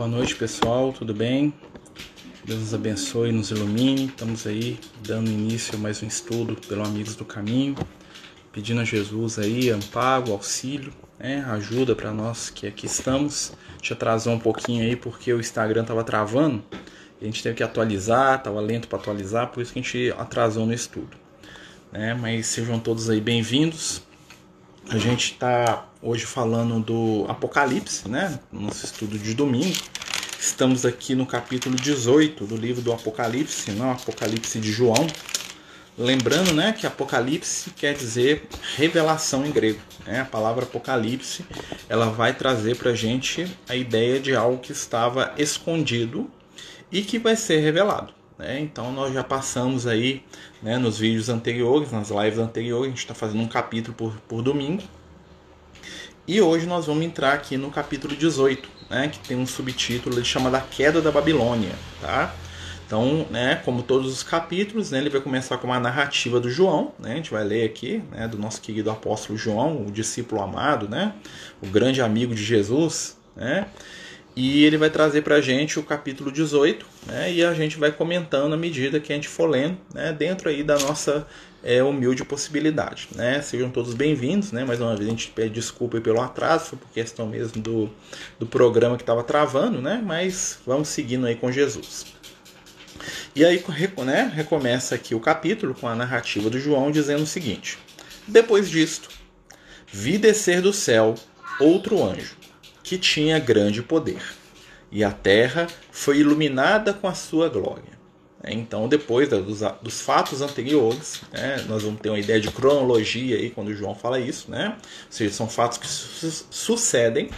Boa 0.00 0.08
noite, 0.08 0.34
pessoal, 0.34 0.94
tudo 0.94 1.12
bem? 1.12 1.52
Deus 2.42 2.60
nos 2.60 2.72
abençoe 2.72 3.32
nos 3.32 3.50
ilumine. 3.50 4.06
Estamos 4.06 4.46
aí 4.46 4.80
dando 5.06 5.28
início 5.28 5.74
a 5.74 5.78
mais 5.78 6.02
um 6.02 6.06
estudo 6.06 6.56
pelo 6.66 6.82
Amigos 6.82 7.14
do 7.16 7.24
Caminho, 7.26 7.76
pedindo 8.50 8.80
a 8.80 8.84
Jesus 8.84 9.38
aí 9.38 9.68
amparo, 9.68 10.32
auxílio, 10.32 10.90
né, 11.18 11.44
ajuda 11.50 11.94
para 11.94 12.14
nós 12.14 12.48
que 12.48 12.66
aqui 12.66 12.86
estamos. 12.86 13.52
Gente 13.74 13.92
atrasou 13.92 14.32
um 14.32 14.38
pouquinho 14.38 14.82
aí 14.82 14.96
porque 14.96 15.34
o 15.34 15.38
Instagram 15.38 15.82
estava 15.82 16.02
travando, 16.02 16.64
a 17.20 17.24
gente 17.26 17.42
teve 17.42 17.56
que 17.56 17.62
atualizar, 17.62 18.38
estava 18.38 18.58
lento 18.58 18.88
para 18.88 18.98
atualizar, 18.98 19.48
por 19.48 19.60
isso 19.60 19.70
que 19.70 19.80
a 19.80 19.82
gente 19.82 20.14
atrasou 20.16 20.64
no 20.64 20.72
estudo. 20.72 21.14
Né? 21.92 22.14
Mas 22.14 22.46
sejam 22.46 22.80
todos 22.80 23.10
aí 23.10 23.20
bem-vindos. 23.20 24.02
A 24.90 24.98
gente 24.98 25.34
está 25.34 25.86
hoje 26.02 26.26
falando 26.26 26.80
do 26.80 27.24
Apocalipse, 27.28 28.08
né? 28.08 28.40
Nosso 28.52 28.84
estudo 28.84 29.16
de 29.16 29.34
domingo. 29.34 29.78
Estamos 30.36 30.84
aqui 30.84 31.14
no 31.14 31.24
capítulo 31.24 31.76
18 31.76 32.44
do 32.44 32.56
livro 32.56 32.82
do 32.82 32.92
Apocalipse, 32.92 33.70
não 33.70 33.92
Apocalipse 33.92 34.58
de 34.58 34.72
João. 34.72 35.06
Lembrando, 35.96 36.52
né, 36.52 36.72
que 36.72 36.88
Apocalipse 36.88 37.70
quer 37.70 37.94
dizer 37.94 38.48
revelação 38.74 39.46
em 39.46 39.52
grego. 39.52 39.78
Né? 40.04 40.22
A 40.22 40.24
palavra 40.24 40.64
Apocalipse 40.64 41.46
ela 41.88 42.06
vai 42.06 42.34
trazer 42.34 42.74
para 42.74 42.90
a 42.90 42.94
gente 42.96 43.46
a 43.68 43.76
ideia 43.76 44.18
de 44.18 44.34
algo 44.34 44.58
que 44.58 44.72
estava 44.72 45.32
escondido 45.38 46.28
e 46.90 47.02
que 47.02 47.16
vai 47.16 47.36
ser 47.36 47.60
revelado. 47.60 48.12
Né? 48.40 48.58
Então 48.58 48.90
nós 48.90 49.12
já 49.12 49.22
passamos 49.22 49.86
aí 49.86 50.24
né, 50.62 50.78
nos 50.78 50.98
vídeos 50.98 51.28
anteriores, 51.28 51.92
nas 51.92 52.08
lives 52.08 52.38
anteriores, 52.38 52.86
a 52.86 52.88
gente 52.88 52.98
está 52.98 53.14
fazendo 53.14 53.42
um 53.42 53.46
capítulo 53.46 53.94
por, 53.94 54.14
por 54.26 54.40
domingo. 54.40 54.82
E 56.26 56.40
hoje 56.40 56.66
nós 56.66 56.86
vamos 56.86 57.04
entrar 57.04 57.34
aqui 57.34 57.58
no 57.58 57.70
capítulo 57.70 58.16
18, 58.16 58.66
né, 58.88 59.08
que 59.08 59.18
tem 59.18 59.36
um 59.36 59.46
subtítulo 59.46 60.16
ele 60.16 60.24
chama 60.24 60.50
da 60.50 60.60
queda 60.60 61.02
da 61.02 61.10
Babilônia, 61.10 61.72
tá? 62.00 62.34
Então, 62.86 63.26
né, 63.30 63.60
como 63.64 63.82
todos 63.82 64.10
os 64.10 64.22
capítulos, 64.22 64.90
né, 64.90 64.98
ele 64.98 65.10
vai 65.10 65.20
começar 65.20 65.58
com 65.58 65.66
uma 65.66 65.78
narrativa 65.78 66.40
do 66.40 66.48
João, 66.48 66.92
né, 66.98 67.12
a 67.12 67.16
gente 67.16 67.30
vai 67.30 67.44
ler 67.44 67.64
aqui, 67.64 68.02
né, 68.10 68.26
do 68.26 68.38
nosso 68.38 68.60
querido 68.60 68.90
apóstolo 68.90 69.38
João, 69.38 69.84
o 69.86 69.90
discípulo 69.90 70.40
amado, 70.40 70.88
né, 70.88 71.12
o 71.62 71.66
grande 71.66 72.00
amigo 72.00 72.34
de 72.34 72.42
Jesus, 72.42 73.18
né, 73.36 73.66
e 74.40 74.64
ele 74.64 74.78
vai 74.78 74.88
trazer 74.88 75.20
para 75.20 75.34
a 75.34 75.40
gente 75.42 75.78
o 75.78 75.82
capítulo 75.82 76.32
18, 76.32 76.86
né, 77.06 77.30
e 77.30 77.44
a 77.44 77.52
gente 77.52 77.76
vai 77.78 77.92
comentando 77.92 78.54
à 78.54 78.56
medida 78.56 78.98
que 78.98 79.12
a 79.12 79.14
gente 79.14 79.28
for 79.28 79.46
lendo, 79.46 79.76
né, 79.92 80.14
dentro 80.14 80.48
aí 80.48 80.62
da 80.62 80.78
nossa 80.78 81.26
é, 81.62 81.82
humilde 81.82 82.24
possibilidade. 82.24 83.08
Né? 83.14 83.42
Sejam 83.42 83.68
todos 83.68 83.92
bem-vindos, 83.92 84.50
né? 84.50 84.64
mais 84.64 84.80
uma 84.80 84.96
vez 84.96 85.06
a 85.06 85.10
gente 85.10 85.28
pede 85.28 85.50
desculpa 85.50 86.00
pelo 86.00 86.22
atraso, 86.22 86.70
foi 86.70 86.78
por 86.78 86.88
questão 86.88 87.26
mesmo 87.26 87.60
do, 87.60 87.90
do 88.38 88.46
programa 88.46 88.96
que 88.96 89.02
estava 89.02 89.22
travando, 89.22 89.82
né? 89.82 90.00
mas 90.02 90.58
vamos 90.66 90.88
seguindo 90.88 91.26
aí 91.26 91.36
com 91.36 91.52
Jesus. 91.52 92.06
E 93.36 93.44
aí 93.44 93.62
né, 94.06 94.32
recomeça 94.34 94.94
aqui 94.94 95.14
o 95.14 95.20
capítulo 95.20 95.74
com 95.74 95.86
a 95.86 95.94
narrativa 95.94 96.48
do 96.48 96.58
João 96.58 96.90
dizendo 96.90 97.24
o 97.24 97.26
seguinte: 97.26 97.78
Depois 98.26 98.70
disto, 98.70 99.10
vi 99.86 100.16
descer 100.16 100.62
do 100.62 100.72
céu 100.72 101.14
outro 101.60 102.02
anjo 102.02 102.39
que 102.90 102.98
tinha 102.98 103.38
grande 103.38 103.84
poder, 103.84 104.20
e 104.90 105.04
a 105.04 105.12
terra 105.12 105.68
foi 105.92 106.18
iluminada 106.18 106.92
com 106.92 107.06
a 107.06 107.14
sua 107.14 107.48
glória. 107.48 108.00
Então, 108.44 108.88
depois 108.88 109.28
dos, 109.28 109.60
dos 109.80 110.00
fatos 110.00 110.42
anteriores, 110.42 111.22
né, 111.32 111.64
nós 111.68 111.84
vamos 111.84 112.00
ter 112.00 112.08
uma 112.08 112.18
ideia 112.18 112.40
de 112.40 112.50
cronologia 112.50 113.36
aí 113.36 113.50
quando 113.50 113.72
João 113.72 113.94
fala 113.94 114.18
isso, 114.18 114.50
né? 114.50 114.76
ou 114.76 115.06
seja, 115.08 115.32
são 115.32 115.48
fatos 115.48 115.78
que 115.78 115.86
su 115.86 116.46
sucedem. 116.50 117.30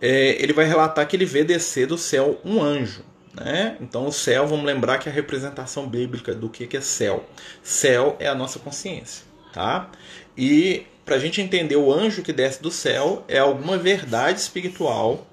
É, 0.00 0.42
ele 0.42 0.52
vai 0.52 0.64
relatar 0.64 1.06
que 1.06 1.14
ele 1.14 1.26
vê 1.26 1.44
descer 1.44 1.86
do 1.86 1.96
céu 1.96 2.40
um 2.44 2.60
anjo. 2.60 3.04
Né? 3.34 3.76
Então, 3.80 4.08
o 4.08 4.12
céu, 4.12 4.48
vamos 4.48 4.66
lembrar 4.66 4.98
que 4.98 5.08
é 5.08 5.12
a 5.12 5.14
representação 5.14 5.88
bíblica 5.88 6.34
do 6.34 6.50
que 6.50 6.76
é 6.76 6.80
céu. 6.80 7.24
Céu 7.62 8.16
é 8.18 8.26
a 8.26 8.34
nossa 8.34 8.58
consciência. 8.58 9.24
Tá? 9.52 9.92
E 10.36 10.86
para 11.04 11.16
a 11.16 11.18
gente 11.18 11.40
entender 11.40 11.76
o 11.76 11.92
anjo 11.92 12.22
que 12.22 12.32
desce 12.32 12.62
do 12.62 12.70
céu 12.70 13.24
é 13.28 13.38
alguma 13.38 13.76
verdade 13.76 14.40
espiritual 14.40 15.26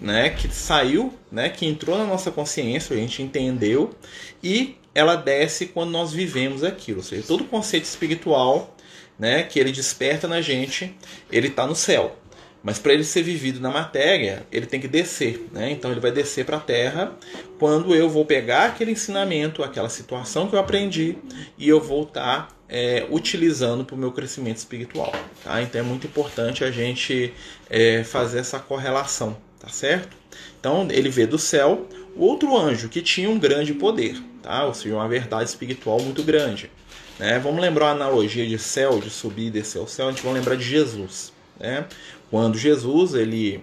né, 0.00 0.30
que 0.30 0.52
saiu, 0.52 1.14
né, 1.30 1.48
que 1.48 1.64
entrou 1.64 1.96
na 1.96 2.04
nossa 2.04 2.30
consciência, 2.30 2.94
a 2.94 2.98
gente 2.98 3.22
entendeu 3.22 3.94
e 4.42 4.76
ela 4.94 5.14
desce 5.14 5.66
quando 5.66 5.90
nós 5.90 6.12
vivemos 6.12 6.64
aquilo. 6.64 6.98
Ou 6.98 7.04
seja, 7.04 7.22
todo 7.26 7.44
conceito 7.44 7.84
espiritual, 7.84 8.76
né, 9.18 9.44
que 9.44 9.60
ele 9.60 9.70
desperta 9.70 10.26
na 10.26 10.40
gente, 10.40 10.94
ele 11.30 11.48
está 11.48 11.66
no 11.66 11.76
céu. 11.76 12.16
Mas 12.62 12.78
para 12.78 12.92
ele 12.92 13.02
ser 13.02 13.22
vivido 13.22 13.60
na 13.60 13.70
matéria, 13.70 14.46
ele 14.52 14.66
tem 14.66 14.80
que 14.80 14.86
descer. 14.86 15.48
Né? 15.52 15.70
Então 15.70 15.90
ele 15.90 16.00
vai 16.00 16.12
descer 16.12 16.44
para 16.44 16.58
a 16.58 16.60
terra 16.60 17.12
quando 17.58 17.94
eu 17.94 18.08
vou 18.08 18.24
pegar 18.24 18.66
aquele 18.66 18.92
ensinamento, 18.92 19.62
aquela 19.62 19.88
situação 19.88 20.48
que 20.48 20.54
eu 20.54 20.60
aprendi, 20.60 21.16
e 21.58 21.68
eu 21.68 21.80
tá, 22.12 22.48
é, 22.72 23.06
utilizando 23.10 23.84
para 23.84 23.94
o 23.94 23.98
meu 23.98 24.10
crescimento 24.10 24.56
espiritual. 24.56 25.12
Tá? 25.44 25.60
Então 25.60 25.78
é 25.78 25.84
muito 25.84 26.06
importante 26.06 26.64
a 26.64 26.70
gente 26.70 27.34
é, 27.68 28.02
fazer 28.02 28.38
essa 28.38 28.58
correlação, 28.58 29.36
tá 29.60 29.68
certo? 29.68 30.16
Então 30.58 30.88
ele 30.90 31.10
vê 31.10 31.26
do 31.26 31.38
céu 31.38 31.86
outro 32.16 32.56
anjo 32.56 32.88
que 32.88 33.02
tinha 33.02 33.28
um 33.28 33.38
grande 33.38 33.74
poder, 33.74 34.16
tá? 34.42 34.64
ou 34.64 34.72
seja, 34.72 34.94
uma 34.94 35.06
verdade 35.06 35.50
espiritual 35.50 36.00
muito 36.00 36.22
grande. 36.22 36.70
Né? 37.18 37.38
Vamos 37.38 37.60
lembrar 37.60 37.88
a 37.88 37.92
analogia 37.92 38.46
de 38.46 38.58
céu, 38.58 38.98
de 38.98 39.10
subir 39.10 39.48
e 39.48 39.50
descer 39.50 39.78
ao 39.78 39.86
céu, 39.86 40.08
a 40.08 40.10
gente 40.10 40.22
vai 40.22 40.32
lembrar 40.32 40.56
de 40.56 40.64
Jesus. 40.64 41.30
Né? 41.60 41.84
Quando 42.30 42.56
Jesus, 42.56 43.12
ele 43.12 43.62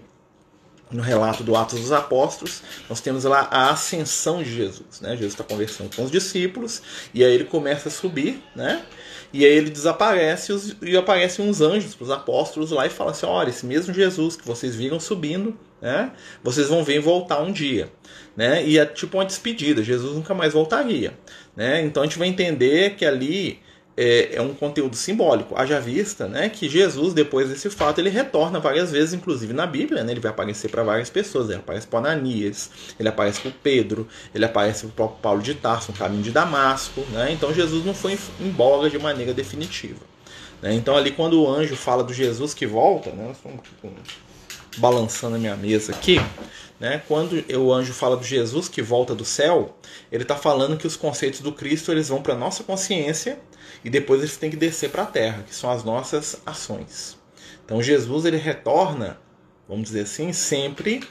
no 0.92 1.02
relato 1.02 1.44
do 1.44 1.56
Atos 1.56 1.80
dos 1.80 1.92
Apóstolos, 1.92 2.62
nós 2.90 3.00
temos 3.00 3.24
lá 3.24 3.48
a 3.52 3.72
ascensão 3.72 4.42
de 4.42 4.54
Jesus. 4.54 5.02
Né? 5.02 5.12
Jesus 5.12 5.34
está 5.34 5.44
conversando 5.44 5.96
com 5.96 6.04
os 6.04 6.12
discípulos 6.12 6.82
e 7.14 7.24
aí 7.24 7.34
ele 7.34 7.44
começa 7.44 7.90
a 7.90 7.92
subir, 7.92 8.42
né? 8.56 8.84
E 9.32 9.46
aí 9.46 9.52
ele 9.52 9.70
desaparece 9.70 10.52
e 10.82 10.98
aparecem 10.98 11.48
uns 11.48 11.62
anjos 11.62 11.94
para 11.94 12.04
os 12.04 12.10
apóstolos 12.10 12.72
lá 12.72 12.88
e 12.88 12.90
falam 12.90 13.12
assim: 13.12 13.28
olha, 13.28 13.50
esse 13.50 13.64
mesmo 13.66 13.94
Jesus 13.94 14.36
que 14.36 14.46
vocês 14.46 14.76
viram 14.76 15.00
subindo, 15.00 15.56
né? 15.80 16.12
Vocês 16.44 16.68
vão 16.68 16.84
ver 16.84 17.00
voltar 17.00 17.40
um 17.42 17.52
dia, 17.52 17.92
né? 18.36 18.66
E 18.66 18.80
é 18.80 18.86
tipo 18.88 19.18
uma 19.18 19.26
despedida. 19.26 19.84
Jesus 19.84 20.16
nunca 20.16 20.34
mais 20.34 20.54
voltaria, 20.54 21.14
né? 21.56 21.84
Então 21.84 22.02
a 22.02 22.08
gente 22.08 22.18
vai 22.18 22.28
entender 22.28 22.96
que 22.96 23.06
ali 23.06 23.60
é, 24.02 24.38
é, 24.38 24.42
um 24.42 24.54
conteúdo 24.54 24.96
simbólico. 24.96 25.54
Haja 25.58 25.78
vista 25.78 26.26
né, 26.26 26.48
que 26.48 26.70
Jesus, 26.70 27.14
depois 27.14 27.50
desse 27.50 27.70
fato, 27.70 28.00
ele 28.00 28.10
retorna 28.10 28.58
várias 28.58 28.94
vezes, 28.94 29.14
inclusive 29.14 29.52
na 29.52 29.68
Bíblia. 29.68 30.06
Né, 30.06 30.14
ele 30.14 30.22
vai 30.22 30.32
aparecer 30.32 30.70
para 30.70 30.84
várias 30.84 31.10
pessoas. 31.10 31.50
Ele 31.50 31.60
aparece 31.60 31.86
para 31.86 32.00
Ananias, 32.00 32.72
ele 32.98 33.10
aparece 33.10 33.42
para 33.42 33.52
Pedro, 33.62 34.08
ele 34.34 34.46
aparece 34.46 34.88
para 34.88 35.04
o 35.04 35.10
Paulo 35.10 35.42
de 35.42 35.54
Tarso, 35.54 35.92
no 35.92 35.98
caminho 35.98 36.24
de 36.24 36.32
Damasco. 36.32 37.02
Né, 37.12 37.34
então 37.34 37.54
Jesus 37.54 37.86
não 37.86 37.94
foi 37.94 38.18
embora 38.40 38.90
de 38.90 38.98
maneira 38.98 39.34
definitiva. 39.34 40.00
Né, 40.62 40.74
então 40.74 40.96
ali 40.96 41.12
quando 41.12 41.42
o 41.42 41.50
anjo 41.50 41.76
fala 41.76 42.02
do 42.02 42.14
Jesus 42.14 42.54
que 42.54 42.66
volta, 42.66 43.12
né, 43.12 43.34
balançando 44.78 45.36
a 45.36 45.40
minha 45.40 45.58
mesa 45.58 45.92
aqui, 45.92 46.22
né? 46.80 47.02
Quando 47.06 47.44
o 47.58 47.74
anjo 47.74 47.92
fala 47.92 48.16
do 48.16 48.24
Jesus 48.24 48.70
que 48.70 48.82
volta 48.82 49.14
do 49.14 49.26
céu, 49.26 49.76
ele 50.10 50.24
está 50.24 50.38
falando 50.38 50.78
que 50.78 50.88
os 50.88 50.96
conceitos 50.96 51.42
do 51.42 51.52
Cristo 51.52 51.92
eles 51.92 52.08
vão 52.08 52.22
para 52.22 52.34
a 52.34 52.38
nossa 52.38 52.64
consciência 52.64 53.38
e 53.84 53.90
depois 53.90 54.22
eles 54.22 54.38
têm 54.38 54.50
que 54.50 54.58
descer 54.58 54.90
para 54.90 55.04
a 55.04 55.08
terra, 55.08 55.44
que 55.44 55.56
são 55.56 55.70
as 55.70 55.84
nossas 55.84 56.42
ações. 56.46 57.18
Então 57.64 57.82
Jesus 57.82 58.26
ele 58.26 58.38
retorna, 58.38 59.20
vamos 59.68 59.90
dizer 59.90 60.02
assim, 60.02 60.34
sempre 60.34 61.02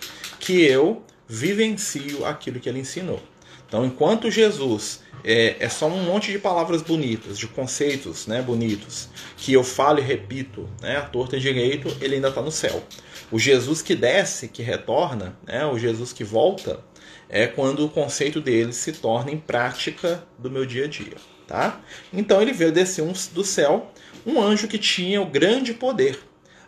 que 0.41 0.62
eu 0.62 1.03
vivencio 1.27 2.25
aquilo 2.25 2.59
que 2.59 2.69
ele 2.69 2.81
ensinou. 2.81 3.23
Então, 3.69 3.84
enquanto 3.84 4.31
Jesus 4.31 5.03
é, 5.23 5.56
é, 5.61 5.69
só 5.69 5.87
um 5.87 6.03
monte 6.03 6.33
de 6.33 6.39
palavras 6.39 6.81
bonitas, 6.81 7.39
de 7.39 7.47
conceitos 7.47 8.27
né, 8.27 8.41
bonitos, 8.41 9.11
que 9.37 9.53
eu 9.53 9.62
falo 9.62 9.99
e 9.99 10.03
repito, 10.03 10.67
né, 10.81 10.97
a 10.97 11.03
torta 11.03 11.37
e 11.37 11.41
direito, 11.41 11.95
ele 12.00 12.15
ainda 12.15 12.29
está 12.29 12.41
no 12.41 12.50
céu. 12.50 12.83
O 13.31 13.39
Jesus 13.39 13.83
que 13.83 13.95
desce, 13.95 14.49
que 14.49 14.62
retorna, 14.62 15.37
né, 15.47 15.67
o 15.67 15.79
Jesus 15.79 16.15
que 16.15 16.25
volta, 16.25 16.82
é 17.29 17.47
quando 17.47 17.85
o 17.85 17.91
conceito 17.91 18.41
dele 18.41 18.73
se 18.73 18.93
torna 18.93 19.31
em 19.31 19.38
prática 19.38 20.25
do 20.38 20.50
meu 20.50 20.65
dia 20.65 20.87
a 20.87 20.88
dia. 20.88 21.17
Tá? 21.49 21.81
Então 22.12 22.43
ele 22.43 22.53
veio 22.53 22.71
descer 22.71 23.03
um, 23.03 23.15
do 23.33 23.43
céu 23.43 23.91
um 24.27 24.39
anjo 24.39 24.69
que 24.69 24.77
tinha 24.77 25.23
o 25.23 25.25
grande 25.25 25.73
poder. 25.73 26.21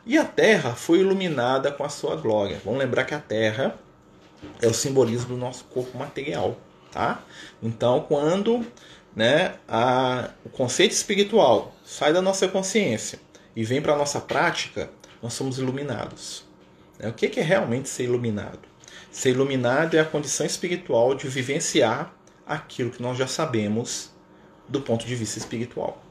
E 0.06 0.16
a 0.16 0.24
terra 0.24 0.74
foi 0.74 1.00
iluminada 1.00 1.70
com 1.70 1.84
a 1.84 1.90
sua 1.90 2.16
glória. 2.16 2.58
Vamos 2.64 2.80
lembrar 2.80 3.04
que 3.04 3.14
a 3.14 3.20
terra 3.20 3.78
é 4.62 4.66
o 4.66 4.72
simbolismo 4.72 5.28
do 5.28 5.36
nosso 5.36 5.64
corpo 5.64 5.98
material. 5.98 6.56
Tá? 6.90 7.22
Então, 7.62 8.00
quando 8.08 8.66
né, 9.14 9.56
a, 9.68 10.30
o 10.46 10.48
conceito 10.48 10.92
espiritual 10.92 11.74
sai 11.84 12.14
da 12.14 12.22
nossa 12.22 12.48
consciência 12.48 13.20
e 13.54 13.62
vem 13.62 13.82
para 13.82 13.92
a 13.92 13.98
nossa 13.98 14.18
prática, 14.18 14.88
nós 15.22 15.34
somos 15.34 15.58
iluminados. 15.58 16.42
Né? 16.98 17.10
O 17.10 17.12
que 17.12 17.38
é 17.38 17.42
realmente 17.42 17.90
ser 17.90 18.04
iluminado? 18.04 18.60
Ser 19.12 19.30
iluminado 19.30 19.94
é 19.94 20.00
a 20.00 20.06
condição 20.06 20.46
espiritual 20.46 21.14
de 21.14 21.28
vivenciar 21.28 22.14
aquilo 22.46 22.90
que 22.90 23.02
nós 23.02 23.18
já 23.18 23.26
sabemos 23.26 24.10
do 24.70 24.80
ponto 24.80 25.04
de 25.06 25.14
vista 25.14 25.38
espiritual. 25.38 26.02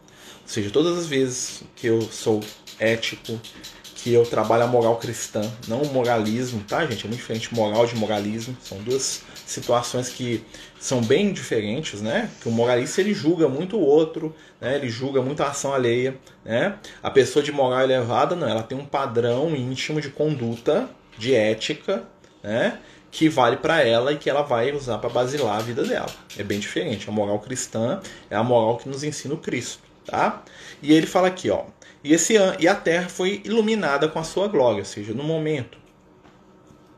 Ou 0.43 0.47
seja, 0.47 0.69
todas 0.69 0.97
as 0.97 1.07
vezes 1.07 1.63
que 1.75 1.87
eu 1.87 2.01
sou 2.01 2.41
ético, 2.79 3.39
que 3.95 4.13
eu 4.13 4.25
trabalho 4.25 4.63
a 4.63 4.67
moral 4.67 4.97
cristã, 4.97 5.41
não 5.67 5.81
o 5.81 5.93
moralismo, 5.93 6.63
tá, 6.67 6.85
gente? 6.85 7.05
É 7.05 7.07
muito 7.07 7.19
diferente 7.19 7.53
moral 7.53 7.85
de 7.85 7.95
moralismo. 7.95 8.55
São 8.61 8.77
duas 8.79 9.23
situações 9.45 10.09
que 10.09 10.43
são 10.79 11.01
bem 11.01 11.33
diferentes, 11.33 12.01
né? 12.01 12.29
Que 12.41 12.47
o 12.47 12.51
moralista 12.51 13.01
ele 13.01 13.13
julga 13.13 13.49
muito 13.49 13.77
o 13.77 13.81
outro, 13.81 14.33
né? 14.61 14.75
Ele 14.75 14.89
julga 14.89 15.21
muito 15.21 15.43
a 15.43 15.49
ação 15.49 15.73
alheia, 15.73 16.17
né? 16.45 16.77
A 17.03 17.11
pessoa 17.11 17.43
de 17.43 17.51
moral 17.51 17.81
elevada, 17.81 18.35
não, 18.35 18.47
ela 18.47 18.63
tem 18.63 18.77
um 18.77 18.85
padrão 18.85 19.53
íntimo 19.55 19.99
de 19.99 20.09
conduta, 20.09 20.89
de 21.17 21.35
ética, 21.35 22.03
né? 22.41 22.79
Que 23.11 23.27
vale 23.27 23.57
para 23.57 23.81
ela 23.81 24.13
e 24.13 24.17
que 24.17 24.29
ela 24.29 24.43
vai 24.43 24.71
usar 24.71 24.97
para 24.99 25.09
basilar 25.09 25.57
a 25.57 25.61
vida 25.61 25.83
dela. 25.83 26.11
É 26.37 26.43
bem 26.43 26.59
diferente. 26.59 27.09
A 27.09 27.11
moral 27.11 27.39
cristã 27.39 27.99
é 28.29 28.35
a 28.35 28.43
moral 28.43 28.77
que 28.77 28.87
nos 28.87 29.03
ensina 29.03 29.33
o 29.33 29.37
Cristo, 29.37 29.81
tá? 30.05 30.43
E 30.81 30.93
ele 30.93 31.07
fala 31.07 31.27
aqui, 31.27 31.49
ó. 31.49 31.63
E, 32.03 32.13
esse, 32.13 32.35
e 32.59 32.67
a 32.67 32.75
terra 32.75 33.09
foi 33.09 33.41
iluminada 33.43 34.07
com 34.07 34.19
a 34.19 34.23
sua 34.23 34.47
glória, 34.47 34.79
ou 34.79 34.85
seja, 34.85 35.13
no 35.13 35.23
momento 35.23 35.77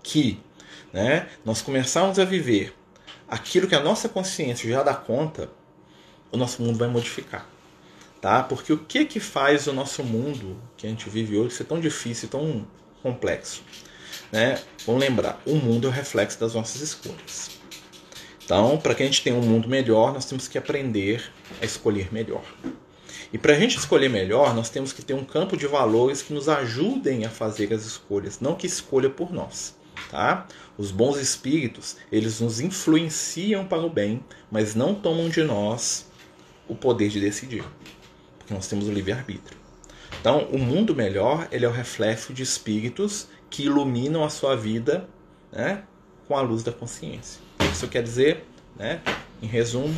que 0.04 0.40
né, 0.94 1.28
nós 1.44 1.62
começarmos 1.62 2.20
a 2.20 2.26
viver 2.26 2.74
aquilo 3.28 3.68
que 3.68 3.76
a 3.76 3.80
nossa 3.80 4.10
consciência 4.10 4.70
já 4.70 4.84
dá 4.84 4.94
conta, 4.94 5.50
o 6.32 6.38
nosso 6.38 6.62
mundo 6.62 6.78
vai 6.78 6.88
modificar. 6.88 7.48
Tá? 8.20 8.44
Porque 8.44 8.72
o 8.72 8.78
que 8.78 9.06
que 9.06 9.20
faz 9.20 9.66
o 9.66 9.74
nosso 9.74 10.04
mundo 10.04 10.62
que 10.78 10.86
a 10.86 10.90
gente 10.90 11.10
vive 11.10 11.38
hoje 11.38 11.56
ser 11.56 11.64
tão 11.64 11.80
difícil, 11.80 12.30
tão 12.30 12.68
complexo? 13.02 13.64
Né? 14.32 14.60
Vamos 14.86 15.02
lembrar, 15.02 15.42
o 15.46 15.56
mundo 15.56 15.88
é 15.88 15.90
o 15.90 15.94
reflexo 15.94 16.40
das 16.40 16.54
nossas 16.54 16.82
escolhas. 16.82 17.62
Então, 18.44 18.78
para 18.78 18.94
que 18.94 19.04
a 19.04 19.06
gente 19.06 19.24
tenha 19.24 19.36
um 19.36 19.42
mundo 19.42 19.70
melhor, 19.70 20.14
nós 20.14 20.26
temos 20.26 20.48
que 20.48 20.58
aprender 20.58 21.32
a 21.62 21.66
escolher 21.66 22.12
melhor. 22.14 22.44
E 23.32 23.38
para 23.38 23.54
a 23.54 23.60
gente 23.60 23.78
escolher 23.78 24.10
melhor, 24.10 24.54
nós 24.54 24.70
temos 24.70 24.92
que 24.92 25.02
ter 25.02 25.14
um 25.14 25.24
campo 25.24 25.56
de 25.56 25.66
valores 25.66 26.22
que 26.22 26.34
nos 26.34 26.50
ajudem 26.50 27.26
a 27.26 27.30
fazer 27.30 27.74
as 27.74 27.86
escolhas, 27.86 28.42
não 28.42 28.56
que 28.56 28.68
escolha 28.68 29.10
por 29.10 29.32
nós. 29.32 29.74
Tá? 30.10 30.48
Os 30.78 30.92
bons 30.92 31.18
espíritos, 31.18 31.96
eles 32.12 32.42
nos 32.42 32.60
influenciam 32.60 33.66
para 33.66 33.86
o 33.86 33.90
bem, 33.90 34.22
mas 34.52 34.76
não 34.76 34.94
tomam 34.94 35.30
de 35.30 35.44
nós 35.44 36.08
o 36.68 36.76
poder 36.76 37.10
de 37.10 37.22
decidir, 37.22 37.64
porque 38.38 38.54
nós 38.54 38.68
temos 38.68 38.88
o 38.88 38.92
livre-arbítrio. 38.92 39.58
Então, 40.20 40.50
o 40.52 40.58
mundo 40.58 40.94
melhor, 40.94 41.48
ele 41.52 41.66
é 41.66 41.70
o 41.70 41.72
reflexo 41.72 42.34
de 42.34 42.44
espíritos 42.44 43.28
que 43.52 43.64
iluminam 43.64 44.24
a 44.24 44.30
sua 44.30 44.56
vida 44.56 45.08
né, 45.52 45.84
com 46.28 46.36
a 46.36 46.42
luz 46.42 46.64
da 46.64 46.72
consciência. 46.72 47.42
Isso 47.72 47.88
quer 47.88 48.02
dizer, 48.02 48.46
né, 48.76 49.02
em 49.42 49.46
resumo, 49.46 49.94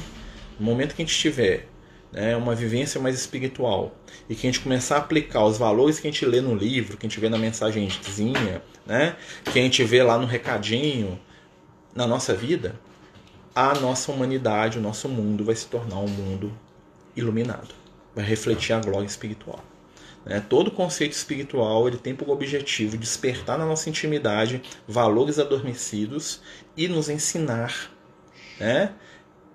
no 0.60 0.66
momento 0.66 0.96
que 0.96 1.02
a 1.02 1.06
gente 1.06 1.14
estiver 1.14 1.68
né, 2.12 2.36
uma 2.36 2.56
vivência 2.56 3.00
mais 3.00 3.16
espiritual 3.16 3.96
e 4.28 4.36
que 4.36 4.48
a 4.48 4.52
gente 4.52 4.60
começar 4.60 4.96
a 4.96 5.00
aplicar 5.00 5.46
os 5.46 5.58
valores 5.58 6.00
que 6.00 6.08
a 6.08 6.12
gente 6.12 6.26
lê 6.26 6.42
no 6.42 6.56
livro, 6.56 6.98
que 6.98 7.06
a 7.06 7.10
gente 7.10 7.20
vê 7.20 7.30
na 7.30 7.38
mensagenzinha, 7.38 8.62
né, 8.86 9.16
que 9.46 9.60
a 9.60 9.62
gente 9.62 9.84
vê 9.84 10.02
lá 10.02 10.18
no 10.18 10.26
recadinho, 10.26 11.20
na 11.96 12.08
nossa 12.08 12.34
vida, 12.34 12.80
a 13.56 13.76
nossa 13.76 14.12
humanidade, 14.12 14.80
o 14.80 14.82
nosso 14.82 15.08
mundo 15.08 15.46
vai 15.46 15.56
se 15.56 15.68
tornar 15.68 16.00
um 16.00 16.08
mundo 16.08 16.52
iluminado, 17.16 17.70
vai 18.16 18.26
refletir 18.26 18.74
a 18.74 18.80
glória 18.80 19.06
espiritual. 19.06 19.64
Né? 20.26 20.44
Todo 20.48 20.72
conceito 20.72 21.14
espiritual 21.14 21.88
ele 21.88 21.98
tem 21.98 22.16
por 22.16 22.30
objetivo 22.30 22.98
despertar 22.98 23.58
na 23.58 23.66
nossa 23.66 23.90
intimidade 23.90 24.62
valores 24.88 25.40
adormecidos 25.40 26.42
e 26.76 26.88
nos 26.88 27.10
ensinar 27.10 27.92
né, 28.60 28.94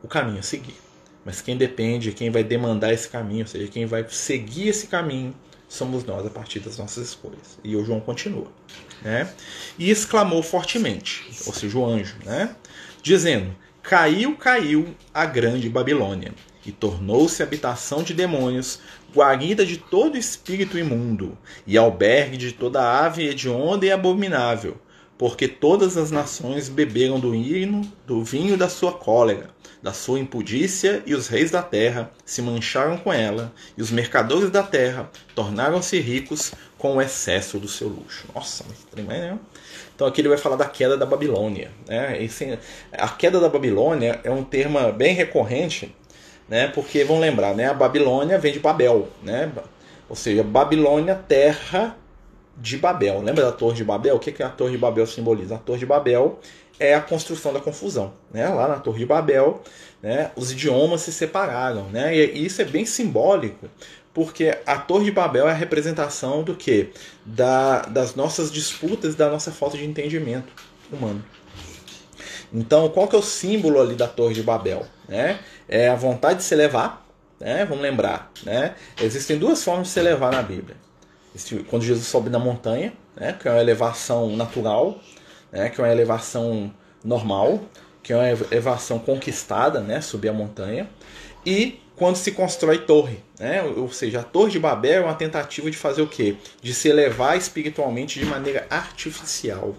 o 0.02 0.08
caminho 0.08 0.40
a 0.40 0.42
seguir. 0.42 0.76
Mas 1.24 1.40
quem 1.40 1.56
depende, 1.56 2.12
quem 2.12 2.30
vai 2.30 2.42
demandar 2.42 2.92
esse 2.92 3.08
caminho, 3.08 3.42
ou 3.42 3.46
seja, 3.46 3.68
quem 3.68 3.86
vai 3.86 4.06
seguir 4.08 4.68
esse 4.68 4.86
caminho, 4.86 5.34
somos 5.68 6.04
nós 6.04 6.24
a 6.24 6.30
partir 6.30 6.60
das 6.60 6.78
nossas 6.78 7.08
escolhas. 7.08 7.58
E 7.62 7.76
o 7.76 7.84
João 7.84 8.00
continua. 8.00 8.50
Né? 9.02 9.30
E 9.78 9.90
exclamou 9.90 10.42
fortemente, 10.42 11.26
ou 11.46 11.52
seja, 11.52 11.78
o 11.78 11.84
anjo, 11.84 12.16
né? 12.24 12.56
dizendo: 13.02 13.54
Caiu, 13.82 14.36
caiu 14.36 14.94
a 15.12 15.24
grande 15.24 15.68
Babilônia, 15.68 16.32
e 16.68 16.72
tornou-se 16.72 17.42
habitação 17.42 18.02
de 18.02 18.12
demônios, 18.12 18.78
guarida 19.14 19.64
de 19.64 19.78
todo 19.78 20.18
espírito 20.18 20.78
imundo, 20.78 21.36
e 21.66 21.78
albergue 21.78 22.36
de 22.36 22.52
toda 22.52 23.04
ave 23.04 23.26
hedionda 23.26 23.86
e 23.86 23.90
abominável, 23.90 24.76
porque 25.16 25.48
todas 25.48 25.96
as 25.96 26.10
nações 26.10 26.68
beberam 26.68 27.18
do 27.18 27.34
hino, 27.34 27.90
do 28.06 28.22
vinho 28.22 28.54
da 28.54 28.68
sua 28.68 28.92
cólera 28.92 29.56
da 29.82 29.92
sua 29.92 30.18
impudícia, 30.18 31.02
e 31.06 31.14
os 31.14 31.28
reis 31.28 31.50
da 31.50 31.62
terra 31.62 32.10
se 32.24 32.42
mancharam 32.42 32.96
com 32.96 33.12
ela, 33.12 33.52
e 33.76 33.82
os 33.82 33.90
mercadores 33.90 34.50
da 34.50 34.62
terra 34.62 35.10
tornaram-se 35.34 35.98
ricos 36.00 36.52
com 36.76 36.96
o 36.96 37.02
excesso 37.02 37.58
do 37.58 37.68
seu 37.68 37.88
luxo. 37.88 38.26
Nossa, 38.34 38.64
mas 38.68 38.78
tremendo, 38.90 39.34
né? 39.34 39.38
Então 39.94 40.06
aqui 40.06 40.20
ele 40.20 40.28
vai 40.28 40.38
falar 40.38 40.56
da 40.56 40.64
queda 40.64 40.96
da 40.96 41.06
Babilônia. 41.06 41.70
Né? 41.86 42.22
Esse, 42.22 42.58
a 42.92 43.08
queda 43.08 43.40
da 43.40 43.48
Babilônia 43.48 44.20
é 44.22 44.30
um 44.30 44.44
termo 44.44 44.92
bem 44.92 45.14
recorrente, 45.14 45.94
né? 46.48 46.68
porque 46.68 47.04
vão 47.04 47.20
lembrar, 47.20 47.54
né? 47.54 47.66
a 47.68 47.74
Babilônia 47.74 48.38
vem 48.38 48.52
de 48.52 48.58
Babel, 48.58 49.08
né? 49.22 49.52
ou 50.08 50.16
seja, 50.16 50.42
Babilônia, 50.42 51.14
terra 51.14 51.96
de 52.56 52.76
Babel. 52.76 53.20
Lembra 53.20 53.44
da 53.44 53.52
Torre 53.52 53.76
de 53.76 53.84
Babel? 53.84 54.16
O 54.16 54.18
que, 54.18 54.32
que 54.32 54.42
a 54.42 54.48
Torre 54.48 54.72
de 54.72 54.78
Babel 54.78 55.06
simboliza? 55.06 55.54
A 55.54 55.58
Torre 55.58 55.78
de 55.78 55.86
Babel 55.86 56.40
é 56.78 56.94
a 56.94 57.00
construção 57.00 57.52
da 57.52 57.60
confusão. 57.60 58.12
Né? 58.32 58.48
Lá 58.48 58.68
na 58.68 58.76
Torre 58.76 58.98
de 58.98 59.06
Babel, 59.06 59.62
né, 60.02 60.30
os 60.36 60.52
idiomas 60.52 61.02
se 61.02 61.12
separaram. 61.12 61.84
Né? 61.84 62.16
E 62.16 62.44
isso 62.44 62.60
é 62.62 62.64
bem 62.64 62.84
simbólico, 62.84 63.68
porque 64.12 64.56
a 64.66 64.76
Torre 64.76 65.06
de 65.06 65.12
Babel 65.12 65.48
é 65.48 65.50
a 65.50 65.54
representação 65.54 66.42
do 66.42 66.54
que? 66.54 66.90
Da, 67.24 67.82
das 67.82 68.14
nossas 68.14 68.50
disputas, 68.50 69.14
da 69.14 69.28
nossa 69.28 69.50
falta 69.50 69.76
de 69.76 69.84
entendimento 69.84 70.52
humano. 70.92 71.24
Então, 72.52 72.88
qual 72.88 73.06
que 73.06 73.14
é 73.14 73.18
o 73.18 73.22
símbolo 73.22 73.80
ali 73.80 73.94
da 73.94 74.08
Torre 74.08 74.34
de 74.34 74.42
Babel? 74.42 74.86
Né? 75.06 75.38
É 75.68 75.88
a 75.88 75.94
vontade 75.94 76.38
de 76.38 76.44
se 76.44 76.54
elevar. 76.54 77.06
Né? 77.38 77.64
Vamos 77.64 77.82
lembrar. 77.82 78.32
Né? 78.42 78.74
Existem 79.00 79.38
duas 79.38 79.62
formas 79.62 79.88
de 79.88 79.92
se 79.92 80.00
elevar 80.00 80.32
na 80.32 80.42
Bíblia. 80.42 80.76
Quando 81.68 81.84
Jesus 81.84 82.06
sobe 82.06 82.30
na 82.30 82.38
montanha, 82.38 82.92
né? 83.14 83.36
que 83.38 83.46
é 83.46 83.50
uma 83.50 83.60
elevação 83.60 84.36
natural, 84.36 84.98
né, 85.52 85.68
que 85.68 85.80
é 85.80 85.84
uma 85.84 85.92
elevação 85.92 86.72
normal, 87.04 87.60
que 88.02 88.12
é 88.12 88.16
uma 88.16 88.28
elevação 88.28 88.98
conquistada, 88.98 89.80
né, 89.80 90.00
subir 90.00 90.28
a 90.28 90.32
montanha, 90.32 90.88
e 91.44 91.80
quando 91.96 92.16
se 92.16 92.32
constrói 92.32 92.78
torre, 92.78 93.18
né, 93.38 93.62
ou 93.62 93.90
seja, 93.90 94.20
a 94.20 94.22
torre 94.22 94.52
de 94.52 94.58
Babel 94.58 95.02
é 95.02 95.04
uma 95.04 95.14
tentativa 95.14 95.70
de 95.70 95.76
fazer 95.76 96.02
o 96.02 96.06
quê? 96.06 96.36
De 96.62 96.72
se 96.72 96.88
elevar 96.88 97.36
espiritualmente 97.36 98.18
de 98.18 98.26
maneira 98.26 98.66
artificial. 98.70 99.74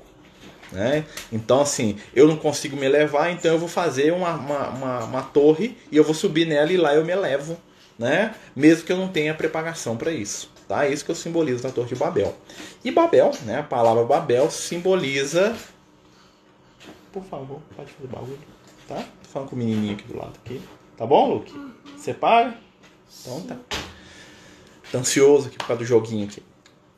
Né? 0.72 1.06
Então, 1.32 1.62
assim, 1.62 1.98
eu 2.14 2.28
não 2.28 2.38
consigo 2.38 2.78
me 2.78 2.86
elevar, 2.86 3.32
então 3.32 3.52
eu 3.52 3.60
vou 3.60 3.68
fazer 3.70 4.14
uma, 4.14 4.36
uma, 4.36 4.70
uma, 4.70 5.04
uma 5.04 5.22
torre 5.22 5.76
e 5.92 5.98
eu 5.98 6.04
vou 6.04 6.14
subir 6.14 6.46
nela 6.46 6.72
e 6.72 6.78
lá 6.78 6.94
eu 6.94 7.04
me 7.04 7.12
elevo, 7.12 7.58
né? 7.98 8.36
mesmo 8.56 8.86
que 8.86 8.92
eu 8.92 8.98
não 8.98 9.08
tenha 9.08 9.34
preparação 9.34 9.98
para 9.98 10.12
isso. 10.12 10.52
Tá? 10.68 10.86
É 10.86 10.94
isso 10.94 11.04
que 11.04 11.10
eu 11.10 11.16
simbolizo 11.16 11.64
na 11.64 11.74
Torre 11.74 11.88
de 11.88 11.96
Babel. 11.96 12.36
E 12.86 12.92
Babel, 12.92 13.32
né? 13.44 13.60
a 13.60 13.64
palavra 13.64 14.04
Babel, 14.04 14.52
simboliza. 14.52 15.56
Por 17.12 17.24
favor, 17.24 17.60
pode 17.76 17.92
fazer 17.92 18.08
barulho. 18.08 18.38
Tá? 18.88 19.04
Tô 19.24 19.30
falando 19.30 19.50
com 19.50 19.56
o 19.56 19.60
menininho 19.60 19.96
aqui 19.96 20.04
do 20.08 20.16
lado. 20.16 20.34
Aqui. 20.46 20.62
Tá 20.96 21.08
bom, 21.08 21.34
Luke? 21.34 21.54
Separa? 21.98 22.56
Então 23.22 23.42
tá. 23.42 23.58
Ansioso 24.94 25.48
aqui 25.48 25.58
por 25.58 25.68
causa 25.68 25.82
do 25.82 25.86
joguinho 25.88 26.28
aqui. 26.28 26.44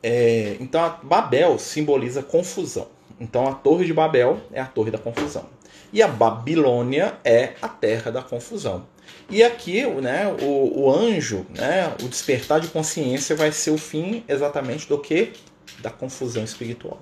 É, 0.02 0.56
então, 0.60 0.98
Babel 1.02 1.58
simboliza 1.58 2.22
confusão. 2.22 2.88
Então, 3.20 3.46
a 3.46 3.54
Torre 3.54 3.84
de 3.84 3.92
Babel 3.92 4.40
é 4.52 4.60
a 4.60 4.66
Torre 4.66 4.90
da 4.90 4.98
Confusão. 4.98 5.46
E 5.92 6.02
a 6.02 6.08
Babilônia 6.08 7.18
é 7.22 7.52
a 7.60 7.68
terra 7.68 8.10
da 8.10 8.22
confusão. 8.22 8.86
E 9.28 9.42
aqui, 9.42 9.84
né, 9.86 10.26
o, 10.40 10.80
o 10.80 10.90
anjo, 10.90 11.46
né, 11.50 11.94
o 12.02 12.08
despertar 12.08 12.60
de 12.60 12.68
consciência 12.68 13.36
vai 13.36 13.52
ser 13.52 13.72
o 13.72 13.78
fim 13.78 14.24
exatamente 14.26 14.88
do 14.88 14.98
que? 14.98 15.32
Da 15.80 15.90
confusão 15.90 16.42
espiritual. 16.42 17.00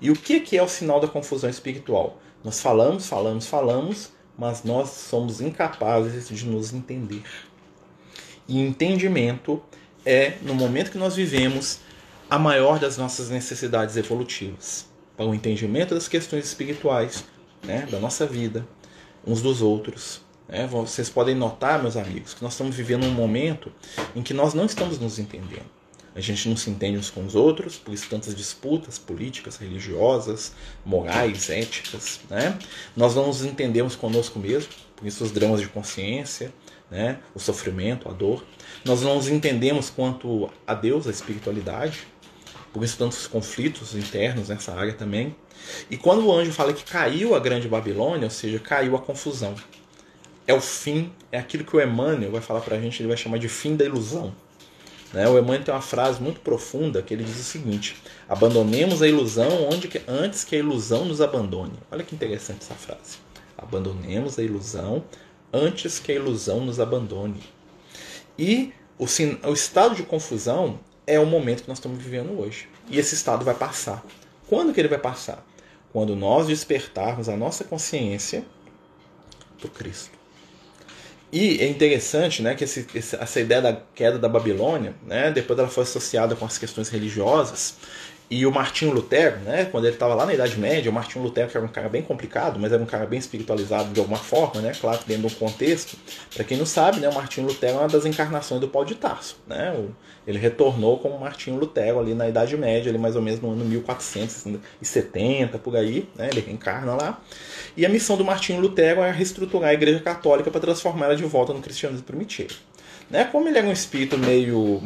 E 0.00 0.10
o 0.10 0.14
que, 0.14 0.40
que 0.40 0.58
é 0.58 0.62
o 0.62 0.68
sinal 0.68 1.00
da 1.00 1.06
confusão 1.06 1.48
espiritual? 1.48 2.18
Nós 2.42 2.60
falamos, 2.60 3.06
falamos, 3.06 3.46
falamos, 3.46 4.10
mas 4.36 4.64
nós 4.64 4.90
somos 4.90 5.40
incapazes 5.40 6.28
de 6.28 6.44
nos 6.46 6.72
entender. 6.72 7.24
E 8.48 8.60
entendimento 8.60 9.62
é, 10.04 10.34
no 10.42 10.54
momento 10.54 10.90
que 10.90 10.98
nós 10.98 11.14
vivemos, 11.14 11.80
a 12.28 12.38
maior 12.38 12.78
das 12.80 12.96
nossas 12.96 13.30
necessidades 13.30 13.96
evolutivas. 13.96 14.87
Para 15.18 15.26
o 15.26 15.34
entendimento 15.34 15.96
das 15.96 16.06
questões 16.06 16.44
espirituais, 16.44 17.24
né, 17.64 17.88
da 17.90 17.98
nossa 17.98 18.24
vida, 18.24 18.64
uns 19.26 19.42
dos 19.42 19.60
outros, 19.60 20.20
é, 20.48 20.64
vocês 20.64 21.10
podem 21.10 21.34
notar, 21.34 21.82
meus 21.82 21.96
amigos, 21.96 22.34
que 22.34 22.42
nós 22.42 22.52
estamos 22.52 22.76
vivendo 22.76 23.04
um 23.04 23.10
momento 23.10 23.72
em 24.14 24.22
que 24.22 24.32
nós 24.32 24.54
não 24.54 24.64
estamos 24.64 24.96
nos 25.00 25.18
entendendo. 25.18 25.66
A 26.14 26.20
gente 26.20 26.48
não 26.48 26.56
se 26.56 26.70
entende 26.70 26.98
uns 26.98 27.10
com 27.10 27.26
os 27.26 27.34
outros, 27.34 27.76
por 27.76 27.92
isso 27.92 28.08
tantas 28.08 28.32
disputas 28.32 28.96
políticas, 28.96 29.56
religiosas, 29.56 30.52
morais, 30.86 31.50
éticas. 31.50 32.20
Né? 32.30 32.56
Nós 32.96 33.16
não 33.16 33.26
nos 33.26 33.44
entendemos 33.44 33.96
conosco 33.96 34.38
mesmo, 34.38 34.70
por 34.94 35.04
isso 35.04 35.24
os 35.24 35.32
dramas 35.32 35.60
de 35.60 35.66
consciência, 35.66 36.54
né? 36.88 37.18
o 37.34 37.40
sofrimento, 37.40 38.08
a 38.08 38.12
dor. 38.12 38.44
Nós 38.84 39.02
não 39.02 39.16
nos 39.16 39.28
entendemos 39.28 39.90
quanto 39.90 40.48
a 40.64 40.74
Deus, 40.74 41.08
a 41.08 41.10
espiritualidade, 41.10 42.06
por 42.78 42.96
tantos 42.96 43.26
conflitos 43.26 43.94
internos 43.94 44.48
nessa 44.48 44.72
área 44.72 44.92
também. 44.92 45.34
E 45.90 45.96
quando 45.96 46.26
o 46.26 46.32
anjo 46.32 46.52
fala 46.52 46.72
que 46.72 46.84
caiu 46.84 47.34
a 47.34 47.40
grande 47.40 47.68
Babilônia, 47.68 48.24
ou 48.24 48.30
seja, 48.30 48.58
caiu 48.58 48.96
a 48.96 49.00
confusão, 49.00 49.54
é 50.46 50.54
o 50.54 50.60
fim, 50.60 51.12
é 51.30 51.38
aquilo 51.38 51.64
que 51.64 51.76
o 51.76 51.80
Emmanuel 51.80 52.30
vai 52.30 52.40
falar 52.40 52.60
para 52.60 52.76
a 52.76 52.80
gente, 52.80 53.02
ele 53.02 53.08
vai 53.08 53.16
chamar 53.16 53.38
de 53.38 53.48
fim 53.48 53.76
da 53.76 53.84
ilusão. 53.84 54.32
Né? 55.12 55.28
O 55.28 55.38
Emmanuel 55.38 55.64
tem 55.64 55.74
uma 55.74 55.80
frase 55.80 56.20
muito 56.20 56.40
profunda 56.40 57.02
que 57.02 57.12
ele 57.12 57.24
diz 57.24 57.38
o 57.38 57.42
seguinte: 57.42 57.96
abandonemos 58.28 59.02
a 59.02 59.08
ilusão 59.08 59.68
onde 59.70 59.88
que, 59.88 60.00
antes 60.06 60.44
que 60.44 60.56
a 60.56 60.58
ilusão 60.58 61.04
nos 61.04 61.20
abandone. 61.20 61.74
Olha 61.90 62.04
que 62.04 62.14
interessante 62.14 62.62
essa 62.62 62.74
frase. 62.74 63.18
Abandonemos 63.56 64.38
a 64.38 64.42
ilusão 64.42 65.04
antes 65.52 65.98
que 65.98 66.12
a 66.12 66.14
ilusão 66.14 66.60
nos 66.60 66.78
abandone. 66.78 67.42
E 68.38 68.72
o, 68.98 69.04
o 69.04 69.52
estado 69.52 69.94
de 69.94 70.02
confusão 70.02 70.78
é 71.08 71.18
o 71.18 71.26
momento 71.26 71.62
que 71.62 71.68
nós 71.68 71.78
estamos 71.78 71.98
vivendo 71.98 72.38
hoje. 72.38 72.68
E 72.88 72.98
esse 72.98 73.14
estado 73.14 73.44
vai 73.44 73.54
passar. 73.54 74.04
Quando 74.46 74.72
que 74.72 74.80
ele 74.80 74.88
vai 74.88 74.98
passar? 74.98 75.44
Quando 75.92 76.14
nós 76.14 76.46
despertarmos 76.46 77.28
a 77.28 77.36
nossa 77.36 77.64
consciência 77.64 78.44
do 79.60 79.68
Cristo. 79.68 80.18
E 81.32 81.60
é 81.60 81.68
interessante 81.68 82.42
né, 82.42 82.54
que 82.54 82.64
esse, 82.64 82.86
essa 82.94 83.40
ideia 83.40 83.60
da 83.60 83.82
queda 83.94 84.18
da 84.18 84.28
Babilônia, 84.28 84.94
né, 85.02 85.30
depois 85.30 85.58
ela 85.58 85.68
foi 85.68 85.82
associada 85.82 86.36
com 86.36 86.44
as 86.44 86.56
questões 86.56 86.88
religiosas, 86.88 87.76
e 88.30 88.44
o 88.44 88.52
Martinho 88.52 88.92
Lutero, 88.92 89.38
né, 89.38 89.64
quando 89.64 89.86
ele 89.86 89.94
estava 89.94 90.14
lá 90.14 90.26
na 90.26 90.34
Idade 90.34 90.58
Média, 90.58 90.90
o 90.90 90.94
Martinho 90.94 91.24
Lutero, 91.24 91.48
que 91.48 91.56
era 91.56 91.64
um 91.64 91.70
cara 91.70 91.88
bem 91.88 92.02
complicado, 92.02 92.58
mas 92.60 92.70
era 92.70 92.82
um 92.82 92.86
cara 92.86 93.06
bem 93.06 93.18
espiritualizado 93.18 93.90
de 93.90 94.00
alguma 94.00 94.18
forma, 94.18 94.60
né, 94.60 94.72
claro 94.78 94.98
que 94.98 95.06
dentro 95.08 95.26
de 95.28 95.34
um 95.34 95.38
contexto. 95.38 95.96
Para 96.34 96.44
quem 96.44 96.58
não 96.58 96.66
sabe, 96.66 97.00
né, 97.00 97.08
o 97.08 97.14
Martinho 97.14 97.46
Lutero 97.46 97.78
é 97.78 97.80
uma 97.80 97.88
das 97.88 98.04
encarnações 98.04 98.60
do 98.60 98.68
Paulo 98.68 98.86
de 98.86 98.96
Tarso. 98.96 99.38
Né, 99.46 99.74
ele 100.26 100.38
retornou 100.38 100.98
como 100.98 101.18
Martinho 101.18 101.56
Lutero 101.56 101.98
ali 101.98 102.12
na 102.12 102.28
Idade 102.28 102.54
Média, 102.54 102.90
ali 102.90 102.98
mais 102.98 103.16
ou 103.16 103.22
menos 103.22 103.40
no 103.40 103.50
ano 103.50 103.64
1470, 103.64 105.58
por 105.58 105.74
aí, 105.74 106.06
né, 106.14 106.28
ele 106.30 106.42
reencarna 106.42 106.94
lá. 106.94 107.22
E 107.74 107.86
a 107.86 107.88
missão 107.88 108.14
do 108.18 108.24
Martinho 108.26 108.60
Lutero 108.60 109.00
é 109.00 109.10
reestruturar 109.10 109.70
a 109.70 109.74
Igreja 109.74 110.00
Católica 110.00 110.50
para 110.50 110.60
transformá-la 110.60 111.14
de 111.14 111.24
volta 111.24 111.54
no 111.54 111.62
cristianismo 111.62 112.04
primitivo. 112.04 112.52
Né, 113.08 113.24
como 113.24 113.48
ele 113.48 113.56
era 113.56 113.66
um 113.66 113.72
espírito 113.72 114.18
meio 114.18 114.82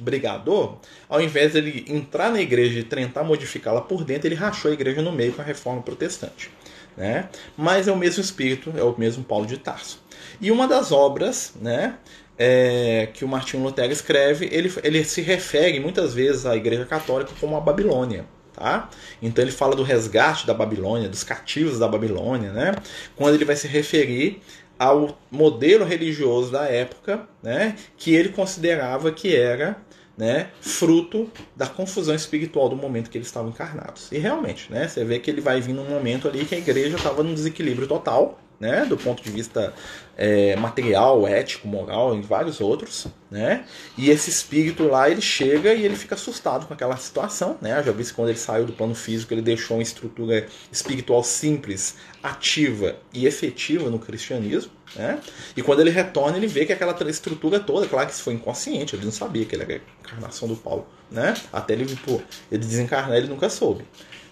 brigador, 0.00 0.78
ao 1.08 1.20
invés 1.20 1.52
de 1.52 1.58
ele 1.58 1.84
entrar 1.88 2.30
na 2.30 2.40
igreja 2.40 2.80
e 2.80 2.84
tentar 2.84 3.22
modificá-la 3.22 3.80
por 3.80 4.04
dentro, 4.04 4.28
ele 4.28 4.34
rachou 4.34 4.70
a 4.70 4.74
igreja 4.74 5.02
no 5.02 5.12
meio 5.12 5.32
com 5.32 5.42
a 5.42 5.44
reforma 5.44 5.82
protestante. 5.82 6.50
Né? 6.96 7.28
Mas 7.56 7.88
é 7.88 7.92
o 7.92 7.96
mesmo 7.96 8.22
espírito, 8.22 8.72
é 8.76 8.82
o 8.82 8.94
mesmo 8.98 9.24
Paulo 9.24 9.46
de 9.46 9.56
Tarso. 9.58 10.02
E 10.40 10.50
uma 10.50 10.66
das 10.66 10.92
obras 10.92 11.54
né, 11.60 11.96
é, 12.38 13.08
que 13.12 13.24
o 13.24 13.28
Martinho 13.28 13.62
Lutero 13.62 13.92
escreve, 13.92 14.48
ele, 14.50 14.72
ele 14.82 15.04
se 15.04 15.20
refere 15.20 15.78
muitas 15.78 16.14
vezes 16.14 16.46
à 16.46 16.56
Igreja 16.56 16.84
Católica 16.84 17.32
como 17.38 17.56
a 17.56 17.60
Babilônia. 17.60 18.24
Tá? 18.54 18.90
Então 19.22 19.42
ele 19.42 19.52
fala 19.52 19.74
do 19.74 19.82
resgate 19.82 20.46
da 20.46 20.52
Babilônia, 20.52 21.08
dos 21.08 21.24
cativos 21.24 21.78
da 21.78 21.88
Babilônia, 21.88 22.52
né? 22.52 22.74
quando 23.16 23.34
ele 23.34 23.44
vai 23.44 23.56
se 23.56 23.66
referir 23.66 24.42
ao 24.80 25.18
modelo 25.30 25.84
religioso 25.84 26.50
da 26.50 26.64
época, 26.64 27.28
né? 27.42 27.76
que 27.98 28.14
ele 28.14 28.30
considerava 28.30 29.12
que 29.12 29.36
era 29.36 29.76
né, 30.16 30.48
fruto 30.58 31.30
da 31.54 31.66
confusão 31.66 32.14
espiritual 32.14 32.70
do 32.70 32.76
momento 32.76 33.10
que 33.10 33.18
eles 33.18 33.28
estavam 33.28 33.50
encarnados. 33.50 34.10
E 34.10 34.16
realmente, 34.16 34.72
né, 34.72 34.88
você 34.88 35.04
vê 35.04 35.18
que 35.18 35.30
ele 35.30 35.42
vai 35.42 35.60
vir 35.60 35.74
num 35.74 35.84
momento 35.84 36.28
ali 36.28 36.46
que 36.46 36.54
a 36.54 36.58
igreja 36.58 36.96
estava 36.96 37.22
num 37.22 37.34
desequilíbrio 37.34 37.86
total, 37.86 38.38
né, 38.58 38.86
do 38.86 38.96
ponto 38.96 39.22
de 39.22 39.30
vista 39.30 39.72
é, 40.20 40.54
material, 40.54 41.26
ético, 41.26 41.66
moral 41.66 42.14
e 42.14 42.20
vários 42.20 42.60
outros, 42.60 43.06
né? 43.30 43.64
E 43.96 44.10
esse 44.10 44.28
espírito 44.28 44.86
lá 44.86 45.08
ele 45.08 45.22
chega 45.22 45.72
e 45.72 45.82
ele 45.82 45.96
fica 45.96 46.14
assustado 46.14 46.66
com 46.66 46.74
aquela 46.74 46.94
situação, 46.98 47.56
né? 47.58 47.82
Já 47.82 47.90
vi 47.90 48.04
quando 48.12 48.28
ele 48.28 48.36
saiu 48.36 48.66
do 48.66 48.72
plano 48.74 48.94
físico 48.94 49.32
ele 49.32 49.40
deixou 49.40 49.78
uma 49.78 49.82
estrutura 49.82 50.46
espiritual 50.70 51.24
simples, 51.24 51.96
ativa 52.22 52.96
e 53.14 53.26
efetiva 53.26 53.88
no 53.88 53.98
cristianismo, 53.98 54.70
né? 54.94 55.18
E 55.56 55.62
quando 55.62 55.80
ele 55.80 55.90
retorna 55.90 56.36
ele 56.36 56.46
vê 56.46 56.66
que 56.66 56.72
aquela 56.74 56.94
estrutura 57.08 57.58
toda, 57.58 57.88
claro 57.88 58.06
que 58.06 58.12
isso 58.12 58.22
foi 58.22 58.34
inconsciente, 58.34 58.94
ele 58.94 59.06
não 59.06 59.12
sabia 59.12 59.46
que 59.46 59.54
ele 59.54 59.62
era 59.62 59.74
a 59.76 60.00
encarnação 60.06 60.46
do 60.46 60.54
Paulo, 60.54 60.86
né? 61.10 61.32
Até 61.50 61.72
ele, 61.72 61.96
pô, 62.04 62.20
ele 62.52 62.60
desencarnar 62.60 63.16
ele 63.16 63.28
nunca 63.28 63.48
soube. 63.48 63.86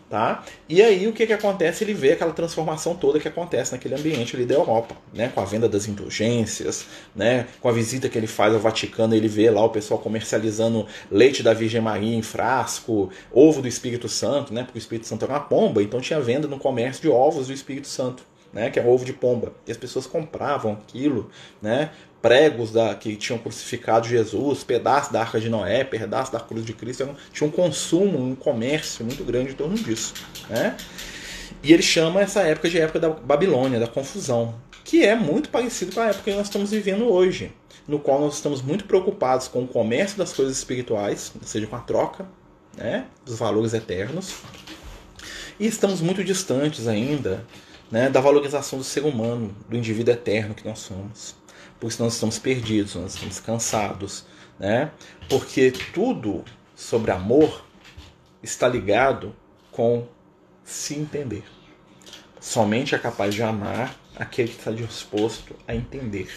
Tá? 0.08 0.42
E 0.66 0.80
aí 0.80 1.06
o 1.06 1.12
que, 1.12 1.26
que 1.26 1.34
acontece? 1.34 1.84
Ele 1.84 1.92
vê 1.92 2.12
aquela 2.12 2.32
transformação 2.32 2.94
toda 2.94 3.20
que 3.20 3.28
acontece 3.28 3.72
naquele 3.72 3.94
ambiente 3.94 4.34
ali 4.34 4.46
da 4.46 4.54
Europa, 4.54 4.96
né? 5.12 5.30
com 5.34 5.38
a 5.38 5.44
venda 5.44 5.68
das 5.68 5.86
indulgências, 5.86 6.86
né? 7.14 7.46
com 7.60 7.68
a 7.68 7.72
visita 7.72 8.08
que 8.08 8.16
ele 8.16 8.26
faz 8.26 8.54
ao 8.54 8.60
Vaticano, 8.60 9.14
ele 9.14 9.28
vê 9.28 9.50
lá 9.50 9.62
o 9.62 9.68
pessoal 9.68 10.00
comercializando 10.00 10.86
leite 11.10 11.42
da 11.42 11.52
Virgem 11.52 11.82
Maria 11.82 12.16
em 12.16 12.22
frasco, 12.22 13.10
ovo 13.30 13.60
do 13.60 13.68
Espírito 13.68 14.08
Santo, 14.08 14.54
né? 14.54 14.62
porque 14.62 14.78
o 14.78 14.80
Espírito 14.80 15.06
Santo 15.06 15.26
era 15.26 15.34
uma 15.34 15.40
pomba, 15.40 15.82
então 15.82 16.00
tinha 16.00 16.20
venda 16.20 16.48
no 16.48 16.58
comércio 16.58 17.02
de 17.02 17.08
ovos 17.10 17.48
do 17.48 17.52
Espírito 17.52 17.88
Santo. 17.88 18.26
Né, 18.50 18.70
que 18.70 18.80
é 18.80 18.82
ovo 18.82 19.04
de 19.04 19.12
pomba. 19.12 19.52
E 19.66 19.70
as 19.70 19.76
pessoas 19.76 20.06
compravam 20.06 20.72
aquilo, 20.72 21.28
né, 21.60 21.90
pregos 22.20 22.72
da, 22.72 22.94
que 22.94 23.16
tinham 23.16 23.38
crucificado 23.38 24.08
Jesus, 24.08 24.64
pedaços 24.64 25.12
da 25.12 25.20
Arca 25.20 25.40
de 25.40 25.48
Noé, 25.48 25.84
pedaços 25.84 26.32
da 26.32 26.40
cruz 26.40 26.64
de 26.64 26.72
Cristo, 26.72 27.08
tinha 27.32 27.46
um 27.46 27.50
consumo, 27.50 28.18
um 28.18 28.34
comércio 28.34 29.04
muito 29.04 29.22
grande 29.24 29.52
em 29.52 29.54
torno 29.54 29.76
disso. 29.76 30.14
Né? 30.48 30.76
E 31.62 31.72
ele 31.72 31.82
chama 31.82 32.20
essa 32.20 32.40
época 32.42 32.68
de 32.68 32.78
época 32.78 32.98
da 32.98 33.10
Babilônia, 33.10 33.78
da 33.78 33.86
confusão, 33.86 34.54
que 34.84 35.04
é 35.04 35.14
muito 35.14 35.48
parecido 35.48 35.92
com 35.92 36.00
a 36.00 36.06
época 36.06 36.24
que 36.24 36.36
nós 36.36 36.46
estamos 36.46 36.70
vivendo 36.70 37.08
hoje, 37.08 37.52
no 37.86 37.98
qual 37.98 38.20
nós 38.20 38.34
estamos 38.34 38.62
muito 38.62 38.84
preocupados 38.84 39.48
com 39.48 39.62
o 39.62 39.68
comércio 39.68 40.18
das 40.18 40.32
coisas 40.32 40.56
espirituais, 40.56 41.32
ou 41.40 41.46
seja, 41.46 41.66
com 41.66 41.76
a 41.76 41.80
troca 41.80 42.26
né, 42.76 43.06
dos 43.24 43.38
valores 43.38 43.74
eternos, 43.74 44.36
e 45.58 45.66
estamos 45.66 46.00
muito 46.00 46.22
distantes 46.22 46.86
ainda 46.86 47.44
né, 47.90 48.08
da 48.08 48.20
valorização 48.20 48.78
do 48.78 48.84
ser 48.84 49.04
humano, 49.04 49.54
do 49.68 49.76
indivíduo 49.76 50.12
eterno 50.12 50.54
que 50.54 50.66
nós 50.66 50.78
somos 50.78 51.34
porque 51.80 52.02
nós 52.02 52.14
estamos 52.14 52.38
perdidos, 52.38 52.94
nós 52.94 53.14
estamos 53.14 53.40
cansados, 53.40 54.24
né? 54.58 54.90
Porque 55.28 55.70
tudo 55.92 56.44
sobre 56.74 57.10
amor 57.10 57.64
está 58.42 58.68
ligado 58.68 59.34
com 59.70 60.06
se 60.64 60.94
entender. 60.94 61.44
Somente 62.40 62.94
é 62.94 62.98
capaz 62.98 63.34
de 63.34 63.42
amar 63.42 63.96
aquele 64.16 64.48
que 64.48 64.58
está 64.58 64.70
disposto 64.70 65.54
a 65.66 65.74
entender. 65.74 66.30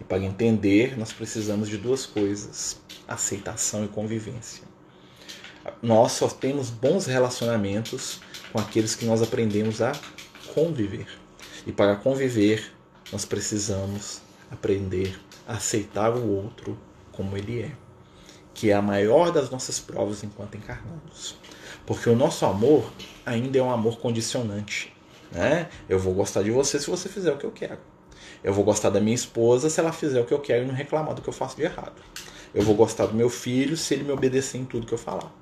E 0.00 0.04
para 0.04 0.22
entender, 0.22 0.98
nós 0.98 1.12
precisamos 1.12 1.68
de 1.68 1.76
duas 1.76 2.06
coisas: 2.06 2.80
aceitação 3.06 3.84
e 3.84 3.88
convivência. 3.88 4.64
Nós 5.82 6.12
só 6.12 6.28
temos 6.28 6.70
bons 6.70 7.06
relacionamentos 7.06 8.20
com 8.52 8.58
aqueles 8.58 8.94
que 8.94 9.04
nós 9.04 9.22
aprendemos 9.22 9.82
a 9.82 9.92
conviver. 10.54 11.06
E 11.66 11.72
para 11.72 11.96
conviver, 11.96 12.72
nós 13.12 13.24
precisamos 13.24 14.22
aprender 14.50 15.18
a 15.46 15.54
aceitar 15.54 16.14
o 16.14 16.28
outro 16.28 16.78
como 17.12 17.36
ele 17.36 17.62
é, 17.62 17.72
que 18.54 18.70
é 18.70 18.74
a 18.74 18.82
maior 18.82 19.30
das 19.30 19.50
nossas 19.50 19.78
provas 19.78 20.22
enquanto 20.24 20.56
encarnados. 20.56 21.36
Porque 21.86 22.08
o 22.08 22.16
nosso 22.16 22.44
amor 22.46 22.90
ainda 23.24 23.58
é 23.58 23.62
um 23.62 23.70
amor 23.70 23.98
condicionante. 23.98 24.92
Né? 25.30 25.68
Eu 25.88 25.98
vou 25.98 26.14
gostar 26.14 26.42
de 26.42 26.50
você 26.50 26.78
se 26.78 26.90
você 26.90 27.08
fizer 27.08 27.32
o 27.32 27.36
que 27.36 27.44
eu 27.44 27.52
quero. 27.52 27.78
Eu 28.42 28.52
vou 28.52 28.64
gostar 28.64 28.90
da 28.90 29.00
minha 29.00 29.14
esposa 29.14 29.68
se 29.68 29.78
ela 29.80 29.92
fizer 29.92 30.20
o 30.20 30.24
que 30.24 30.32
eu 30.32 30.40
quero 30.40 30.64
e 30.64 30.66
não 30.66 30.74
reclamar 30.74 31.14
do 31.14 31.22
que 31.22 31.28
eu 31.28 31.32
faço 31.32 31.56
de 31.56 31.62
errado. 31.62 32.00
Eu 32.54 32.62
vou 32.62 32.74
gostar 32.74 33.06
do 33.06 33.14
meu 33.14 33.28
filho 33.28 33.76
se 33.76 33.94
ele 33.94 34.04
me 34.04 34.12
obedecer 34.12 34.58
em 34.58 34.64
tudo 34.64 34.86
que 34.86 34.94
eu 34.94 34.98
falar. 34.98 35.32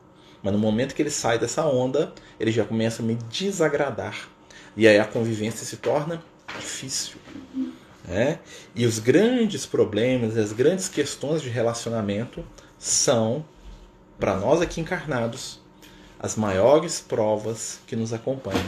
Mas 0.43 0.53
no 0.53 0.59
momento 0.59 0.95
que 0.95 1.03
ele 1.03 1.11
sai 1.11 1.39
dessa 1.39 1.67
onda, 1.67 2.13
ele 2.39 2.51
já 2.51 2.65
começa 2.65 3.03
a 3.03 3.05
me 3.05 3.15
desagradar. 3.15 4.29
E 4.77 4.87
aí 4.87 4.99
a 4.99 5.05
convivência 5.05 5.67
se 5.67 5.77
torna 5.77 6.23
difícil. 6.59 7.17
Né? 8.09 8.39
E 8.75 8.87
os 8.87 8.99
grandes 8.99 9.67
problemas, 9.67 10.37
as 10.37 10.53
grandes 10.53 10.89
questões 10.89 11.43
de 11.43 11.51
relacionamento 11.51 12.43
são, 12.79 13.45
para 14.19 14.37
nós 14.37 14.63
aqui 14.63 14.81
encarnados, 14.81 15.61
as 16.19 16.35
maiores 16.35 17.01
provas 17.01 17.81
que 17.87 17.95
nos 17.95 18.15
acompanham. 18.15 18.65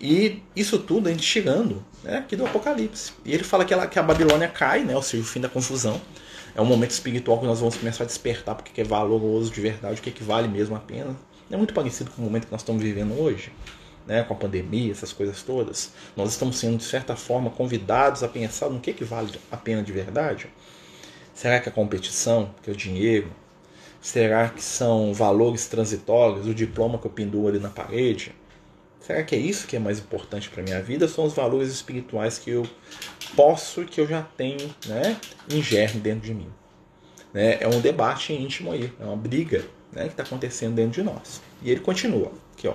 E 0.00 0.42
isso 0.54 0.78
tudo 0.78 1.08
a 1.08 1.10
gente 1.10 1.24
chegando 1.24 1.82
né, 2.04 2.18
aqui 2.18 2.36
do 2.36 2.44
Apocalipse. 2.44 3.12
E 3.24 3.32
ele 3.32 3.42
fala 3.42 3.64
que, 3.64 3.72
ela, 3.72 3.86
que 3.86 3.98
a 3.98 4.02
Babilônia 4.02 4.48
cai, 4.48 4.84
né, 4.84 4.94
ou 4.94 5.02
seja, 5.02 5.22
o 5.22 5.26
fim 5.26 5.40
da 5.40 5.48
confusão. 5.48 6.00
É 6.54 6.60
um 6.60 6.66
momento 6.66 6.90
espiritual 6.90 7.38
que 7.38 7.46
nós 7.46 7.60
vamos 7.60 7.76
começar 7.76 8.04
a 8.04 8.06
despertar 8.06 8.54
porque 8.54 8.80
é 8.80 8.84
valoroso 8.84 9.50
de 9.50 9.60
verdade, 9.60 10.00
o 10.00 10.02
que, 10.02 10.10
é 10.10 10.12
que 10.12 10.22
vale 10.22 10.46
mesmo 10.46 10.76
a 10.76 10.80
pena. 10.80 11.16
É 11.50 11.56
muito 11.56 11.72
parecido 11.72 12.10
com 12.10 12.20
o 12.20 12.24
momento 12.24 12.46
que 12.46 12.52
nós 12.52 12.60
estamos 12.60 12.82
vivendo 12.82 13.18
hoje 13.18 13.50
né, 14.08 14.22
com 14.22 14.32
a 14.32 14.36
pandemia, 14.36 14.90
essas 14.90 15.12
coisas 15.12 15.42
todas, 15.42 15.92
nós 16.16 16.30
estamos 16.30 16.56
sendo, 16.56 16.78
de 16.78 16.84
certa 16.84 17.14
forma, 17.14 17.50
convidados 17.50 18.22
a 18.22 18.28
pensar 18.28 18.70
no 18.70 18.80
que, 18.80 18.94
que 18.94 19.04
vale 19.04 19.30
a 19.52 19.56
pena 19.56 19.82
de 19.82 19.92
verdade? 19.92 20.48
Será 21.34 21.60
que 21.60 21.68
a 21.68 21.72
competição, 21.72 22.50
que 22.62 22.70
é 22.70 22.72
o 22.72 22.76
dinheiro? 22.76 23.30
Será 24.00 24.48
que 24.48 24.62
são 24.62 25.12
valores 25.12 25.66
transitórios, 25.66 26.46
o 26.46 26.54
diploma 26.54 26.98
que 26.98 27.06
eu 27.06 27.10
penduro 27.10 27.48
ali 27.48 27.58
na 27.58 27.68
parede? 27.68 28.34
Será 28.98 29.22
que 29.22 29.34
é 29.34 29.38
isso 29.38 29.66
que 29.66 29.76
é 29.76 29.78
mais 29.78 29.98
importante 29.98 30.48
para 30.48 30.62
minha 30.62 30.80
vida? 30.82 31.06
São 31.06 31.24
os 31.24 31.34
valores 31.34 31.68
espirituais 31.68 32.38
que 32.38 32.50
eu 32.50 32.66
posso, 33.36 33.84
que 33.84 34.00
eu 34.00 34.06
já 34.06 34.22
tenho, 34.22 34.74
né, 34.86 35.18
em 35.50 35.62
germe 35.62 36.00
dentro 36.00 36.22
de 36.26 36.34
mim. 36.34 36.48
Né? 37.32 37.58
É 37.60 37.68
um 37.68 37.80
debate 37.80 38.32
íntimo 38.32 38.72
aí, 38.72 38.90
é 38.98 39.04
uma 39.04 39.16
briga 39.16 39.64
né, 39.92 40.04
que 40.04 40.10
está 40.10 40.22
acontecendo 40.22 40.74
dentro 40.74 40.92
de 40.92 41.02
nós. 41.02 41.42
E 41.62 41.70
ele 41.70 41.80
continua, 41.80 42.32
aqui 42.56 42.66
ó. 42.66 42.74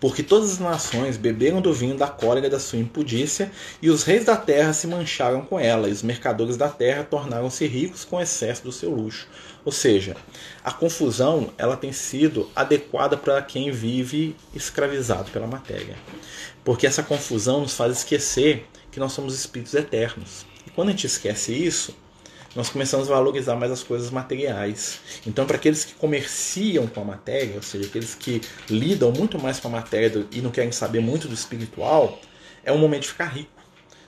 Porque 0.00 0.22
todas 0.22 0.52
as 0.52 0.58
nações 0.58 1.16
beberam 1.16 1.60
do 1.60 1.72
vinho 1.72 1.96
da 1.96 2.08
cólera 2.08 2.50
da 2.50 2.58
sua 2.60 2.78
impudícia, 2.78 3.50
e 3.80 3.90
os 3.90 4.02
reis 4.02 4.24
da 4.24 4.36
terra 4.36 4.72
se 4.72 4.86
mancharam 4.86 5.42
com 5.42 5.58
ela, 5.58 5.88
e 5.88 5.92
os 5.92 6.02
mercadores 6.02 6.56
da 6.56 6.68
terra 6.68 7.04
tornaram-se 7.04 7.66
ricos 7.66 8.04
com 8.04 8.20
excesso 8.20 8.62
do 8.62 8.72
seu 8.72 8.90
luxo. 8.90 9.28
Ou 9.64 9.72
seja, 9.72 10.16
a 10.64 10.72
confusão 10.72 11.52
ela 11.58 11.76
tem 11.76 11.92
sido 11.92 12.50
adequada 12.56 13.16
para 13.16 13.42
quem 13.42 13.70
vive 13.70 14.34
escravizado 14.54 15.30
pela 15.30 15.46
matéria. 15.46 15.96
Porque 16.64 16.86
essa 16.86 17.02
confusão 17.02 17.60
nos 17.60 17.74
faz 17.74 17.98
esquecer 17.98 18.66
que 18.90 19.00
nós 19.00 19.12
somos 19.12 19.34
espíritos 19.34 19.74
eternos. 19.74 20.46
E 20.66 20.70
quando 20.70 20.88
a 20.88 20.92
gente 20.92 21.06
esquece 21.06 21.52
isso, 21.52 21.94
nós 22.54 22.68
começamos 22.68 23.10
a 23.10 23.14
valorizar 23.14 23.54
mais 23.54 23.70
as 23.70 23.82
coisas 23.82 24.10
materiais. 24.10 25.00
Então, 25.26 25.46
para 25.46 25.56
aqueles 25.56 25.84
que 25.84 25.94
comerciam 25.94 26.86
com 26.86 27.00
a 27.00 27.04
matéria, 27.04 27.56
ou 27.56 27.62
seja, 27.62 27.86
aqueles 27.86 28.14
que 28.14 28.40
lidam 28.68 29.12
muito 29.12 29.38
mais 29.38 29.60
com 29.60 29.68
a 29.68 29.70
matéria 29.70 30.26
e 30.32 30.40
não 30.40 30.50
querem 30.50 30.72
saber 30.72 31.00
muito 31.00 31.28
do 31.28 31.34
espiritual, 31.34 32.18
é 32.64 32.72
um 32.72 32.78
momento 32.78 33.02
de 33.02 33.08
ficar 33.08 33.26
rico, 33.26 33.50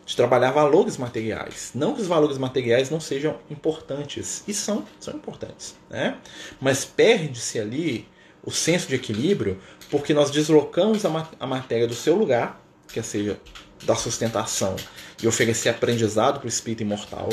de 0.05 0.17
trabalhar 0.17 0.51
valores 0.51 0.97
materiais. 0.97 1.71
Não 1.75 1.95
que 1.95 2.03
os 2.03 2.09
valores 2.09 2.37
materiais 2.37 2.91
não 2.91 3.01
sejam 3.01 3.39
importantes, 3.49 4.43
e 4.47 4.53
são, 4.53 4.85
são 4.99 5.15
importantes, 5.15 5.77
né? 5.89 6.19
mas 6.61 6.85
perde-se 6.85 7.61
ali 7.61 8.09
o 8.45 8.51
senso 8.51 8.89
de 8.89 8.97
equilíbrio 8.97 9.61
porque 9.89 10.13
nós 10.13 10.31
deslocamos 10.31 11.05
a 11.05 11.47
matéria 11.47 11.87
do 11.87 11.95
seu 11.95 12.17
lugar, 12.17 12.61
que 12.89 13.01
seja 13.03 13.39
da 13.85 13.95
sustentação 13.95 14.77
e 15.23 15.27
oferecer 15.27 15.69
aprendizado 15.69 16.39
para 16.39 16.47
o 16.47 16.49
espírito 16.49 16.83
imortal, 16.83 17.29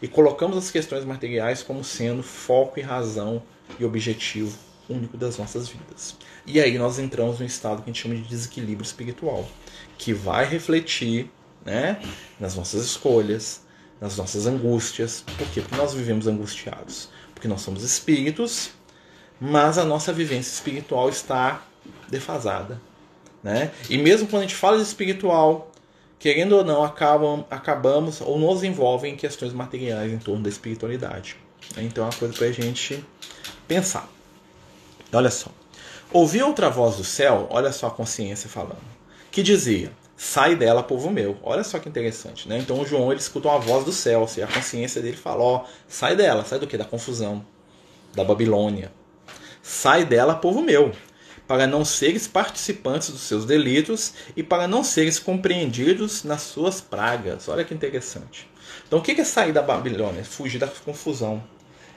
e 0.00 0.08
colocamos 0.08 0.56
as 0.56 0.70
questões 0.70 1.04
materiais 1.04 1.62
como 1.62 1.82
sendo 1.82 2.22
foco 2.22 2.78
e 2.78 2.82
razão 2.82 3.42
e 3.78 3.84
objetivo 3.84 4.56
único 4.88 5.16
das 5.16 5.38
nossas 5.38 5.68
vidas. 5.68 6.16
E 6.46 6.60
aí 6.60 6.76
nós 6.78 6.98
entramos 6.98 7.38
num 7.38 7.46
estado 7.46 7.82
que 7.82 7.90
a 7.90 7.92
gente 7.92 8.02
chama 8.02 8.16
de 8.16 8.22
desequilíbrio 8.22 8.84
espiritual, 8.84 9.48
que 9.96 10.12
vai 10.12 10.44
refletir 10.44 11.30
né, 11.64 12.00
nas 12.38 12.56
nossas 12.56 12.84
escolhas, 12.84 13.62
nas 14.00 14.16
nossas 14.16 14.46
angústias. 14.46 15.24
Por 15.38 15.48
quê? 15.48 15.60
Porque 15.60 15.76
nós 15.76 15.94
vivemos 15.94 16.26
angustiados. 16.26 17.08
Porque 17.32 17.48
nós 17.48 17.60
somos 17.60 17.82
espíritos, 17.82 18.70
mas 19.40 19.78
a 19.78 19.84
nossa 19.84 20.12
vivência 20.12 20.52
espiritual 20.52 21.08
está 21.08 21.62
defasada. 22.08 22.80
Né? 23.42 23.72
E 23.88 23.98
mesmo 23.98 24.28
quando 24.28 24.42
a 24.42 24.46
gente 24.46 24.54
fala 24.54 24.76
de 24.76 24.82
espiritual, 24.84 25.71
querendo 26.22 26.52
ou 26.52 26.64
não, 26.64 26.84
acabam, 26.84 27.44
acabamos 27.50 28.20
ou 28.20 28.38
nos 28.38 28.62
envolvem 28.62 29.14
em 29.14 29.16
questões 29.16 29.52
materiais 29.52 30.12
em 30.12 30.18
torno 30.18 30.44
da 30.44 30.48
espiritualidade. 30.48 31.36
Então 31.76 32.04
é 32.04 32.06
uma 32.06 32.16
coisa 32.16 32.32
para 32.32 32.46
a 32.46 32.52
gente 32.52 33.04
pensar. 33.66 34.08
Olha 35.12 35.30
só. 35.30 35.50
Ouvi 36.12 36.40
outra 36.40 36.70
voz 36.70 36.96
do 36.96 37.02
céu, 37.02 37.48
olha 37.50 37.72
só 37.72 37.88
a 37.88 37.90
consciência 37.90 38.48
falando, 38.48 38.84
que 39.32 39.42
dizia: 39.42 39.90
Sai 40.16 40.54
dela, 40.54 40.84
povo 40.84 41.10
meu. 41.10 41.36
Olha 41.42 41.64
só 41.64 41.80
que 41.80 41.88
interessante, 41.88 42.48
né? 42.48 42.56
Então 42.58 42.80
o 42.80 42.86
João 42.86 43.10
ele 43.10 43.20
escuta 43.20 43.48
uma 43.48 43.58
voz 43.58 43.84
do 43.84 43.92
céu, 43.92 44.22
assim, 44.22 44.42
a 44.42 44.46
consciência 44.46 45.02
dele 45.02 45.16
fala: 45.16 45.64
sai 45.88 46.14
dela, 46.14 46.44
sai 46.44 46.60
do 46.60 46.68
que? 46.68 46.78
Da 46.78 46.84
confusão, 46.84 47.44
da 48.14 48.22
Babilônia. 48.22 48.92
Sai 49.60 50.04
dela, 50.04 50.36
povo 50.36 50.62
meu 50.62 50.92
para 51.46 51.66
não 51.66 51.84
seres 51.84 52.26
participantes 52.26 53.10
dos 53.10 53.22
seus 53.22 53.44
delitos 53.44 54.14
e 54.36 54.42
para 54.42 54.66
não 54.66 54.82
seres 54.82 55.18
compreendidos 55.18 56.24
nas 56.24 56.42
suas 56.42 56.80
pragas. 56.80 57.48
Olha 57.48 57.64
que 57.64 57.74
interessante. 57.74 58.48
Então, 58.86 58.98
o 58.98 59.02
que 59.02 59.20
é 59.20 59.24
sair 59.24 59.52
da 59.52 59.62
Babilônia? 59.62 60.20
É 60.20 60.24
fugir 60.24 60.58
da 60.58 60.66
confusão. 60.66 61.42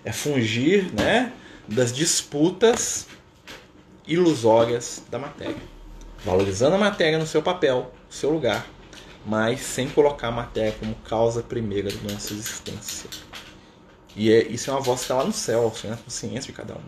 É 0.04 0.12
fugir 0.12 0.92
né, 0.94 1.32
das 1.68 1.92
disputas 1.92 3.08
ilusórias 4.08 5.04
da 5.10 5.18
matéria. 5.18 5.76
Valorizando 6.24 6.76
a 6.76 6.80
matéria 6.80 7.18
no 7.18 7.28
seu 7.28 7.42
papel, 7.42 7.92
no 8.08 8.14
seu 8.14 8.30
lugar, 8.30 8.66
mas 9.26 9.62
sem 9.62 9.90
colocar 9.90 10.30
a 10.30 10.32
matéria 10.32 10.74
como 10.80 10.96
causa 10.96 11.42
primeira 11.42 11.90
da 11.92 12.14
nossa 12.14 12.34
existência. 12.34 13.10
E 14.16 14.32
é, 14.32 14.44
isso 14.44 14.70
é 14.70 14.74
uma 14.74 14.82
voz 14.82 15.00
que 15.00 15.06
está 15.06 15.16
lá 15.16 15.26
no 15.26 15.34
céu, 15.34 15.68
assim, 15.68 15.90
na 15.90 15.98
consciência 15.98 16.52
de 16.52 16.54
cada 16.54 16.76
um. 16.76 16.84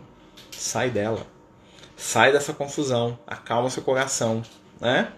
Sai 0.50 0.90
dela. 0.90 1.26
Sai 1.98 2.32
dessa 2.32 2.54
confusão, 2.54 3.18
acalma 3.26 3.68
seu 3.68 3.82
coração, 3.82 4.42
né? 4.80 5.12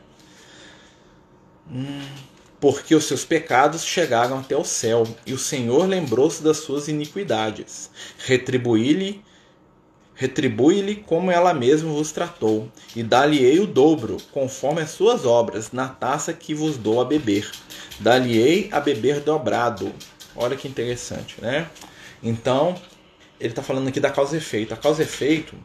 Hum, 1.71 2.09
porque 2.59 2.95
os 2.95 3.05
seus 3.05 3.25
pecados 3.25 3.85
chegaram 3.85 4.39
até 4.39 4.57
o 4.57 4.65
céu, 4.65 5.07
e 5.27 5.35
o 5.35 5.39
Senhor 5.39 5.87
lembrou-se 5.87 6.43
das 6.43 6.57
suas 6.57 6.89
iniquidades. 6.89 7.91
Retribui-lhe 8.19 9.23
retribui-lhe 10.21 10.97
como 10.97 11.31
ela 11.31 11.55
mesma 11.55 11.91
vos 11.91 12.13
tratou, 12.13 12.71
e 12.95 13.03
dá-lhe-ei 13.03 13.59
o 13.59 13.67
dobro, 13.67 14.19
conforme 14.31 14.83
as 14.83 14.91
suas 14.91 15.25
obras, 15.25 15.73
na 15.73 15.89
taça 15.89 16.31
que 16.35 16.53
vos 16.53 16.77
dou 16.77 17.01
a 17.01 17.07
beber. 17.07 17.51
Dá-lhe-ei 17.99 18.69
a 18.71 18.79
beber 18.81 19.21
dobrado. 19.21 19.91
Olha 20.37 20.57
que 20.59 20.69
interessante, 20.69 21.41
né? 21.41 21.71
Então, 22.23 22.79
ele 23.41 23.49
está 23.49 23.63
falando 23.63 23.89
aqui 23.89 23.99
da 23.99 24.11
causa 24.11 24.35
e 24.35 24.39
efeito. 24.39 24.75
A 24.75 24.77
causa 24.77 25.01
e 25.01 25.07
efeito 25.07 25.57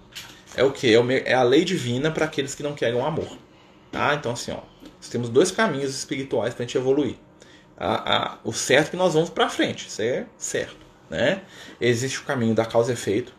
é 0.55 0.63
o 0.63 0.71
que? 0.71 0.95
É, 0.95 1.31
é 1.31 1.33
a 1.33 1.43
lei 1.43 1.63
divina 1.63 2.11
para 2.11 2.25
aqueles 2.25 2.55
que 2.55 2.63
não 2.63 2.73
querem 2.73 2.95
o 2.99 3.05
amor. 3.05 3.37
Tá? 3.91 4.13
Então, 4.15 4.31
assim, 4.31 4.51
ó, 4.51 4.59
nós 4.97 5.09
temos 5.09 5.29
dois 5.29 5.51
caminhos 5.51 5.95
espirituais 5.95 6.53
para 6.53 6.63
a 6.63 6.67
gente 6.67 6.77
evoluir. 6.77 7.15
A, 7.77 8.15
a, 8.15 8.37
o 8.43 8.53
certo 8.53 8.87
é 8.87 8.91
que 8.91 8.97
nós 8.97 9.13
vamos 9.13 9.29
para 9.29 9.49
frente, 9.49 9.87
isso 9.87 10.01
é 10.01 10.25
certo. 10.37 10.77
Né? 11.09 11.41
Existe 11.79 12.19
o 12.19 12.23
caminho 12.23 12.55
da 12.55 12.65
causa 12.65 12.91
e 12.91 12.93
efeito, 12.93 13.33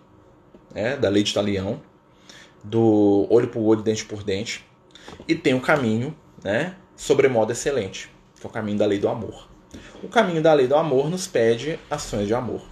né? 0.75 0.97
da 0.97 1.09
lei 1.09 1.23
de 1.23 1.33
talião, 1.33 1.81
do 2.63 3.27
olho 3.31 3.49
por 3.49 3.61
olho, 3.61 3.83
dente 3.83 4.05
por 4.05 4.23
dente, 4.23 4.65
e 5.27 5.35
tem 5.35 5.55
o 5.55 5.61
caminho 5.61 6.17
né? 6.43 6.77
sobremodo 6.97 7.53
excelente, 7.53 8.11
que 8.39 8.47
é 8.47 8.49
o 8.49 8.53
caminho 8.53 8.79
da 8.79 8.87
lei 8.87 8.99
do 8.99 9.09
amor. 9.09 9.49
O 10.03 10.09
caminho 10.09 10.43
da 10.43 10.53
lei 10.53 10.67
do 10.67 10.77
amor 10.77 11.09
nos 11.09 11.27
pede 11.27 11.79
ações 11.91 12.27
de 12.27 12.35
amor, 12.35 12.63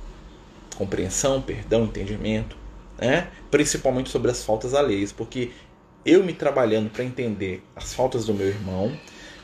compreensão, 0.77 1.41
perdão, 1.41 1.85
entendimento, 1.85 2.57
né? 2.99 3.29
principalmente 3.51 4.11
sobre 4.11 4.31
as 4.31 4.45
faltas 4.45 4.75
alheias, 4.75 5.13
porque 5.13 5.51
eu 6.05 6.23
me 6.23 6.33
trabalhando 6.33 6.91
para 6.91 7.05
entender 7.05 7.63
as 7.75 7.95
faltas 7.95 8.27
do 8.27 8.35
meu 8.35 8.47
irmão, 8.47 8.97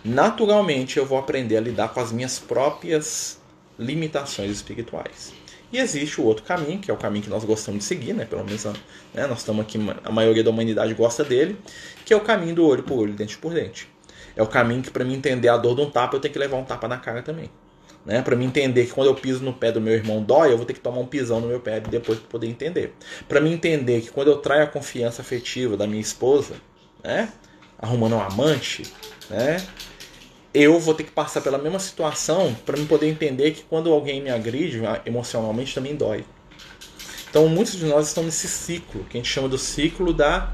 naturalmente 0.05 0.99
eu 0.99 1.07
vou 1.07 1.19
aprender 1.19 1.57
a 1.57 1.61
lidar 1.61 1.89
com 1.89 2.01
as 2.01 2.13
minhas 2.13 2.39
próprias 2.39 3.39
limitações 3.79 4.51
espirituais. 4.51 5.33
E 5.73 5.79
existe 5.79 6.21
o 6.21 6.25
outro 6.25 6.45
caminho, 6.45 6.81
que 6.81 6.91
é 6.91 6.95
o 6.95 6.97
caminho 6.97 7.25
que 7.25 7.31
nós 7.31 7.45
gostamos 7.45 7.81
de 7.81 7.85
seguir, 7.85 8.13
né? 8.13 8.25
Pelo 8.25 8.45
menos 8.45 8.65
né? 8.65 9.27
nós 9.29 9.39
estamos 9.39 9.63
aqui, 9.63 9.79
a 10.05 10.11
maioria 10.11 10.43
da 10.43 10.51
humanidade 10.51 10.93
gosta 10.95 11.23
dele, 11.23 11.57
que 12.05 12.13
é 12.13 12.17
o 12.17 12.21
caminho 12.21 12.57
do 12.57 12.67
olho 12.67 12.83
por 12.83 12.99
olho, 12.99 13.13
dente 13.13 13.39
por 13.39 13.55
dente. 13.55 13.89
É 14.35 14.43
o 14.43 14.47
caminho 14.47 14.83
que, 14.83 14.91
para 14.91 15.05
mim 15.05 15.15
entender 15.15 15.49
a 15.49 15.57
dor 15.57 15.77
de 15.77 15.83
um 15.83 15.91
tapa, 15.91 16.17
eu 16.17 16.21
tenho 16.21 16.33
que 16.33 16.39
levar 16.39 16.57
um 16.57 16.65
tapa 16.65 16.89
na 16.89 16.97
cara 16.97 17.23
também. 17.23 17.51
Né? 18.11 18.20
Para 18.23 18.35
mim 18.35 18.46
entender 18.46 18.87
que 18.87 18.92
quando 18.92 19.07
eu 19.07 19.14
piso 19.14 19.44
no 19.44 19.53
pé 19.53 19.70
do 19.70 19.81
meu 19.81 19.94
irmão 19.94 20.20
dói, 20.20 20.53
eu 20.53 20.57
vou 20.57 20.66
ter 20.66 20.73
que 20.73 20.81
tomar 20.81 20.99
um 20.99 21.07
pisão 21.07 21.40
no 21.40 21.46
meu 21.46 21.61
pé 21.61 21.79
depois 21.79 22.18
para 22.18 22.29
poder 22.29 22.49
entender. 22.49 22.92
Para 23.29 23.40
mim 23.40 23.53
entender 23.53 24.01
que 24.01 24.11
quando 24.11 24.33
eu 24.33 24.38
traio 24.38 24.64
a 24.64 24.66
confiança 24.66 25.23
afetiva 25.23 25.77
da 25.77 25.87
minha 25.87 26.01
esposa, 26.01 26.57
né? 27.05 27.33
arrumando 27.79 28.16
um 28.16 28.20
amante, 28.20 28.83
né? 29.31 29.64
eu 30.53 30.81
vou 30.81 30.92
ter 30.92 31.05
que 31.05 31.12
passar 31.12 31.40
pela 31.40 31.57
mesma 31.57 31.79
situação 31.79 32.53
para 32.66 32.77
me 32.77 32.85
poder 32.85 33.07
entender 33.07 33.53
que 33.53 33.62
quando 33.62 33.92
alguém 33.92 34.20
me 34.20 34.29
agride 34.29 34.83
emocionalmente 35.07 35.73
também 35.73 35.94
dói. 35.94 36.25
Então 37.31 37.46
muitos 37.46 37.77
de 37.77 37.85
nós 37.85 38.09
estão 38.09 38.25
nesse 38.25 38.49
ciclo, 38.49 39.05
que 39.05 39.18
a 39.18 39.20
gente 39.20 39.33
chama 39.33 39.49
do 39.49 39.57
ciclo 39.57 40.12
da 40.12 40.53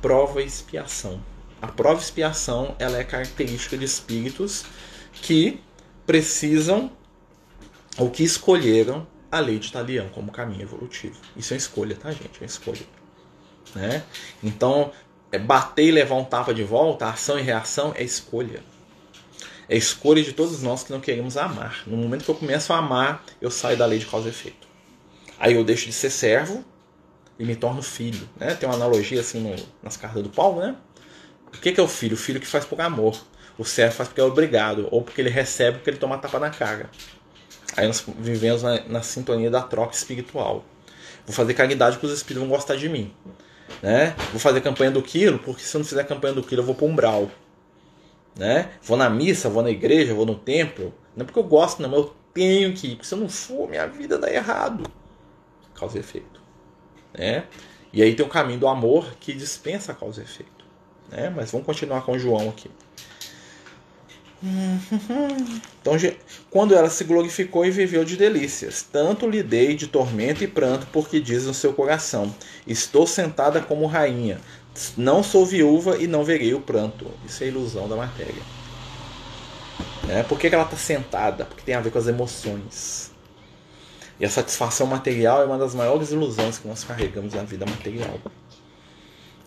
prova 0.00 0.40
e 0.40 0.46
expiação. 0.46 1.20
A 1.60 1.66
prova 1.66 2.00
e 2.00 2.02
expiação 2.02 2.74
ela 2.78 2.96
é 2.96 3.04
característica 3.04 3.76
de 3.76 3.84
espíritos 3.84 4.64
que 5.12 5.60
precisam 6.10 6.90
ou 7.96 8.10
que 8.10 8.24
escolheram 8.24 9.06
a 9.30 9.38
lei 9.38 9.60
de 9.60 9.70
Talião 9.70 10.08
como 10.08 10.32
caminho 10.32 10.62
evolutivo. 10.62 11.14
Isso 11.36 11.54
é 11.54 11.56
escolha, 11.56 11.94
tá, 11.94 12.10
gente? 12.10 12.42
É 12.42 12.44
escolha. 12.44 12.82
Né? 13.76 14.02
Então, 14.42 14.90
é 15.30 15.38
bater 15.38 15.84
e 15.84 15.92
levar 15.92 16.16
um 16.16 16.24
tapa 16.24 16.52
de 16.52 16.64
volta, 16.64 17.06
ação 17.06 17.38
e 17.38 17.42
reação 17.42 17.94
é 17.96 18.02
escolha. 18.02 18.60
É 19.68 19.76
escolha 19.76 20.20
de 20.20 20.32
todos 20.32 20.60
nós 20.62 20.82
que 20.82 20.90
não 20.90 20.98
queremos 20.98 21.36
amar. 21.36 21.84
No 21.86 21.96
momento 21.96 22.24
que 22.24 22.30
eu 22.32 22.34
começo 22.34 22.72
a 22.72 22.78
amar, 22.78 23.24
eu 23.40 23.48
saio 23.48 23.78
da 23.78 23.86
lei 23.86 24.00
de 24.00 24.06
causa 24.06 24.26
e 24.26 24.30
efeito. 24.30 24.66
Aí 25.38 25.54
eu 25.54 25.62
deixo 25.62 25.86
de 25.86 25.92
ser 25.92 26.10
servo 26.10 26.64
e 27.38 27.44
me 27.44 27.54
torno 27.54 27.82
filho. 27.82 28.28
Né? 28.36 28.56
Tem 28.56 28.68
uma 28.68 28.74
analogia 28.74 29.20
assim 29.20 29.38
no, 29.38 29.54
nas 29.80 29.96
cartas 29.96 30.24
do 30.24 30.28
Paulo, 30.28 30.60
né? 30.60 30.74
O 31.54 31.58
que, 31.60 31.70
que 31.70 31.78
é 31.78 31.84
o 31.84 31.86
filho? 31.86 32.14
O 32.14 32.18
filho 32.18 32.40
que 32.40 32.48
faz 32.48 32.64
por 32.64 32.80
amor. 32.80 33.16
O 33.58 33.64
servo 33.64 33.94
faz 33.94 34.08
porque 34.08 34.20
é 34.20 34.24
obrigado, 34.24 34.88
ou 34.90 35.02
porque 35.02 35.20
ele 35.20 35.30
recebe 35.30 35.78
porque 35.78 35.90
ele 35.90 35.98
toma 35.98 36.18
tapa 36.18 36.38
na 36.38 36.50
cara. 36.50 36.90
Aí 37.76 37.86
nós 37.86 38.04
vivemos 38.18 38.62
na, 38.62 38.82
na 38.84 39.02
sintonia 39.02 39.50
da 39.50 39.62
troca 39.62 39.94
espiritual. 39.94 40.64
Vou 41.26 41.34
fazer 41.34 41.54
caridade 41.54 41.96
porque 41.96 42.06
os 42.06 42.12
espíritos 42.12 42.48
vão 42.48 42.56
gostar 42.56 42.76
de 42.76 42.88
mim. 42.88 43.14
Né? 43.82 44.14
Vou 44.30 44.40
fazer 44.40 44.60
campanha 44.60 44.90
do 44.90 45.02
quilo, 45.02 45.38
porque 45.38 45.62
se 45.62 45.76
eu 45.76 45.78
não 45.78 45.86
fizer 45.86 46.04
campanha 46.04 46.34
do 46.34 46.42
quilo, 46.42 46.62
eu 46.62 46.66
vou 46.66 46.74
para 46.74 46.86
um 46.86 46.90
umbral. 46.90 47.30
Né? 48.36 48.70
Vou 48.82 48.96
na 48.96 49.08
missa, 49.08 49.48
vou 49.48 49.62
na 49.62 49.70
igreja, 49.70 50.14
vou 50.14 50.26
no 50.26 50.34
templo. 50.34 50.92
Não 51.16 51.22
é 51.22 51.24
porque 51.24 51.38
eu 51.38 51.44
gosto, 51.44 51.82
não, 51.82 51.88
mas 51.88 51.98
eu 52.00 52.16
tenho 52.34 52.72
que 52.74 52.88
ir. 52.88 52.90
Porque 52.96 53.06
se 53.06 53.14
eu 53.14 53.18
não 53.18 53.28
for, 53.28 53.68
minha 53.68 53.86
vida 53.86 54.18
dá 54.18 54.32
errado. 54.32 54.84
Causa 55.74 55.96
e 55.96 56.00
efeito. 56.00 56.40
Né? 57.16 57.44
E 57.92 58.02
aí 58.02 58.14
tem 58.14 58.24
o 58.24 58.28
caminho 58.28 58.58
do 58.58 58.68
amor 58.68 59.14
que 59.20 59.32
dispensa 59.32 59.92
a 59.92 59.94
causa 59.94 60.20
e 60.20 60.24
efeito. 60.24 60.64
Né? 61.10 61.32
Mas 61.34 61.50
vamos 61.50 61.66
continuar 61.66 62.02
com 62.02 62.18
João 62.18 62.48
aqui. 62.48 62.70
Então, 65.80 65.94
quando 66.50 66.74
ela 66.74 66.88
se 66.88 67.04
glorificou 67.04 67.64
e 67.64 67.70
viveu 67.70 68.04
de 68.04 68.16
delícias, 68.16 68.82
tanto 68.90 69.28
lhe 69.28 69.42
dei 69.42 69.74
de 69.74 69.86
tormento 69.86 70.42
e 70.42 70.46
pranto, 70.46 70.86
porque 70.92 71.20
diz 71.20 71.44
no 71.44 71.52
seu 71.52 71.72
coração: 71.72 72.34
Estou 72.66 73.06
sentada 73.06 73.60
como 73.60 73.86
rainha, 73.86 74.40
não 74.96 75.22
sou 75.22 75.44
viúva 75.44 75.98
e 75.98 76.06
não 76.06 76.24
verei 76.24 76.54
o 76.54 76.60
pranto. 76.60 77.06
Isso 77.26 77.44
é 77.44 77.48
ilusão 77.48 77.88
da 77.88 77.96
matéria. 77.96 78.42
É, 80.08 80.22
por 80.22 80.38
que, 80.38 80.46
ela 80.48 80.64
está 80.64 80.76
sentada? 80.76 81.44
Porque 81.44 81.62
tem 81.62 81.74
a 81.74 81.80
ver 81.80 81.90
com 81.90 81.98
as 81.98 82.06
emoções. 82.06 83.12
E 84.18 84.24
a 84.24 84.30
satisfação 84.30 84.86
material 84.86 85.42
é 85.42 85.44
uma 85.44 85.56
das 85.56 85.74
maiores 85.74 86.10
ilusões 86.10 86.58
que 86.58 86.66
nós 86.66 86.84
carregamos 86.84 87.34
na 87.34 87.42
vida 87.42 87.64
material. 87.64 88.18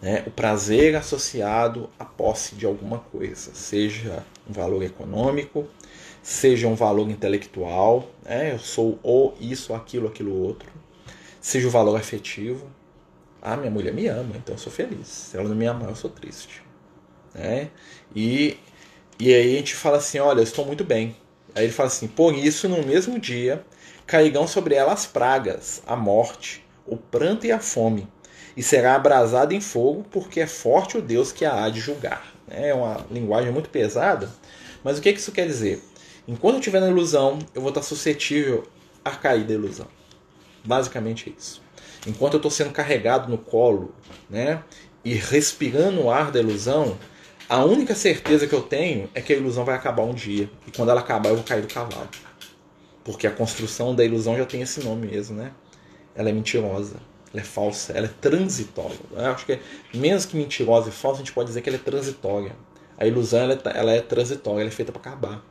É, 0.04 0.22
o 0.28 0.32
prazer 0.32 0.98
associado 0.98 1.90
à 1.98 2.04
posse 2.04 2.56
de 2.56 2.66
alguma 2.66 3.00
coisa, 3.00 3.52
seja 3.54 4.22
um 4.46 4.52
valor 4.52 4.84
econômico, 4.84 5.66
seja 6.22 6.68
um 6.68 6.76
valor 6.76 7.10
intelectual, 7.10 8.12
é, 8.26 8.52
eu 8.52 8.60
sou 8.60 9.00
ou 9.02 9.34
isso, 9.40 9.74
aquilo, 9.74 10.10
aquilo 10.10 10.36
outro, 10.36 10.70
seja 11.40 11.70
o 11.70 11.72
valor 11.72 11.96
afetivo. 11.98 12.70
Ah, 13.42 13.56
minha 13.56 13.72
mulher 13.72 13.94
me 13.94 14.08
ama, 14.08 14.36
então 14.36 14.56
eu 14.56 14.60
sou 14.60 14.72
feliz. 14.72 15.08
Se 15.08 15.38
ela 15.38 15.48
não 15.48 15.56
me 15.56 15.66
ama, 15.66 15.88
eu 15.88 15.96
sou 15.96 16.10
triste. 16.10 16.62
É, 17.34 17.68
e 18.14 18.58
e 19.20 19.34
aí 19.34 19.56
a 19.56 19.58
gente 19.58 19.76
fala 19.76 19.98
assim: 19.98 20.20
olha, 20.20 20.40
eu 20.40 20.44
estou 20.44 20.66
muito 20.66 20.84
bem. 20.84 21.16
Aí 21.56 21.64
ele 21.66 21.74
fala 21.74 21.88
assim: 21.88 22.08
por 22.08 22.34
isso, 22.34 22.68
no 22.68 22.84
mesmo 22.84 23.20
dia, 23.20 23.64
cairão 24.06 24.48
sobre 24.48 24.76
ela 24.76 24.92
as 24.92 25.06
pragas, 25.06 25.82
a 25.88 25.96
morte, 25.96 26.66
o 26.86 26.98
pranto 26.98 27.46
e 27.46 27.52
a 27.52 27.60
fome, 27.60 28.08
e 28.56 28.64
será 28.64 28.96
abrasada 28.96 29.54
em 29.54 29.62
fogo, 29.62 30.06
porque 30.12 30.40
é 30.40 30.48
forte 30.48 30.98
o 30.98 31.02
Deus 31.02 31.32
que 31.32 31.46
a 31.46 31.64
há 31.64 31.70
de 31.70 31.80
julgar. 31.80 32.34
É 32.48 32.74
uma 32.74 33.06
linguagem 33.10 33.52
muito 33.52 33.70
pesada, 33.70 34.30
mas 34.84 34.98
o 34.98 35.02
que 35.02 35.10
isso 35.10 35.32
quer 35.32 35.48
dizer? 35.48 35.82
Enquanto 36.28 36.56
eu 36.56 36.60
estiver 36.60 36.80
na 36.80 36.90
ilusão, 36.90 37.40
eu 37.54 37.62
vou 37.62 37.70
estar 37.70 37.82
suscetível 37.82 38.68
a 39.04 39.12
cair 39.12 39.44
da 39.44 39.54
ilusão. 39.54 39.88
Basicamente 40.64 41.30
é 41.30 41.34
isso. 41.38 41.62
Enquanto 42.08 42.34
eu 42.34 42.38
estou 42.38 42.52
sendo 42.52 42.72
carregado 42.72 43.30
no 43.30 43.38
colo, 43.38 43.94
né, 44.30 44.64
e 45.04 45.14
respirando 45.14 46.02
o 46.02 46.12
ar 46.12 46.32
da 46.32 46.40
ilusão, 46.40 46.98
a 47.50 47.64
única 47.66 47.94
certeza 47.94 48.48
que 48.48 48.54
eu 48.54 48.62
tenho 48.62 49.10
é 49.14 49.22
que 49.22 49.34
a 49.34 49.36
ilusão 49.36 49.66
vai 49.66 49.76
acabar 49.76 50.04
um 50.04 50.14
dia. 50.14 50.50
E 50.66 50.72
quando 50.72 50.90
ela 50.90 51.02
acabar, 51.02 51.30
eu 51.30 51.36
vou 51.36 51.44
cair 51.44 51.62
do 51.62 51.74
cavalo. 51.74 52.10
Porque 53.04 53.28
a 53.28 53.32
construção 53.32 53.94
da 53.94 54.04
ilusão 54.04 54.38
já 54.38 54.46
tem 54.46 54.62
esse 54.62 54.82
nome 54.82 55.08
mesmo, 55.08 55.36
né? 55.36 55.52
Ela 56.16 56.30
é 56.30 56.34
mentirosa, 56.34 56.96
ela 57.34 57.42
é 57.42 57.46
falsa, 57.46 57.94
ela 57.94 58.06
é 58.06 58.10
transitória. 58.22 58.98
Acho 59.34 59.46
que 59.46 59.54
é, 59.54 59.60
menos 59.94 60.26
que 60.26 60.38
mentirosa 60.38 60.90
e 60.90 60.92
falsa, 60.92 61.18
a 61.18 61.26
gente 61.26 61.34
pode 61.34 61.48
dizer 61.48 61.62
que 61.62 61.70
ela 61.70 61.78
é 61.78 61.82
transitória. 61.82 62.56
A 62.98 63.08
ilusão 63.08 63.42
ela 63.42 63.54
é, 63.54 63.60
ela 63.78 63.92
é 63.92 64.02
transitória, 64.02 64.62
ela 64.62 64.70
é 64.70 64.72
feita 64.72 64.92
para 64.92 65.02
acabar. 65.02 65.44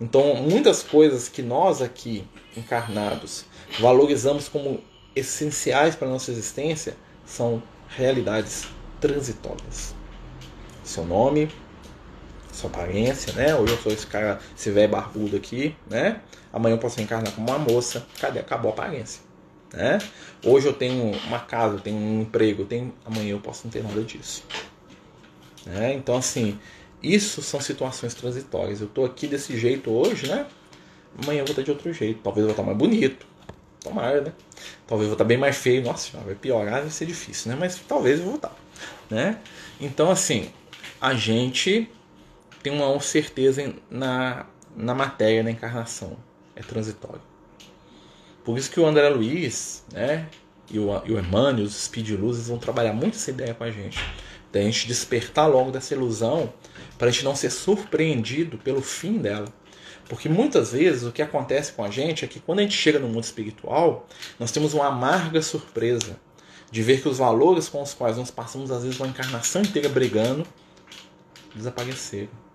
Então, 0.00 0.34
muitas 0.34 0.82
coisas 0.82 1.28
que 1.28 1.42
nós 1.42 1.80
aqui, 1.80 2.28
encarnados, 2.56 3.46
valorizamos 3.80 4.48
como 4.48 4.80
essenciais 5.14 5.96
para 5.96 6.06
a 6.06 6.10
nossa 6.10 6.30
existência 6.30 6.94
são 7.24 7.62
realidades 7.88 8.66
transitórias 9.00 9.96
seu 10.86 11.04
nome, 11.04 11.50
sua 12.52 12.70
aparência, 12.70 13.32
né? 13.34 13.54
Hoje 13.54 13.72
eu 13.74 13.78
sou 13.78 13.92
esse 13.92 14.06
cara, 14.06 14.38
esse 14.56 14.70
velho 14.70 14.90
barbudo 14.90 15.36
aqui, 15.36 15.76
né? 15.90 16.20
Amanhã 16.52 16.74
eu 16.74 16.78
posso 16.78 17.00
encarnar 17.00 17.32
como 17.32 17.50
uma 17.50 17.58
moça, 17.58 18.06
cadê? 18.20 18.38
Acabou 18.38 18.70
a 18.70 18.74
aparência, 18.74 19.20
né? 19.72 19.98
Hoje 20.44 20.66
eu 20.66 20.72
tenho 20.72 21.12
uma 21.26 21.38
casa, 21.38 21.76
eu 21.76 21.80
tenho 21.80 21.96
um 21.96 22.22
emprego, 22.22 22.62
eu 22.62 22.66
tenho... 22.66 22.94
amanhã 23.04 23.32
eu 23.32 23.40
posso 23.40 23.62
não 23.64 23.70
ter 23.70 23.82
nada 23.82 24.02
disso. 24.02 24.44
Né? 25.64 25.94
Então, 25.94 26.16
assim, 26.16 26.58
isso 27.02 27.42
são 27.42 27.60
situações 27.60 28.14
transitórias. 28.14 28.80
Eu 28.80 28.88
tô 28.88 29.04
aqui 29.04 29.26
desse 29.26 29.58
jeito 29.58 29.90
hoje, 29.90 30.28
né? 30.28 30.46
Amanhã 31.22 31.40
eu 31.40 31.44
vou 31.44 31.52
estar 31.52 31.62
de 31.62 31.70
outro 31.70 31.92
jeito. 31.92 32.20
Talvez 32.22 32.42
eu 32.42 32.48
vou 32.48 32.52
estar 32.52 32.62
mais 32.62 32.76
bonito. 32.76 33.26
Tomara, 33.80 34.20
né? 34.20 34.32
Talvez 34.86 35.06
eu 35.06 35.10
vou 35.10 35.14
estar 35.14 35.24
bem 35.24 35.38
mais 35.38 35.56
feio. 35.56 35.82
Nossa, 35.82 36.16
vai 36.18 36.34
piorar, 36.34 36.82
vai 36.82 36.90
ser 36.90 37.06
difícil, 37.06 37.50
né? 37.50 37.56
Mas 37.58 37.80
talvez 37.86 38.18
eu 38.18 38.26
vou 38.26 38.36
estar, 38.36 38.54
né? 39.10 39.38
Então, 39.80 40.10
assim, 40.10 40.50
a 41.00 41.14
gente 41.14 41.88
tem 42.62 42.72
uma 42.72 42.98
certeza 43.00 43.74
na, 43.90 44.46
na 44.74 44.94
matéria, 44.94 45.42
na 45.42 45.50
encarnação. 45.50 46.16
É 46.54 46.62
transitório. 46.62 47.20
Por 48.46 48.56
isso 48.56 48.70
que 48.70 48.78
o 48.78 48.86
André 48.86 49.08
Luiz 49.08 49.82
né, 49.92 50.28
e 50.70 50.78
o, 50.78 51.02
e 51.04 51.10
o 51.10 51.18
Emmanuel, 51.18 51.64
os 51.64 51.74
Speed 51.74 52.10
Luzes, 52.10 52.46
vão 52.46 52.58
trabalhar 52.58 52.92
muito 52.92 53.16
essa 53.16 53.32
ideia 53.32 53.52
com 53.52 53.64
a 53.64 53.72
gente. 53.72 53.98
Da 54.52 54.62
gente 54.62 54.86
despertar 54.86 55.48
logo 55.48 55.72
dessa 55.72 55.94
ilusão 55.94 56.54
para 56.96 57.08
a 57.08 57.10
gente 57.10 57.24
não 57.24 57.34
ser 57.34 57.50
surpreendido 57.50 58.56
pelo 58.56 58.80
fim 58.80 59.18
dela. 59.18 59.48
Porque 60.08 60.28
muitas 60.28 60.70
vezes 60.70 61.02
o 61.02 61.10
que 61.10 61.22
acontece 61.22 61.72
com 61.72 61.82
a 61.82 61.90
gente 61.90 62.24
é 62.24 62.28
que 62.28 62.38
quando 62.38 62.60
a 62.60 62.62
gente 62.62 62.76
chega 62.76 63.00
no 63.00 63.08
mundo 63.08 63.24
espiritual, 63.24 64.06
nós 64.38 64.52
temos 64.52 64.72
uma 64.74 64.86
amarga 64.86 65.42
surpresa 65.42 66.16
de 66.70 66.82
ver 66.84 67.02
que 67.02 67.08
os 67.08 67.18
valores 67.18 67.68
com 67.68 67.82
os 67.82 67.94
quais 67.94 68.16
nós 68.16 68.30
passamos 68.30 68.70
às 68.70 68.84
vezes 68.84 69.00
uma 69.00 69.08
encarnação 69.08 69.62
inteira 69.62 69.88
brigando 69.88 70.46
desapareceram. 71.52 72.45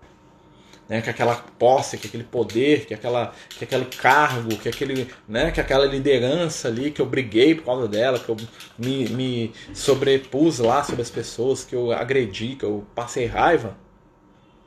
Né, 0.88 1.00
que 1.00 1.08
aquela 1.08 1.36
posse, 1.36 1.96
que 1.96 2.06
aquele 2.06 2.24
poder, 2.24 2.84
que, 2.84 2.92
aquela, 2.92 3.32
que 3.48 3.64
aquele 3.64 3.86
cargo, 3.86 4.58
que, 4.58 4.68
aquele, 4.68 5.08
né, 5.26 5.50
que 5.50 5.60
aquela 5.60 5.86
liderança 5.86 6.68
ali 6.68 6.90
que 6.90 7.00
eu 7.00 7.06
briguei 7.06 7.54
por 7.54 7.64
causa 7.64 7.88
dela, 7.88 8.18
que 8.18 8.28
eu 8.28 8.36
me, 8.76 9.08
me 9.08 9.52
sobrepus 9.72 10.58
lá 10.58 10.82
sobre 10.82 11.00
as 11.00 11.08
pessoas, 11.08 11.64
que 11.64 11.74
eu 11.74 11.92
agredi, 11.92 12.56
que 12.56 12.64
eu 12.64 12.84
passei 12.94 13.26
raiva, 13.26 13.76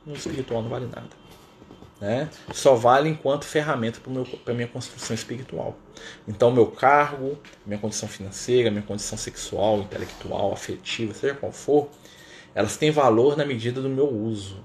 no 0.04 0.14
espiritual 0.14 0.62
não 0.62 0.70
vale 0.70 0.86
nada. 0.86 1.26
Né? 2.00 2.28
Só 2.52 2.74
vale 2.74 3.08
enquanto 3.08 3.44
ferramenta 3.44 4.00
para 4.44 4.52
a 4.52 4.56
minha 4.56 4.68
construção 4.68 5.14
espiritual. 5.14 5.76
Então, 6.28 6.50
meu 6.50 6.66
cargo, 6.66 7.38
minha 7.64 7.78
condição 7.78 8.08
financeira, 8.08 8.70
minha 8.70 8.82
condição 8.82 9.16
sexual, 9.16 9.80
intelectual, 9.80 10.52
afetiva, 10.52 11.14
seja 11.14 11.34
qual 11.34 11.52
for, 11.52 11.88
elas 12.54 12.76
têm 12.76 12.90
valor 12.90 13.36
na 13.36 13.46
medida 13.46 13.80
do 13.80 13.88
meu 13.88 14.08
uso. 14.08 14.62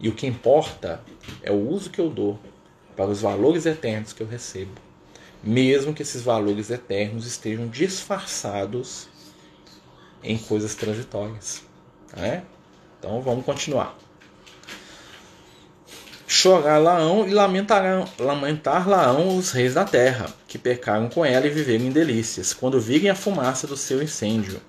E 0.00 0.08
o 0.08 0.14
que 0.14 0.26
importa 0.26 1.02
é 1.42 1.50
o 1.50 1.68
uso 1.68 1.90
que 1.90 2.00
eu 2.00 2.08
dou 2.08 2.38
para 2.96 3.10
os 3.10 3.20
valores 3.20 3.66
eternos 3.66 4.12
que 4.12 4.22
eu 4.22 4.26
recebo, 4.26 4.72
mesmo 5.42 5.94
que 5.94 6.02
esses 6.02 6.22
valores 6.22 6.70
eternos 6.70 7.26
estejam 7.26 7.68
disfarçados 7.68 9.08
em 10.22 10.36
coisas 10.36 10.74
transitórias. 10.74 11.62
Né? 12.16 12.42
Então 12.98 13.20
vamos 13.20 13.44
continuar. 13.44 13.96
Chorar 16.26 16.78
Laão 16.78 17.26
e 17.26 17.32
lamentarão, 17.32 18.04
lamentar 18.18 18.88
Laão 18.88 19.36
os 19.36 19.50
reis 19.50 19.74
da 19.74 19.84
terra, 19.84 20.26
que 20.46 20.58
pecaram 20.58 21.08
com 21.08 21.24
ela 21.24 21.46
e 21.46 21.50
viveram 21.50 21.86
em 21.86 21.90
delícias, 21.90 22.52
quando 22.52 22.80
virem 22.80 23.08
a 23.08 23.14
fumaça 23.14 23.66
do 23.66 23.76
seu 23.76 24.02
incêndio. 24.02 24.60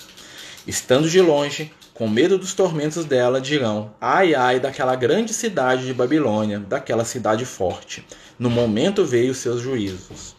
Estando 0.66 1.10
de 1.10 1.20
longe, 1.20 1.72
com 2.00 2.08
medo 2.08 2.38
dos 2.38 2.54
tormentos 2.54 3.04
dela, 3.04 3.42
dirão: 3.42 3.94
Ai, 4.00 4.34
ai, 4.34 4.58
daquela 4.58 4.96
grande 4.96 5.34
cidade 5.34 5.86
de 5.86 5.94
Babilônia, 5.94 6.58
daquela 6.58 7.04
cidade 7.04 7.44
forte. 7.44 8.08
No 8.40 8.50
momento 8.50 9.04
veio 9.04 9.36
seus 9.36 9.60
juízos. 9.60 10.34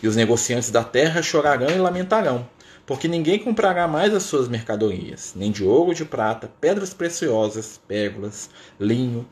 E 0.00 0.06
os 0.06 0.14
negociantes 0.14 0.70
da 0.70 0.84
terra 0.84 1.20
chorarão 1.20 1.68
e 1.68 1.78
lamentarão, 1.78 2.48
porque 2.86 3.08
ninguém 3.08 3.40
comprará 3.40 3.88
mais 3.88 4.14
as 4.14 4.22
suas 4.22 4.46
mercadorias, 4.46 5.32
nem 5.34 5.50
de 5.50 5.64
ouro, 5.64 5.92
de 5.92 6.04
prata, 6.04 6.48
pedras 6.60 6.94
preciosas, 6.94 7.80
pérolas, 7.88 8.48
linho, 8.78 9.26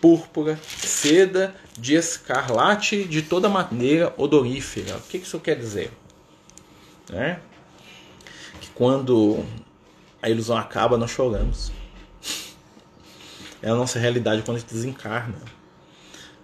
púrpura, 0.00 0.56
seda, 0.78 1.52
de 1.76 1.96
escarlate, 1.96 3.02
de 3.02 3.22
toda 3.22 3.48
maneira 3.48 4.14
odorífera. 4.16 4.98
O 4.98 5.00
que 5.00 5.16
isso 5.16 5.40
quer 5.40 5.56
dizer? 5.56 5.90
É? 7.12 7.38
Que 8.60 8.68
quando 8.70 9.44
a 10.24 10.30
ilusão 10.30 10.56
acaba, 10.56 10.96
nós 10.96 11.10
choramos. 11.10 11.70
É 13.60 13.68
a 13.68 13.74
nossa 13.74 13.98
realidade 13.98 14.40
quando 14.40 14.56
a 14.56 14.60
gente 14.60 14.72
desencarna. 14.72 15.36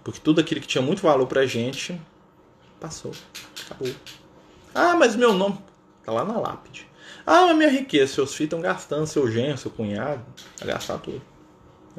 Porque 0.03 0.19
tudo 0.19 0.39
aquilo 0.39 0.61
que 0.61 0.67
tinha 0.67 0.83
muito 0.83 1.01
valor 1.01 1.25
pra 1.25 1.47
gente 1.47 1.99
passou, 2.79 3.11
acabou. 3.65 3.91
Ah, 4.75 4.93
mas 4.95 5.15
meu 5.15 5.33
nome 5.33 5.57
tá 6.05 6.11
lá 6.11 6.23
na 6.23 6.37
lápide. 6.37 6.87
Ah, 7.25 7.47
mas 7.47 7.57
minha 7.57 7.71
riqueza, 7.71 8.13
seus 8.13 8.35
filhos 8.35 8.49
estão 8.49 8.61
gastando, 8.61 9.07
seu 9.07 9.31
genro, 9.31 9.57
seu 9.57 9.71
cunhado, 9.71 10.23
vai 10.59 10.67
gastar 10.67 10.99
tudo. 10.99 11.21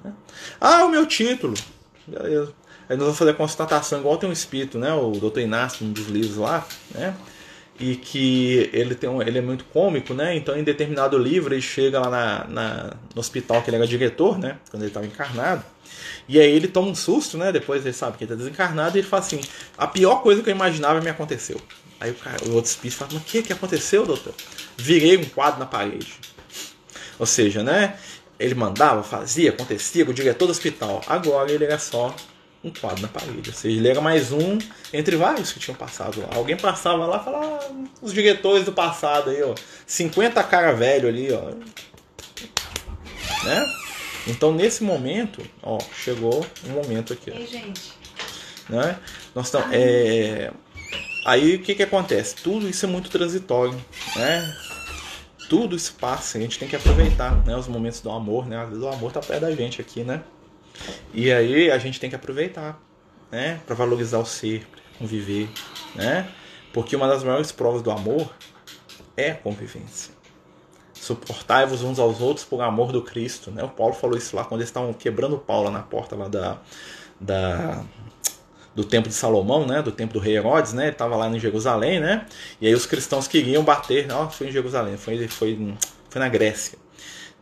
Né? 0.05 0.13
Ah, 0.61 0.85
o 0.85 0.89
meu 0.89 1.05
título. 1.05 1.55
Beleza. 2.07 2.55
Aí 2.89 2.97
nós 2.97 3.07
vamos 3.07 3.19
fazer 3.19 3.33
a 3.33 3.35
constatação, 3.35 3.99
igual 3.99 4.19
tem 4.19 4.29
um 4.29 4.33
espírito, 4.33 4.79
né? 4.79 4.95
O 4.95 5.11
doutor 5.13 5.41
Inácio, 5.41 5.85
um 5.85 5.93
dos 5.93 6.07
livros 6.07 6.37
lá, 6.37 6.65
né? 6.93 7.17
E 7.83 7.97
que 7.97 8.71
ele 8.73 8.95
tem 8.95 9.11
um, 9.11 9.21
ele 9.21 9.41
é 9.41 9.43
cômico, 9.73 10.15
né? 10.15 10.37
Então, 10.37 10.57
em 10.57 10.63
determinado 10.63 11.19
livro, 11.19 11.53
ele 11.53 11.61
chega 11.61 11.99
lá 11.99 12.09
na, 12.09 12.45
na 12.47 12.97
no 13.13 13.21
hospital 13.21 13.61
que 13.61 13.71
ele 13.71 13.77
era 13.77 13.87
diretor, 13.89 14.39
né? 14.39 14.59
Quando 14.71 14.85
ele 14.85 14.91
estava 14.91 15.05
encarnado. 15.05 15.65
E 16.29 16.39
aí 16.39 16.53
ele 16.53 16.69
toma 16.69 16.89
um 16.89 16.95
susto, 16.95 17.37
né? 17.37 17.51
Depois 17.51 17.85
ele 17.85 17.93
sabe 17.93 18.17
que 18.17 18.23
ele 18.23 18.33
está 18.33 18.45
desencarnado 18.45 18.97
e 18.97 19.01
ele 19.01 19.09
fala 19.09 19.25
assim: 19.25 19.41
a 19.77 19.89
pior 19.89 20.23
coisa 20.23 20.41
que 20.45 20.49
eu 20.49 20.55
imaginava 20.55 21.01
me 21.01 21.11
aconteceu. 21.11 21.61
Aí 21.99 22.13
o, 22.13 22.15
cara, 22.15 22.37
o 22.47 22.55
outro 22.55 22.71
espírito 22.71 22.99
fala, 22.99 23.11
mas 23.15 23.23
o 23.23 23.25
que, 23.25 23.43
que 23.43 23.53
aconteceu, 23.53 24.07
doutor? 24.07 24.33
Virei 24.77 25.17
um 25.17 25.25
quadro 25.25 25.59
na 25.59 25.67
parede. 25.67 26.15
Ou 27.19 27.27
seja, 27.27 27.65
né? 27.65 27.97
Ele 28.39 28.55
mandava, 28.55 29.03
fazia, 29.03 29.51
acontecia, 29.51 30.09
o 30.09 30.15
diretor 30.15 30.47
do 30.47 30.53
hospital. 30.53 31.01
Agora 31.09 31.51
ele 31.51 31.65
era 31.65 31.81
só 31.81 32.15
um 32.65 32.71
quadro 32.71 33.03
na 33.03 33.09
parede. 33.09 33.51
Ou 33.51 33.55
seja, 33.55 33.77
ele 33.77 33.89
era 33.89 34.01
mais 34.01 34.33
um 34.33 34.59
entre 34.93 35.17
vários 35.17 35.53
que 35.53 35.59
tinham 35.59 35.77
passado 35.77 36.21
lá. 36.21 36.29
Alguém 36.35 36.57
passava 36.57 37.05
lá 37.07 37.19
e 37.21 37.25
falava, 37.25 37.59
ah, 37.61 37.73
os 38.01 38.13
diretores 38.13 38.65
do 38.65 38.73
passado 38.73 39.31
aí, 39.31 39.43
ó. 39.43 39.55
50 39.87 40.43
cara 40.45 40.73
velho 40.73 41.09
ali, 41.09 41.33
ó. 41.33 41.51
Né? 43.45 43.67
Então, 44.29 44.53
nesse 44.53 44.85
momento, 44.85 45.43
ó, 45.63 45.79
chegou 45.95 46.47
um 46.67 46.71
momento 46.71 47.13
aqui. 47.13 47.31
Ei, 47.31 47.47
gente. 47.47 47.93
Né? 48.69 48.97
Nós 49.35 49.47
estamos, 49.47 49.69
é... 49.73 50.53
Aí, 51.25 51.57
o 51.57 51.63
que 51.63 51.75
que 51.75 51.83
acontece? 51.83 52.37
Tudo 52.37 52.69
isso 52.69 52.85
é 52.85 52.89
muito 52.89 53.11
transitório, 53.11 53.75
né? 54.17 54.57
Tudo 55.49 55.77
isso 55.77 55.95
passa, 56.01 56.39
a 56.39 56.41
gente 56.41 56.59
tem 56.59 56.69
que 56.69 56.75
aproveitar, 56.75 57.45
né? 57.45 57.57
Os 57.57 57.69
momentos 57.69 58.01
do 58.01 58.11
amor, 58.11 58.47
né? 58.47 58.59
Às 58.61 58.69
vezes 58.71 58.83
o 58.83 58.89
amor 58.89 59.13
tá 59.13 59.21
perto 59.21 59.43
da 59.43 59.53
gente 59.53 59.81
aqui, 59.81 60.03
né? 60.03 60.23
E 61.13 61.33
aí 61.33 61.71
a 61.71 61.79
gente 61.79 62.01
tem 62.01 62.11
que 62.11 62.17
aproveitar, 62.17 62.81
né? 63.31 63.61
Para 63.67 63.75
valorizar 63.75 64.19
o 64.19 64.27
ser, 64.27 64.67
conviver, 64.99 65.49
né? 65.95 66.29
Porque 66.73 66.97
uma 66.97 67.07
das 67.07 67.23
maiores 67.23 67.53
provas 67.53 67.83
do 67.83 67.91
amor 67.91 68.33
é 69.17 69.33
a 69.33 69.35
convivência. 69.35 70.15
Suportai-vos 70.95 71.83
uns 71.83 71.99
aos 71.99 72.21
outros 72.21 72.47
por 72.47 72.61
amor 72.63 72.93
do 72.93 73.03
Cristo, 73.03 73.51
né? 73.51 73.63
O 73.63 73.69
Paulo 73.69 73.93
falou 73.93 74.17
isso 74.17 74.35
lá 74.37 74.45
quando 74.45 74.61
eles 74.61 74.69
estavam 74.69 74.93
quebrando 74.93 75.37
o 75.37 75.39
pau 75.39 75.65
lá 75.65 75.71
na 75.71 75.83
porta 75.83 76.17
lá 76.17 76.29
da, 76.29 76.59
da 77.21 77.85
do 78.75 78.85
templo 78.85 79.09
de 79.09 79.15
Salomão, 79.15 79.67
né, 79.67 79.83
do 79.83 79.93
templo 79.93 80.19
do 80.19 80.25
rei 80.25 80.37
Herodes, 80.37 80.73
né, 80.73 80.89
estava 80.89 81.15
lá 81.17 81.29
em 81.29 81.39
Jerusalém, 81.39 82.01
né, 82.01 82.27
e 82.61 82.67
aí 82.67 82.75
os 82.75 82.87
cristãos 82.87 83.29
queriam 83.29 83.63
bater, 83.63 84.07
não, 84.07 84.31
foi 84.31 84.49
em 84.49 84.51
Jerusalém, 84.51 84.97
foi, 84.97 85.29
foi, 85.29 85.75
foi 86.09 86.21
na 86.21 86.29
Grécia, 86.29 86.79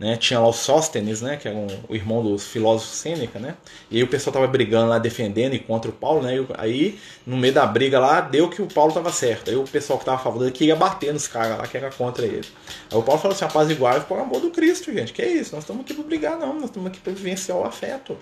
né, 0.01 0.17
tinha 0.17 0.41
lá 0.41 0.49
o 0.49 0.53
Sóstenes, 0.53 1.21
né, 1.21 1.37
que 1.37 1.47
era 1.47 1.55
um, 1.55 1.69
o 1.87 1.95
irmão 1.95 2.23
do 2.23 2.39
filósofo 2.39 2.91
Sêneca, 2.91 3.39
né, 3.39 3.55
e 3.91 3.99
aí 3.99 4.03
o 4.03 4.09
pessoal 4.09 4.33
tava 4.33 4.47
brigando 4.47 4.89
lá, 4.89 4.99
defendendo 4.99 5.53
e 5.53 5.59
contra 5.59 5.91
o 5.91 5.95
Paulo, 5.95 6.23
né, 6.23 6.37
e 6.37 6.47
aí 6.57 6.99
no 7.27 7.37
meio 7.37 7.53
da 7.53 7.67
briga 7.67 8.01
lá, 8.01 8.23
deu 8.23 8.49
que 8.49 8.63
o 8.63 8.67
Paulo 8.67 8.95
tava 8.95 9.13
certo, 9.13 9.51
aí 9.51 9.57
o 9.57 9.65
pessoal 9.65 9.99
que 9.99 10.07
tava 10.07 10.17
a 10.17 10.21
favor 10.25 10.39
dele 10.39 10.53
queria 10.53 10.75
bater 10.75 11.13
nos 11.13 11.29
caras 11.29 11.59
lá, 11.59 11.67
que 11.67 11.77
era 11.77 11.91
contra 11.91 12.25
ele. 12.25 12.49
Aí 12.91 12.97
o 12.97 13.03
Paulo 13.03 13.21
falou 13.21 13.35
assim, 13.35 13.45
apaziguar 13.45 14.03
por 14.07 14.19
amor 14.19 14.41
do 14.41 14.51
Cristo, 14.51 14.91
gente, 14.91 15.13
que 15.13 15.21
é 15.21 15.29
isso, 15.29 15.55
nós 15.55 15.65
estamos 15.65 15.83
aqui 15.83 15.93
para 15.93 16.05
brigar 16.05 16.39
não, 16.39 16.55
nós 16.55 16.65
estamos 16.65 16.89
aqui 16.89 16.99
para 16.99 17.13
vivenciar 17.13 17.59
o 17.59 17.65
afeto, 17.65 18.17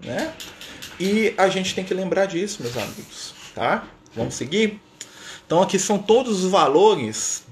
né, 0.00 0.32
e 0.98 1.34
a 1.36 1.50
gente 1.50 1.74
tem 1.74 1.84
que 1.84 1.92
lembrar 1.92 2.24
disso, 2.24 2.62
meus 2.62 2.76
amigos, 2.78 3.34
tá? 3.54 3.84
Vamos 4.16 4.34
seguir? 4.34 4.80
Então 5.46 5.60
aqui 5.60 5.78
são 5.78 5.98
todos 5.98 6.42
os 6.42 6.50
valores 6.50 7.44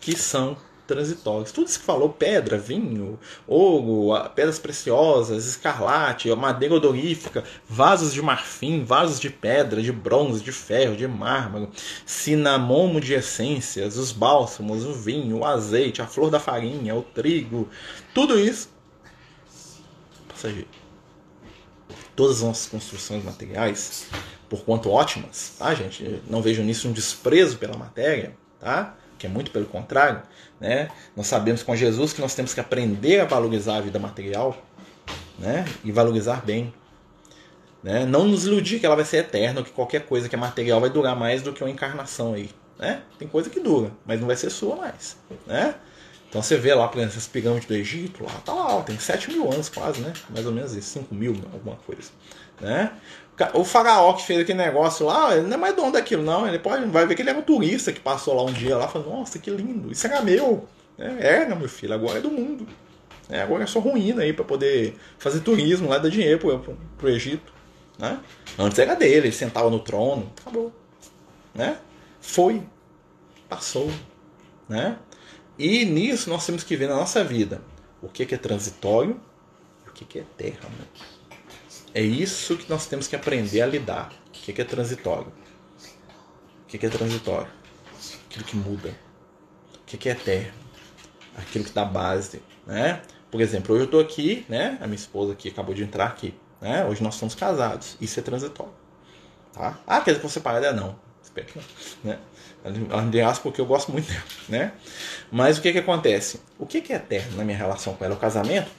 que 0.00 0.16
são 0.16 0.56
transitórios. 0.94 1.52
Tudo 1.52 1.68
isso 1.68 1.78
que 1.78 1.84
falou, 1.84 2.08
pedra, 2.08 2.58
vinho, 2.58 3.18
ouro, 3.46 4.28
pedras 4.34 4.58
preciosas, 4.58 5.46
escarlate, 5.46 6.28
madeira 6.34 6.74
odorífica, 6.74 7.44
vasos 7.68 8.12
de 8.12 8.20
marfim, 8.20 8.84
vasos 8.84 9.20
de 9.20 9.30
pedra, 9.30 9.80
de 9.80 9.92
bronze, 9.92 10.42
de 10.42 10.52
ferro, 10.52 10.96
de 10.96 11.06
mármore, 11.06 11.68
cinamomo 12.04 13.00
de 13.00 13.14
essências, 13.14 13.96
os 13.96 14.10
bálsamos, 14.10 14.84
o 14.84 14.92
vinho, 14.92 15.38
o 15.38 15.44
azeite, 15.44 16.02
a 16.02 16.06
flor 16.06 16.30
da 16.30 16.40
farinha, 16.40 16.94
o 16.94 17.02
trigo, 17.02 17.68
tudo 18.12 18.38
isso 18.38 18.68
passageiro. 20.40 20.68
Todas 22.16 22.38
as 22.38 22.42
nossas 22.42 22.66
construções 22.66 23.24
materiais, 23.24 24.06
por 24.48 24.62
quanto 24.62 24.90
ótimas, 24.90 25.54
tá, 25.58 25.74
gente? 25.74 26.22
Não 26.28 26.42
vejo 26.42 26.62
nisso 26.62 26.88
um 26.88 26.92
desprezo 26.92 27.58
pela 27.58 27.76
matéria, 27.76 28.36
tá? 28.58 28.96
Que 29.20 29.26
é 29.26 29.30
muito 29.30 29.50
pelo 29.50 29.66
contrário, 29.66 30.22
né? 30.58 30.88
Nós 31.14 31.26
sabemos 31.26 31.62
com 31.62 31.76
Jesus 31.76 32.14
que 32.14 32.22
nós 32.22 32.34
temos 32.34 32.54
que 32.54 32.60
aprender 32.60 33.20
a 33.20 33.26
valorizar 33.26 33.76
a 33.76 33.80
vida 33.82 33.98
material, 33.98 34.56
né? 35.38 35.66
E 35.84 35.92
valorizar 35.92 36.42
bem. 36.42 36.72
Né? 37.82 38.06
Não 38.06 38.24
nos 38.24 38.46
iludir 38.46 38.80
que 38.80 38.86
ela 38.86 38.96
vai 38.96 39.04
ser 39.04 39.18
eterna, 39.18 39.62
que 39.62 39.70
qualquer 39.70 40.06
coisa 40.06 40.26
que 40.26 40.34
é 40.34 40.38
material 40.38 40.80
vai 40.80 40.88
durar 40.88 41.14
mais 41.14 41.42
do 41.42 41.52
que 41.52 41.62
uma 41.62 41.70
encarnação 41.70 42.32
aí. 42.32 42.50
Né? 42.78 43.02
Tem 43.18 43.28
coisa 43.28 43.50
que 43.50 43.60
dura, 43.60 43.90
mas 44.06 44.18
não 44.18 44.26
vai 44.26 44.36
ser 44.36 44.48
sua 44.48 44.74
mais. 44.76 45.18
Né? 45.46 45.74
Então 46.28 46.42
você 46.42 46.56
vê 46.56 46.72
lá, 46.74 46.88
por 46.88 46.98
exemplo, 46.98 47.16
essas 47.16 47.26
pirâmides 47.26 47.66
do 47.66 47.74
Egito, 47.74 48.24
lá 48.24 48.30
tá 48.44 48.54
lá, 48.54 48.82
tem 48.82 48.98
7 48.98 49.32
mil 49.32 49.52
anos 49.52 49.68
quase, 49.68 50.00
né? 50.00 50.12
Mais 50.30 50.46
ou 50.46 50.52
menos 50.52 50.74
isso, 50.74 50.90
5 50.90 51.14
mil, 51.14 51.34
alguma 51.52 51.76
coisa. 51.76 52.10
Né? 52.60 52.92
O 53.54 53.64
faraó 53.64 54.12
que 54.12 54.24
fez 54.24 54.40
aquele 54.40 54.58
negócio 54.58 55.06
lá, 55.06 55.34
ele 55.36 55.46
não 55.46 55.54
é 55.54 55.56
mais 55.56 55.74
dono 55.74 55.92
daquilo, 55.92 56.22
não. 56.22 56.46
Ele 56.46 56.58
pode, 56.58 56.84
vai 56.86 57.06
ver 57.06 57.14
que 57.14 57.22
ele 57.22 57.30
era 57.30 57.38
um 57.38 57.42
turista 57.42 57.92
que 57.92 58.00
passou 58.00 58.34
lá 58.34 58.42
um 58.42 58.52
dia 58.52 58.76
lá 58.76 58.86
e 58.86 58.88
falou, 58.88 59.18
nossa, 59.18 59.38
que 59.38 59.50
lindo, 59.50 59.90
isso 59.90 60.06
era 60.06 60.20
meu. 60.20 60.68
É, 60.98 61.26
era, 61.42 61.54
meu 61.54 61.68
filho, 61.68 61.94
agora 61.94 62.18
é 62.18 62.20
do 62.20 62.30
mundo. 62.30 62.66
É, 63.28 63.40
agora 63.40 63.62
é 63.62 63.66
só 63.66 63.78
ruína 63.78 64.22
aí 64.22 64.32
para 64.32 64.44
poder 64.44 64.96
fazer 65.18 65.40
turismo 65.40 65.88
lá, 65.88 65.98
dar 65.98 66.10
dinheiro 66.10 66.38
pro, 66.38 66.58
pro, 66.58 66.76
pro 66.98 67.08
Egito. 67.08 67.52
Né? 67.98 68.18
Antes 68.58 68.78
era 68.78 68.94
dele, 68.94 69.28
ele 69.28 69.32
sentava 69.32 69.70
no 69.70 69.78
trono, 69.78 70.30
acabou. 70.40 70.72
Né? 71.54 71.78
Foi, 72.20 72.62
passou. 73.48 73.90
Né? 74.68 74.98
E 75.58 75.84
nisso 75.84 76.28
nós 76.28 76.44
temos 76.44 76.64
que 76.64 76.76
ver 76.76 76.88
na 76.88 76.96
nossa 76.96 77.22
vida 77.22 77.62
o 78.02 78.08
que 78.08 78.34
é 78.34 78.38
transitório 78.38 79.20
e 79.86 79.90
o 79.90 79.92
que 79.92 80.18
é 80.18 80.22
eterno. 80.22 80.68
É 81.92 82.02
isso 82.02 82.56
que 82.56 82.70
nós 82.70 82.86
temos 82.86 83.08
que 83.08 83.16
aprender 83.16 83.62
a 83.62 83.66
lidar. 83.66 84.12
O 84.28 84.30
que 84.30 84.60
é 84.60 84.64
transitório? 84.64 85.32
O 86.62 86.66
que 86.66 86.84
é 86.86 86.88
transitório? 86.88 87.48
Aquilo 88.28 88.44
que 88.44 88.56
muda. 88.56 88.94
O 89.74 89.84
que 89.84 90.08
é 90.08 90.12
eterno? 90.12 90.52
Aquilo 91.36 91.64
que 91.64 91.72
dá 91.72 91.84
base, 91.84 92.42
né? 92.66 93.02
Por 93.30 93.40
exemplo, 93.40 93.74
hoje 93.74 93.82
eu 93.82 93.86
estou 93.86 94.00
aqui, 94.00 94.44
né? 94.48 94.78
A 94.80 94.86
minha 94.86 94.96
esposa 94.96 95.32
aqui 95.32 95.48
acabou 95.48 95.74
de 95.74 95.82
entrar 95.82 96.06
aqui, 96.06 96.34
né? 96.60 96.84
Hoje 96.84 97.02
nós 97.02 97.16
somos 97.16 97.34
casados. 97.34 97.96
Isso 98.00 98.20
é 98.20 98.22
transitório, 98.22 98.72
tá? 99.52 99.78
Ah, 99.86 100.00
quer 100.00 100.12
dizer 100.12 100.22
que 100.22 100.28
você 100.28 100.40
parar? 100.40 100.72
Não. 100.72 100.96
Espero 101.22 101.46
que 101.46 101.58
não, 101.58 101.64
né? 102.12 102.18
Aliás, 102.92 103.38
porque 103.38 103.60
eu 103.60 103.66
gosto 103.66 103.90
muito 103.90 104.08
dela, 104.08 104.22
né? 104.48 104.72
Mas 105.30 105.58
o 105.58 105.62
que 105.62 105.72
que 105.72 105.78
acontece? 105.78 106.40
O 106.58 106.66
que 106.66 106.80
que 106.80 106.92
é 106.92 106.96
eterno 106.96 107.36
na 107.36 107.44
minha 107.44 107.56
relação 107.56 107.94
com 107.94 108.04
ela? 108.04 108.14
O 108.14 108.18
casamento? 108.18 108.70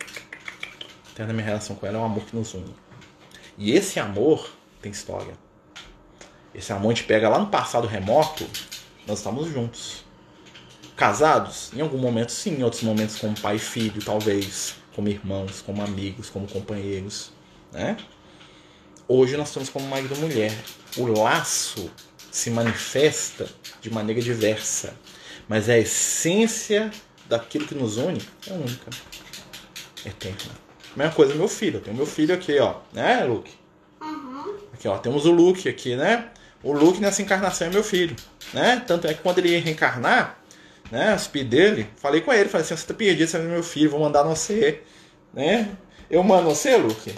Eterno 1.11 1.27
na 1.27 1.33
minha 1.33 1.45
relação 1.45 1.75
com 1.75 1.85
ela 1.85 1.97
é 1.97 2.01
um 2.01 2.05
amor 2.05 2.23
que 2.23 2.35
nos 2.35 2.53
une. 2.53 2.73
E 3.61 3.73
esse 3.73 3.99
amor 3.99 4.49
tem 4.81 4.91
história. 4.91 5.35
Esse 6.51 6.73
amor 6.73 6.95
gente 6.95 7.03
pega 7.03 7.29
lá 7.29 7.37
no 7.37 7.45
passado 7.45 7.85
remoto, 7.85 8.43
nós 9.05 9.19
estamos 9.19 9.51
juntos. 9.51 10.03
Casados? 10.95 11.71
Em 11.71 11.79
algum 11.79 11.99
momento 11.99 12.31
sim, 12.31 12.55
em 12.55 12.63
outros 12.63 12.81
momentos 12.81 13.19
como 13.19 13.39
pai 13.39 13.57
e 13.57 13.59
filho, 13.59 14.03
talvez. 14.03 14.73
Como 14.95 15.09
irmãos, 15.09 15.61
como 15.61 15.83
amigos, 15.83 16.27
como 16.27 16.47
companheiros. 16.47 17.31
Né? 17.71 17.97
Hoje 19.07 19.37
nós 19.37 19.49
estamos 19.49 19.69
como 19.69 19.85
marido 19.85 20.15
e 20.15 20.17
mulher. 20.17 20.57
O 20.97 21.05
laço 21.05 21.91
se 22.31 22.49
manifesta 22.49 23.47
de 23.79 23.91
maneira 23.91 24.21
diversa, 24.23 24.95
mas 25.47 25.69
a 25.69 25.77
essência 25.77 26.89
daquilo 27.29 27.67
que 27.67 27.75
nos 27.75 27.97
une 27.97 28.21
é 28.47 28.53
única, 28.53 28.89
eterna. 30.03 30.70
Mesma 30.95 31.13
coisa 31.13 31.33
meu 31.35 31.47
filho, 31.47 31.77
eu 31.77 31.81
tenho 31.81 31.95
meu 31.95 32.05
filho 32.05 32.33
aqui, 32.33 32.59
ó, 32.59 32.75
né, 32.91 33.23
Luke? 33.23 33.51
Uhum. 34.01 34.55
Aqui, 34.73 34.87
ó, 34.87 34.97
temos 34.97 35.25
o 35.25 35.31
Luke 35.31 35.69
aqui, 35.69 35.95
né? 35.95 36.29
O 36.63 36.73
Luke 36.73 36.99
nessa 36.99 37.21
encarnação 37.21 37.67
é 37.67 37.69
meu 37.69 37.83
filho, 37.83 38.15
né? 38.53 38.83
Tanto 38.85 39.07
é 39.07 39.13
que 39.13 39.21
quando 39.21 39.39
ele 39.39 39.49
ia 39.49 39.61
reencarnar, 39.61 40.37
né, 40.91 41.15
os 41.15 41.23
speed 41.23 41.47
dele, 41.47 41.87
falei 41.95 42.21
com 42.21 42.33
ele, 42.33 42.49
falei 42.49 42.65
assim, 42.65 42.75
você 42.75 42.85
tá 42.85 42.93
perdido, 42.93 43.27
você 43.29 43.37
é 43.37 43.41
meu 43.41 43.63
filho, 43.63 43.89
vou 43.89 43.99
mandar 43.99 44.23
você, 44.23 44.81
né? 45.33 45.71
Eu 46.09 46.21
mando 46.23 46.49
você, 46.49 46.75
Luke? 46.75 47.13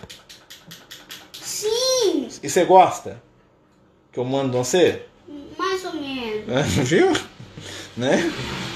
Sim, 1.34 2.30
E 2.42 2.50
você 2.50 2.64
gosta? 2.64 3.22
Que 4.12 4.20
eu 4.20 4.24
mando 4.24 4.58
você? 4.58 5.04
mais 5.58 5.84
ou 5.86 5.94
menos. 5.94 6.74
Viu? 6.88 7.12
Né? 7.98 8.32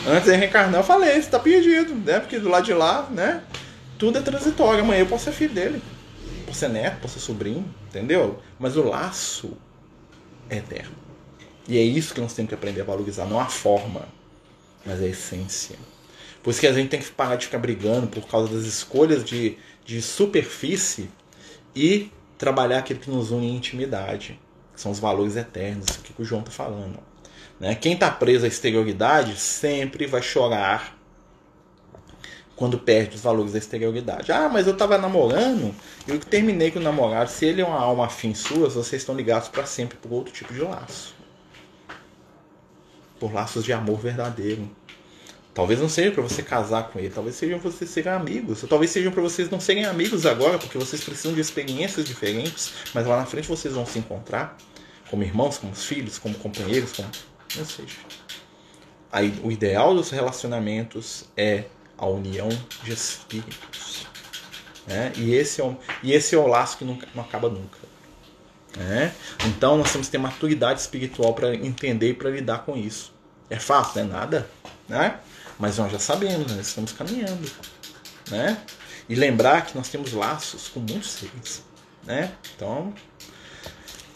Antes 0.07 0.25
de 0.31 0.35
reencarnar, 0.35 0.81
eu 0.81 0.83
falei, 0.83 1.21
você 1.21 1.29
tá 1.29 1.39
perdido, 1.39 1.93
né? 1.93 2.19
Porque 2.19 2.39
do 2.39 2.49
lado 2.49 2.65
de 2.65 2.73
lá, 2.73 3.07
né? 3.11 3.43
Tudo 3.97 4.17
é 4.17 4.21
transitório. 4.21 4.83
Amanhã 4.83 4.99
eu 4.99 5.07
posso 5.07 5.25
ser 5.25 5.31
filho 5.31 5.53
dele. 5.53 5.81
Posso 6.45 6.59
ser 6.59 6.69
neto, 6.69 7.01
posso 7.01 7.19
ser 7.19 7.25
sobrinho, 7.25 7.65
entendeu? 7.87 8.39
Mas 8.57 8.77
o 8.77 8.83
laço 8.83 9.57
é 10.49 10.57
eterno. 10.57 10.95
E 11.67 11.77
é 11.77 11.81
isso 11.81 12.13
que 12.13 12.21
nós 12.21 12.33
temos 12.33 12.49
que 12.49 12.55
aprender 12.55 12.81
a 12.81 12.85
valorizar. 12.85 13.25
Não 13.25 13.39
a 13.39 13.47
forma, 13.47 14.07
mas 14.85 15.01
a 15.01 15.05
essência. 15.05 15.75
Por 16.41 16.51
isso 16.51 16.61
que 16.61 16.67
a 16.67 16.73
gente 16.73 16.89
tem 16.89 16.99
que 16.99 17.11
parar 17.11 17.35
de 17.35 17.45
ficar 17.45 17.57
brigando 17.57 18.07
por 18.07 18.25
causa 18.27 18.53
das 18.53 18.65
escolhas 18.65 19.25
de, 19.25 19.57
de 19.83 20.01
superfície 20.01 21.09
e 21.75 22.09
trabalhar 22.37 22.79
aquilo 22.79 22.99
que 22.99 23.09
nos 23.09 23.31
une 23.31 23.47
em 23.47 23.55
intimidade 23.55 24.39
que 24.77 24.81
são 24.81 24.91
os 24.91 24.99
valores 24.99 25.35
eternos, 25.35 25.87
aqui 25.89 26.13
que 26.13 26.21
o 26.21 26.25
João 26.25 26.41
está 26.41 26.51
falando. 26.51 26.99
Né? 27.59 27.73
Quem 27.73 27.93
está 27.93 28.11
preso 28.11 28.45
à 28.45 28.47
exterioridade 28.47 29.35
sempre 29.35 30.05
vai 30.05 30.21
chorar 30.21 30.96
quando 32.57 32.77
perde 32.77 33.15
os 33.15 33.21
valores 33.21 33.53
da 33.53 33.59
exterioridade. 33.59 34.31
Ah, 34.31 34.49
mas 34.49 34.67
eu 34.67 34.73
estava 34.73 34.97
namorando, 34.97 35.73
eu 36.07 36.19
terminei 36.19 36.71
com 36.71 36.79
o 36.79 36.81
namorado. 36.81 37.29
Se 37.29 37.45
ele 37.45 37.61
é 37.61 37.65
uma 37.65 37.79
alma 37.79 38.07
afim 38.07 38.33
sua, 38.33 38.67
vocês 38.67 39.01
estão 39.01 39.15
ligados 39.15 39.47
para 39.47 39.65
sempre 39.65 39.97
por 39.97 40.11
outro 40.11 40.33
tipo 40.33 40.53
de 40.53 40.61
laço. 40.61 41.15
por 43.19 43.33
laços 43.33 43.63
de 43.63 43.71
amor 43.73 43.99
verdadeiro. 43.99 44.69
Talvez 45.53 45.79
não 45.79 45.89
seja 45.89 46.11
para 46.11 46.21
você 46.21 46.43
casar 46.43 46.89
com 46.89 46.99
ele, 46.99 47.09
talvez 47.09 47.35
sejam 47.35 47.57
para 47.59 47.71
vocês 47.71 47.89
serem 47.89 48.11
amigos, 48.11 48.61
ou 48.61 48.69
talvez 48.69 48.91
sejam 48.91 49.11
para 49.11 49.23
vocês 49.23 49.49
não 49.49 49.59
serem 49.59 49.85
amigos 49.85 50.25
agora, 50.25 50.59
porque 50.59 50.77
vocês 50.77 51.03
precisam 51.03 51.33
de 51.33 51.41
experiências 51.41 52.05
diferentes, 52.05 52.73
mas 52.93 53.07
lá 53.07 53.17
na 53.17 53.25
frente 53.25 53.47
vocês 53.47 53.73
vão 53.73 53.85
se 53.85 53.97
encontrar 53.97 54.55
como 55.09 55.23
irmãos, 55.23 55.57
como 55.57 55.73
filhos, 55.73 56.19
como 56.19 56.35
companheiros, 56.35 56.91
como 56.91 57.09
não 57.55 57.65
seja. 57.65 57.97
Aí, 59.11 59.33
o 59.43 59.51
ideal 59.51 59.95
dos 59.95 60.11
relacionamentos 60.11 61.25
é 61.35 61.63
a 61.97 62.05
união 62.05 62.49
de 62.83 62.91
espíritos. 62.91 64.07
Né? 64.85 65.11
E, 65.17 65.33
esse 65.33 65.59
é 65.59 65.63
um, 65.63 65.75
e 66.01 66.13
esse 66.13 66.35
é 66.35 66.37
o 66.37 66.47
laço 66.47 66.77
que 66.77 66.85
nunca, 66.85 67.07
não 67.13 67.23
acaba 67.23 67.49
nunca. 67.49 67.77
Né? 68.75 69.13
Então 69.45 69.77
nós 69.77 69.91
temos 69.91 70.07
que 70.07 70.11
ter 70.11 70.17
maturidade 70.17 70.79
espiritual 70.79 71.33
para 71.33 71.55
entender 71.55 72.09
e 72.09 72.13
para 72.13 72.29
lidar 72.29 72.59
com 72.59 72.77
isso. 72.77 73.13
É 73.49 73.57
fácil, 73.57 74.03
não 74.05 74.15
é 74.15 74.19
nada, 74.19 74.49
né? 74.87 75.19
Mas 75.57 75.77
nós 75.77 75.91
já 75.91 75.99
sabemos, 75.99 76.51
nós 76.51 76.67
estamos 76.67 76.91
caminhando, 76.91 77.49
né? 78.29 78.61
E 79.09 79.15
lembrar 79.15 79.65
que 79.65 79.75
nós 79.75 79.87
temos 79.87 80.11
laços 80.11 80.67
com 80.67 80.81
muitos 80.81 81.11
seres, 81.11 81.63
né? 82.05 82.31
Então, 82.55 82.93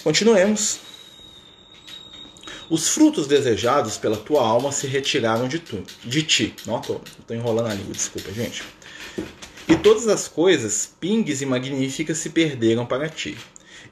continuemos. 0.03 0.90
Os 2.71 2.87
frutos 2.87 3.27
desejados 3.27 3.97
pela 3.97 4.15
tua 4.15 4.47
alma 4.47 4.71
se 4.71 4.87
retiraram 4.87 5.45
de, 5.45 5.59
tu, 5.59 5.83
de 6.05 6.23
ti. 6.23 6.55
Não, 6.65 6.79
tô 6.79 7.01
enrolando 7.29 7.67
a 7.67 7.73
língua, 7.73 7.91
desculpa, 7.91 8.31
gente. 8.31 8.63
E 9.67 9.75
todas 9.75 10.07
as 10.07 10.29
coisas, 10.29 10.89
pingues 10.97 11.41
e 11.41 11.45
magníficas, 11.45 12.19
se 12.19 12.29
perderam 12.29 12.85
para 12.85 13.09
ti, 13.09 13.37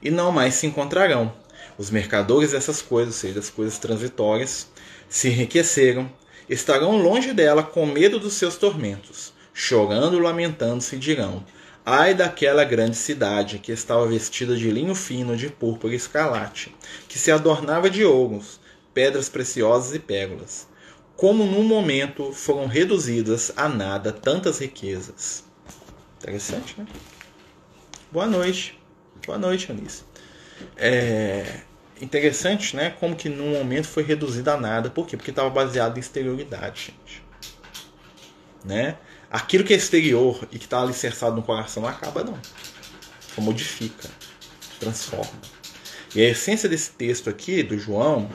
e 0.00 0.10
não 0.10 0.32
mais 0.32 0.54
se 0.54 0.66
encontrarão. 0.66 1.30
Os 1.76 1.90
mercadores 1.90 2.52
dessas 2.52 2.80
coisas, 2.80 3.16
ou 3.16 3.20
seja, 3.20 3.34
das 3.34 3.50
coisas 3.50 3.76
transitórias, 3.76 4.68
se 5.10 5.28
enriqueceram, 5.28 6.10
estarão 6.48 6.96
longe 6.96 7.34
dela 7.34 7.62
com 7.62 7.84
medo 7.84 8.18
dos 8.18 8.32
seus 8.32 8.56
tormentos, 8.56 9.34
chorando 9.52 10.16
e 10.16 10.22
lamentando-se 10.22 10.96
dirão: 10.96 11.44
Ai 11.92 12.14
daquela 12.14 12.62
grande 12.62 12.96
cidade 12.96 13.58
que 13.58 13.72
estava 13.72 14.06
vestida 14.06 14.56
de 14.56 14.70
linho 14.70 14.94
fino 14.94 15.36
de 15.36 15.48
púrpura 15.48 15.92
e 15.92 15.96
escarlate, 15.96 16.72
que 17.08 17.18
se 17.18 17.32
adornava 17.32 17.90
de 17.90 18.04
ouros, 18.04 18.60
pedras 18.94 19.28
preciosas 19.28 19.92
e 19.92 19.98
pérolas. 19.98 20.68
Como 21.16 21.44
num 21.44 21.64
momento 21.64 22.32
foram 22.32 22.68
reduzidas 22.68 23.52
a 23.56 23.68
nada 23.68 24.12
tantas 24.12 24.60
riquezas. 24.60 25.42
Interessante, 26.18 26.76
né? 26.78 26.86
Boa 28.12 28.28
noite. 28.28 28.80
Boa 29.26 29.36
noite, 29.36 29.72
Anice. 29.72 30.04
É 30.76 31.62
interessante, 32.00 32.76
né? 32.76 32.90
Como 33.00 33.16
que 33.16 33.28
num 33.28 33.50
momento 33.54 33.88
foi 33.88 34.04
reduzida 34.04 34.54
a 34.54 34.56
nada. 34.56 34.90
Por 34.90 35.08
quê? 35.08 35.16
Porque 35.16 35.30
estava 35.30 35.50
baseado 35.50 35.96
em 35.96 36.00
exterioridade, 36.00 36.92
gente. 36.92 37.24
Né? 38.64 38.96
Aquilo 39.30 39.62
que 39.62 39.72
é 39.72 39.76
exterior 39.76 40.48
e 40.50 40.58
que 40.58 40.64
está 40.64 40.82
alicerçado 40.82 41.36
no 41.36 41.42
coração 41.42 41.84
não 41.84 41.88
acaba, 41.88 42.24
não. 42.24 42.36
Só 43.32 43.40
modifica, 43.40 44.10
transforma. 44.80 45.40
E 46.14 46.20
a 46.20 46.28
essência 46.28 46.68
desse 46.68 46.90
texto 46.90 47.30
aqui, 47.30 47.62
do 47.62 47.78
João, 47.78 48.28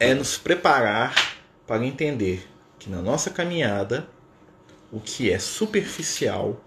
é 0.00 0.14
nos 0.14 0.38
preparar 0.38 1.36
para 1.66 1.84
entender 1.84 2.48
que 2.78 2.88
na 2.88 3.02
nossa 3.02 3.28
caminhada 3.28 4.08
o 4.90 4.98
que 4.98 5.30
é 5.30 5.38
superficial 5.38 6.64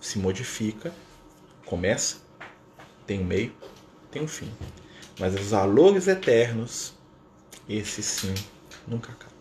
se 0.00 0.18
modifica, 0.18 0.92
começa, 1.66 2.18
tem 3.04 3.20
um 3.20 3.24
meio, 3.24 3.52
tem 4.12 4.22
um 4.22 4.28
fim. 4.28 4.52
Mas 5.18 5.34
os 5.34 5.50
valores 5.50 6.06
eternos, 6.06 6.94
esse 7.68 8.00
sim, 8.00 8.34
nunca 8.86 9.10
acaba. 9.10 9.33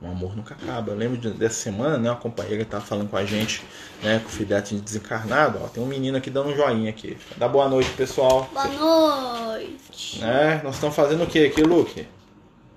O 0.00 0.06
amor 0.06 0.36
nunca 0.36 0.54
acaba. 0.54 0.92
Eu 0.92 0.96
lembro 0.96 1.16
dessa 1.32 1.54
semana, 1.62 1.96
né, 1.96 2.10
uma 2.10 2.16
companheira 2.16 2.62
estava 2.62 2.84
falando 2.84 3.08
com 3.08 3.16
a 3.16 3.24
gente, 3.24 3.62
né, 4.02 4.18
com 4.18 4.26
o 4.28 4.30
filhote 4.30 4.74
desencarnado. 4.76 5.58
Ó, 5.62 5.68
tem 5.68 5.82
um 5.82 5.86
menino 5.86 6.18
aqui 6.18 6.28
dando 6.28 6.50
um 6.50 6.54
joinha 6.56 6.90
aqui. 6.90 7.16
Dá 7.36 7.48
boa 7.48 7.68
noite, 7.68 7.88
pessoal. 7.92 8.48
Boa 8.52 8.66
noite. 8.68 10.22
É, 10.22 10.60
nós 10.62 10.74
estamos 10.74 10.94
fazendo 10.94 11.24
o 11.24 11.26
que 11.26 11.46
aqui, 11.46 11.62
Luke? 11.62 12.06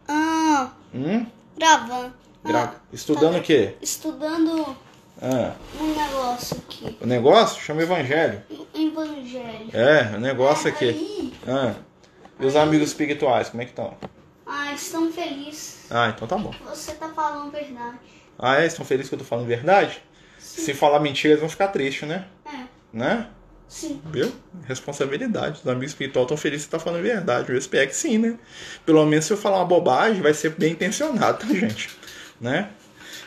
Ah, 0.08 0.70
Hum? 0.96 1.26
gravando. 1.58 2.14
Gra- 2.44 2.74
Ah, 2.74 2.80
Estudando 2.94 3.38
o 3.38 3.42
quê? 3.42 3.76
Estudando 3.82 4.76
Ah, 5.22 5.52
um 5.80 5.94
negócio 5.94 6.58
aqui. 6.58 6.98
o 7.02 7.06
negócio 7.06 7.62
chama 7.62 7.82
Evangelho. 7.84 8.42
Um 8.74 8.88
evangelho. 8.88 9.70
É, 9.74 10.16
o 10.16 10.20
negócio 10.22 10.70
aqui. 10.70 10.86
Aí, 10.88 11.34
Ah. 11.46 11.74
E 12.40 12.46
os 12.46 12.56
amigos 12.56 12.88
espirituais, 12.88 13.50
como 13.50 13.62
é 13.62 13.66
que 13.66 13.72
estão? 13.72 13.94
Ah, 14.50 14.74
estão 14.74 15.12
felizes. 15.12 15.86
Ah, 15.90 16.12
então 16.16 16.28
tá 16.28 16.38
bom. 16.38 16.54
Você 16.66 16.94
tá 16.94 17.10
falando 17.10 17.52
verdade. 17.52 17.98
Ah, 18.38 18.62
é? 18.62 18.66
Estão 18.66 18.84
felizes 18.86 19.10
que 19.10 19.16
eu 19.16 19.20
tô 19.20 19.26
falando 19.26 19.46
verdade? 19.46 20.02
Se 20.38 20.74
falar 20.74 21.00
mentira, 21.00 21.34
eles 21.34 21.42
vão 21.42 21.50
ficar 21.50 21.68
tristes, 21.68 22.08
né? 22.08 22.26
É, 22.46 22.64
Né? 22.92 23.28
sim. 23.68 24.02
Viu? 24.06 24.32
Responsabilidade. 24.66 25.60
Os 25.64 25.68
amigos 25.68 25.92
espirituais 25.92 26.26
estão 26.26 26.38
felizes 26.38 26.66
que 26.66 26.72
você 26.72 26.78
tá 26.78 26.84
falando 26.84 27.04
verdade. 27.04 27.52
Eu 27.52 27.58
espero 27.58 27.88
que 27.88 27.96
sim, 27.96 28.18
né? 28.18 28.38
Pelo 28.86 29.06
menos 29.06 29.26
se 29.26 29.34
eu 29.34 29.38
falar 29.38 29.58
uma 29.58 29.66
bobagem, 29.66 30.22
vai 30.22 30.34
ser 30.34 30.50
bem 30.52 30.72
intencionado, 30.72 31.46
tá, 31.46 31.54
gente? 31.54 31.90
Né? 32.42 32.70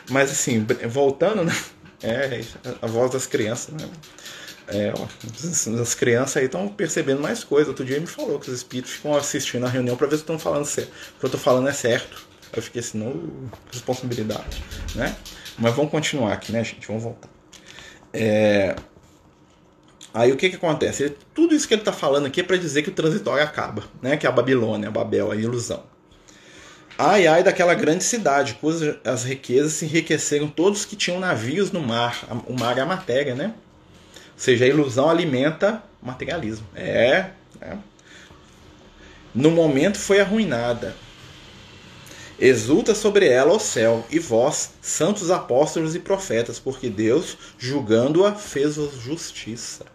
Mas 0.09 0.31
assim, 0.31 0.65
voltando, 0.89 1.43
né? 1.45 1.55
É, 2.01 2.41
a 2.81 2.87
voz 2.87 3.11
das 3.11 3.25
crianças, 3.25 3.73
né? 3.73 3.89
É, 4.73 4.91
as- 5.43 5.67
as 5.67 5.93
crianças 5.93 6.37
aí 6.37 6.45
estão 6.45 6.67
percebendo 6.67 7.21
mais 7.21 7.43
coisa. 7.43 7.69
Outro 7.69 7.85
dia 7.85 7.95
ele 7.95 8.05
me 8.05 8.11
falou 8.11 8.39
que 8.39 8.49
os 8.49 8.55
espíritos 8.57 8.91
ficam 8.93 9.15
assistindo 9.15 9.65
a 9.65 9.69
reunião 9.69 9.95
para 9.95 10.07
ver 10.07 10.15
se 10.17 10.23
estão 10.23 10.39
falando 10.39 10.65
certo. 10.65 10.89
O 11.17 11.19
que 11.19 11.25
eu 11.25 11.29
tô 11.29 11.37
falando 11.37 11.67
é 11.69 11.73
certo. 11.73 12.25
Eu 12.55 12.61
fiquei 12.61 12.81
assim, 12.81 12.97
não, 12.97 13.49
responsabilidade, 13.71 14.63
né? 14.95 15.15
Mas 15.57 15.73
vamos 15.75 15.91
continuar 15.91 16.33
aqui, 16.33 16.51
né, 16.51 16.63
gente? 16.63 16.87
Vamos 16.87 17.03
voltar. 17.03 17.29
É, 18.13 18.75
Aí 20.13 20.31
o 20.31 20.37
que 20.37 20.49
que 20.49 20.55
acontece? 20.57 21.03
Ele- 21.03 21.17
tudo 21.33 21.55
isso 21.55 21.67
que 21.67 21.73
ele 21.73 21.81
está 21.81 21.91
falando 21.91 22.27
aqui 22.27 22.41
é 22.41 22.43
para 22.43 22.55
dizer 22.57 22.83
que 22.83 22.89
o 22.89 22.93
transitório 22.93 23.43
acaba, 23.43 23.83
né? 24.01 24.15
Que 24.15 24.27
é 24.27 24.29
a 24.29 24.31
Babilônia, 24.31 24.89
a 24.89 24.91
Babel, 24.91 25.31
a 25.31 25.35
ilusão. 25.35 25.83
Ai, 26.97 27.25
ai 27.25 27.41
daquela 27.43 27.73
grande 27.73 28.03
cidade, 28.03 28.53
cujas 28.61 28.97
as 29.03 29.23
riquezas 29.23 29.73
se 29.73 29.85
enriqueceram 29.85 30.47
todos 30.47 30.85
que 30.85 30.95
tinham 30.95 31.19
navios 31.19 31.71
no 31.71 31.81
mar. 31.81 32.23
O 32.47 32.53
mar 32.53 32.77
é 32.77 32.81
a 32.81 32.85
matéria, 32.85 33.33
né? 33.33 33.55
Seja, 34.43 34.65
a 34.65 34.67
ilusão 34.67 35.09
alimenta 35.09 35.81
o 36.01 36.05
materialismo. 36.05 36.67
É, 36.75 37.29
é. 37.61 37.77
No 39.33 39.49
momento 39.49 39.97
foi 39.97 40.19
arruinada. 40.19 40.93
Exulta 42.37 42.93
sobre 42.93 43.25
ela 43.25 43.53
o 43.53 43.59
céu, 43.59 44.05
e 44.11 44.19
vós, 44.19 44.73
santos 44.81 45.31
apóstolos 45.31 45.95
e 45.95 45.99
profetas, 45.99 46.59
porque 46.59 46.89
Deus, 46.89 47.37
julgando-a, 47.57 48.35
fez-vos 48.35 49.01
justiça. 49.01 49.85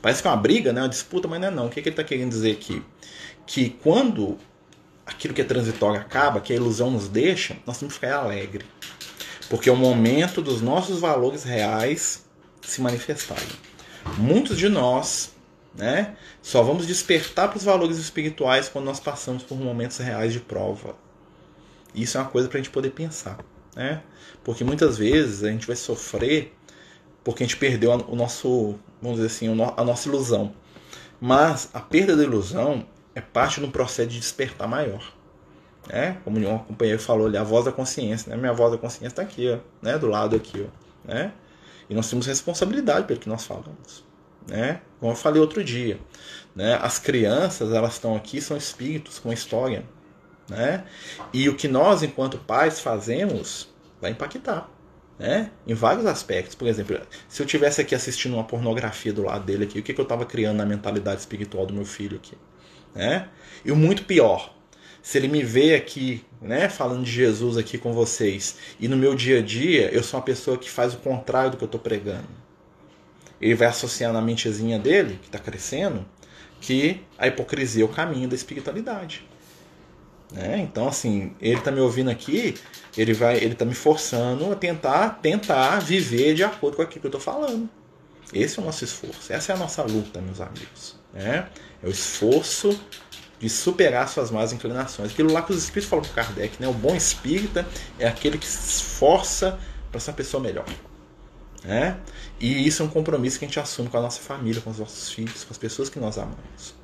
Parece 0.00 0.22
que 0.22 0.28
é 0.28 0.30
uma 0.30 0.36
briga, 0.36 0.72
né? 0.72 0.82
uma 0.82 0.88
disputa, 0.88 1.26
mas 1.26 1.40
não 1.40 1.48
é 1.48 1.50
não. 1.50 1.66
O 1.66 1.68
que, 1.68 1.82
que 1.82 1.88
ele 1.88 1.94
está 1.94 2.04
querendo 2.04 2.30
dizer 2.30 2.52
aqui? 2.52 2.80
Que 3.44 3.70
quando 3.82 4.38
aquilo 5.04 5.34
que 5.34 5.40
é 5.40 5.44
transitório 5.44 6.00
acaba, 6.00 6.40
que 6.40 6.52
a 6.52 6.56
ilusão 6.56 6.88
nos 6.88 7.08
deixa, 7.08 7.56
nós 7.66 7.80
temos 7.80 7.94
que 7.94 8.06
ficar 8.06 8.20
alegre. 8.20 8.64
Porque 9.50 9.68
é 9.68 9.72
o 9.72 9.76
momento 9.76 10.40
dos 10.40 10.62
nossos 10.62 11.00
valores 11.00 11.42
reais 11.42 12.24
se 12.62 12.80
manifestarem. 12.80 13.67
Muitos 14.16 14.56
de 14.58 14.68
nós 14.68 15.32
né, 15.74 16.16
só 16.42 16.62
vamos 16.62 16.86
despertar 16.86 17.48
para 17.48 17.56
os 17.56 17.64
valores 17.64 17.98
espirituais 17.98 18.68
quando 18.68 18.84
nós 18.84 18.98
passamos 18.98 19.42
por 19.42 19.56
momentos 19.56 19.98
reais 19.98 20.32
de 20.32 20.40
prova. 20.40 20.96
Isso 21.94 22.18
é 22.18 22.20
uma 22.20 22.28
coisa 22.28 22.48
para 22.48 22.58
a 22.58 22.62
gente 22.62 22.72
poder 22.72 22.90
pensar. 22.90 23.38
Né? 23.76 24.02
Porque 24.42 24.64
muitas 24.64 24.98
vezes 24.98 25.44
a 25.44 25.50
gente 25.50 25.66
vai 25.66 25.76
sofrer 25.76 26.54
porque 27.22 27.42
a 27.42 27.46
gente 27.46 27.56
perdeu 27.56 27.92
o 27.92 28.16
nosso, 28.16 28.76
vamos 29.02 29.18
dizer 29.18 29.26
assim, 29.26 29.48
a 29.76 29.84
nossa 29.84 30.08
ilusão. 30.08 30.54
Mas 31.20 31.68
a 31.74 31.80
perda 31.80 32.16
da 32.16 32.22
ilusão 32.22 32.86
é 33.14 33.20
parte 33.20 33.60
de 33.60 33.66
um 33.66 33.70
processo 33.70 34.08
de 34.08 34.18
despertar 34.18 34.66
maior. 34.66 35.12
Né? 35.88 36.18
Como 36.24 36.38
um 36.38 36.58
companheiro 36.58 37.00
falou 37.00 37.26
ali, 37.26 37.36
a 37.36 37.42
voz 37.42 37.64
da 37.64 37.72
consciência. 37.72 38.30
Né? 38.30 38.36
Minha 38.36 38.52
voz 38.52 38.72
da 38.72 38.78
consciência 38.78 39.08
está 39.08 39.22
aqui, 39.22 39.50
ó, 39.50 39.58
né? 39.82 39.98
do 39.98 40.06
lado 40.06 40.34
aqui. 40.34 40.66
Ó, 40.66 41.08
né? 41.08 41.32
E 41.88 41.94
nós 41.94 42.08
temos 42.08 42.26
responsabilidade 42.26 43.06
pelo 43.06 43.20
que 43.20 43.28
nós 43.28 43.44
falamos. 43.44 44.04
Né? 44.46 44.80
Como 44.98 45.12
eu 45.12 45.16
falei 45.16 45.40
outro 45.40 45.62
dia. 45.62 45.98
Né? 46.54 46.78
As 46.80 46.98
crianças, 46.98 47.72
elas 47.72 47.94
estão 47.94 48.16
aqui, 48.16 48.40
são 48.40 48.56
espíritos 48.56 49.18
com 49.18 49.32
história. 49.32 49.84
Né? 50.48 50.84
E 51.32 51.48
o 51.48 51.54
que 51.54 51.68
nós, 51.68 52.02
enquanto 52.02 52.38
pais, 52.38 52.80
fazemos 52.80 53.68
vai 54.00 54.12
impactar. 54.12 54.68
Né? 55.18 55.50
Em 55.66 55.74
vários 55.74 56.06
aspectos. 56.06 56.54
Por 56.54 56.68
exemplo, 56.68 56.98
se 57.28 57.42
eu 57.42 57.46
tivesse 57.46 57.80
aqui 57.80 57.94
assistindo 57.94 58.34
uma 58.34 58.44
pornografia 58.44 59.12
do 59.12 59.24
lado 59.24 59.44
dele 59.44 59.64
aqui, 59.64 59.78
o 59.78 59.82
que, 59.82 59.92
que 59.92 60.00
eu 60.00 60.04
estava 60.04 60.24
criando 60.24 60.58
na 60.58 60.66
mentalidade 60.66 61.20
espiritual 61.20 61.66
do 61.66 61.74
meu 61.74 61.84
filho 61.84 62.16
aqui? 62.16 62.36
Né? 62.94 63.28
E 63.64 63.72
o 63.72 63.76
muito 63.76 64.04
pior, 64.04 64.54
se 65.02 65.18
ele 65.18 65.28
me 65.28 65.42
vê 65.42 65.74
aqui, 65.74 66.24
né, 66.40 66.68
falando 66.68 67.04
de 67.04 67.10
Jesus 67.10 67.56
aqui 67.56 67.78
com 67.78 67.92
vocês, 67.92 68.56
e 68.78 68.88
no 68.88 68.96
meu 68.96 69.14
dia 69.14 69.38
a 69.38 69.42
dia 69.42 69.90
eu 69.92 70.02
sou 70.02 70.18
uma 70.18 70.24
pessoa 70.24 70.58
que 70.58 70.70
faz 70.70 70.94
o 70.94 70.98
contrário 70.98 71.52
do 71.52 71.56
que 71.56 71.64
eu 71.64 71.66
estou 71.66 71.80
pregando. 71.80 72.28
Ele 73.40 73.54
vai 73.54 73.68
associar 73.68 74.12
na 74.12 74.20
mentezinha 74.20 74.78
dele, 74.78 75.18
que 75.20 75.28
está 75.28 75.38
crescendo, 75.38 76.04
que 76.60 77.00
a 77.16 77.26
hipocrisia 77.28 77.82
é 77.82 77.86
o 77.86 77.88
caminho 77.88 78.28
da 78.28 78.34
espiritualidade. 78.34 79.24
Né? 80.32 80.58
Então, 80.58 80.88
assim, 80.88 81.34
ele 81.40 81.60
tá 81.60 81.70
me 81.70 81.80
ouvindo 81.80 82.10
aqui, 82.10 82.54
ele 82.96 83.14
vai, 83.14 83.36
ele 83.36 83.54
tá 83.54 83.64
me 83.64 83.74
forçando 83.74 84.52
a 84.52 84.56
tentar, 84.56 85.20
tentar 85.22 85.78
viver 85.78 86.34
de 86.34 86.44
acordo 86.44 86.76
com 86.76 86.82
aquilo 86.82 87.00
que 87.00 87.06
eu 87.06 87.12
tô 87.12 87.20
falando. 87.20 87.68
Esse 88.32 88.58
é 88.58 88.62
o 88.62 88.64
nosso 88.64 88.84
esforço, 88.84 89.32
essa 89.32 89.52
é 89.52 89.54
a 89.54 89.58
nossa 89.58 89.82
luta, 89.82 90.20
meus 90.20 90.40
amigos. 90.40 90.96
Né? 91.14 91.48
É 91.82 91.86
o 91.86 91.90
esforço 91.90 92.78
de 93.38 93.48
superar 93.48 94.08
suas 94.08 94.30
más 94.30 94.52
inclinações. 94.52 95.12
Aquilo 95.12 95.32
lá 95.32 95.42
que 95.42 95.52
os 95.52 95.58
espíritos 95.62 95.88
falam 95.88 96.04
para 96.04 96.24
Kardec, 96.24 96.60
né? 96.60 96.68
O 96.68 96.72
bom 96.72 96.94
espírita 96.94 97.66
é 97.98 98.06
aquele 98.06 98.36
que 98.38 98.46
se 98.46 98.68
esforça 98.68 99.58
para 99.90 100.00
ser 100.00 100.10
uma 100.10 100.16
pessoa 100.16 100.42
melhor. 100.42 100.66
Né? 101.64 101.98
E 102.40 102.66
isso 102.66 102.82
é 102.82 102.86
um 102.86 102.88
compromisso 102.88 103.38
que 103.38 103.44
a 103.44 103.48
gente 103.48 103.58
assume 103.58 103.88
com 103.88 103.98
a 103.98 104.02
nossa 104.02 104.20
família, 104.20 104.60
com 104.60 104.70
os 104.70 104.78
nossos 104.78 105.10
filhos, 105.10 105.44
com 105.44 105.52
as 105.52 105.58
pessoas 105.58 105.88
que 105.88 105.98
nós 105.98 106.18
amamos. 106.18 106.74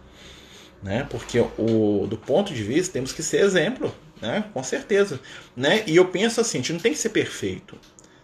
Né? 0.83 1.07
Porque 1.09 1.39
o, 1.41 2.07
do 2.09 2.17
ponto 2.17 2.53
de 2.53 2.63
vista 2.63 2.93
temos 2.93 3.13
que 3.13 3.23
ser 3.23 3.43
exemplo, 3.43 3.95
né? 4.21 4.45
com 4.53 4.63
certeza. 4.63 5.21
Né? 5.57 5.85
E 5.87 5.97
eu 5.97 6.09
penso 6.09 6.41
assim, 6.41 6.59
a 6.59 6.61
gente 6.61 6.73
não 6.73 6.81
tem 6.81 6.93
que 6.93 6.99
ser 6.99 7.11
perfeito, 7.11 7.79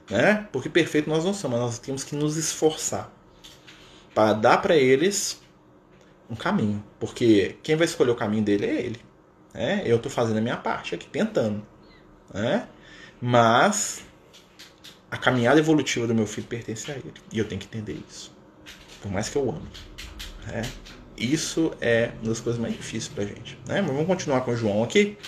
né? 0.09 0.47
porque 0.53 0.69
perfeito 0.69 1.09
nós 1.09 1.25
não 1.25 1.33
somos, 1.33 1.59
nós 1.59 1.79
temos 1.79 2.05
que 2.05 2.15
nos 2.15 2.37
esforçar 2.37 3.13
para 4.15 4.33
dar 4.33 4.59
para 4.59 4.77
eles 4.77 5.41
um 6.31 6.37
caminho. 6.37 6.83
Porque 6.99 7.57
quem 7.63 7.77
vai 7.77 7.87
escolher 7.87 8.11
o 8.11 8.15
caminho 8.15 8.45
dele 8.45 8.67
é 8.67 8.81
ele. 8.81 9.01
Né? 9.53 9.83
Eu 9.85 9.97
estou 9.97 10.11
fazendo 10.11 10.39
a 10.39 10.41
minha 10.41 10.57
parte 10.57 10.95
aqui, 10.95 11.07
tentando. 11.09 11.63
Né? 12.33 12.67
Mas 13.21 14.03
a 15.11 15.17
caminhada 15.17 15.59
evolutiva 15.59 16.07
do 16.07 16.15
meu 16.15 16.27
filho 16.27 16.47
pertence 16.47 16.91
a 16.91 16.95
ele. 16.95 17.13
E 17.33 17.39
eu 17.39 17.47
tenho 17.47 17.61
que 17.61 17.67
entender 17.67 17.99
isso. 18.09 18.33
Por 19.03 19.11
mais 19.11 19.29
que 19.29 19.37
eu 19.37 19.51
ame. 19.51 19.69
Né? 20.47 20.63
Isso 21.17 21.73
é 21.81 22.13
uma 22.21 22.31
das 22.31 22.41
coisas 22.41 22.61
mais 22.61 22.75
difíceis 22.75 23.09
pra 23.09 23.25
gente. 23.25 23.59
Né? 23.67 23.83
Mas 23.83 23.91
vamos 23.91 24.07
continuar 24.07 24.43
com 24.43 24.53
o 24.53 24.57
João 24.57 24.83
aqui. 24.83 25.19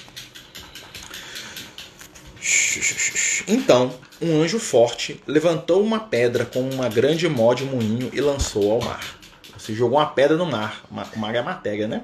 Então, 3.46 3.92
um 4.20 4.40
anjo 4.40 4.58
forte 4.58 5.20
levantou 5.26 5.82
uma 5.82 6.00
pedra 6.00 6.46
com 6.46 6.60
uma 6.60 6.88
grande 6.88 7.28
mó 7.28 7.52
de 7.52 7.64
moinho 7.64 8.08
e 8.12 8.20
lançou 8.20 8.70
ao 8.72 8.80
mar. 8.80 9.21
Você 9.62 9.74
jogou 9.74 9.98
uma 9.98 10.06
pedra 10.06 10.36
no 10.36 10.44
mar. 10.44 10.82
O 10.90 11.18
mar 11.20 11.34
é 11.36 11.40
matéria, 11.40 11.86
né? 11.86 12.02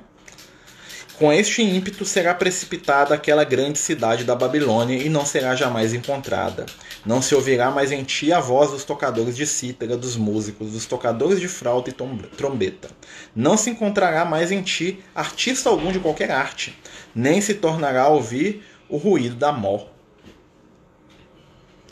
Com 1.19 1.33
este 1.33 1.61
ímpeto 1.61 2.05
será 2.05 2.33
precipitada 2.33 3.17
aquela 3.17 3.43
grande 3.43 3.79
cidade 3.79 4.23
da 4.23 4.37
Babilônia 4.37 4.97
e 4.97 5.09
não 5.09 5.27
será 5.27 5.57
jamais 5.57 5.93
encontrada. 5.93 6.67
Não 7.05 7.21
se 7.21 7.35
ouvirá 7.35 7.69
mais 7.73 7.91
em 7.91 8.05
ti 8.05 8.33
a 8.33 8.39
voz 8.39 8.71
dos 8.71 8.85
tocadores 8.85 9.37
de 9.37 9.45
cítara, 9.45 9.97
dos 9.97 10.17
músicos, 10.17 10.71
dos 10.71 10.87
tocadores 10.87 11.41
de 11.41 11.49
flauta 11.49 11.91
e 11.91 11.93
trombeta. 11.93 12.91
Não 13.35 13.57
se 13.57 13.71
encontrará 13.71 14.25
mais 14.25 14.53
em 14.53 14.63
ti 14.63 15.03
artista 15.13 15.69
algum 15.69 15.91
de 15.91 15.99
qualquer 15.99 16.31
arte, 16.31 16.79
nem 17.13 17.41
se 17.41 17.55
tornará 17.55 18.03
a 18.03 18.09
ouvir 18.09 18.65
o 18.89 18.99
ruído 18.99 19.35
da 19.35 19.51
mó. 19.51 19.87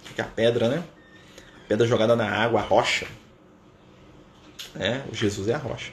Fica 0.05 0.23
a 0.23 0.27
pedra, 0.27 0.69
né? 0.69 0.85
A 1.65 1.69
pedra 1.69 1.89
jogada 1.89 2.15
na 2.15 2.31
água, 2.31 2.61
a 2.61 2.63
rocha. 2.63 3.09
O 5.11 5.15
Jesus 5.15 5.49
é 5.49 5.55
a 5.55 5.59
rocha. 5.59 5.93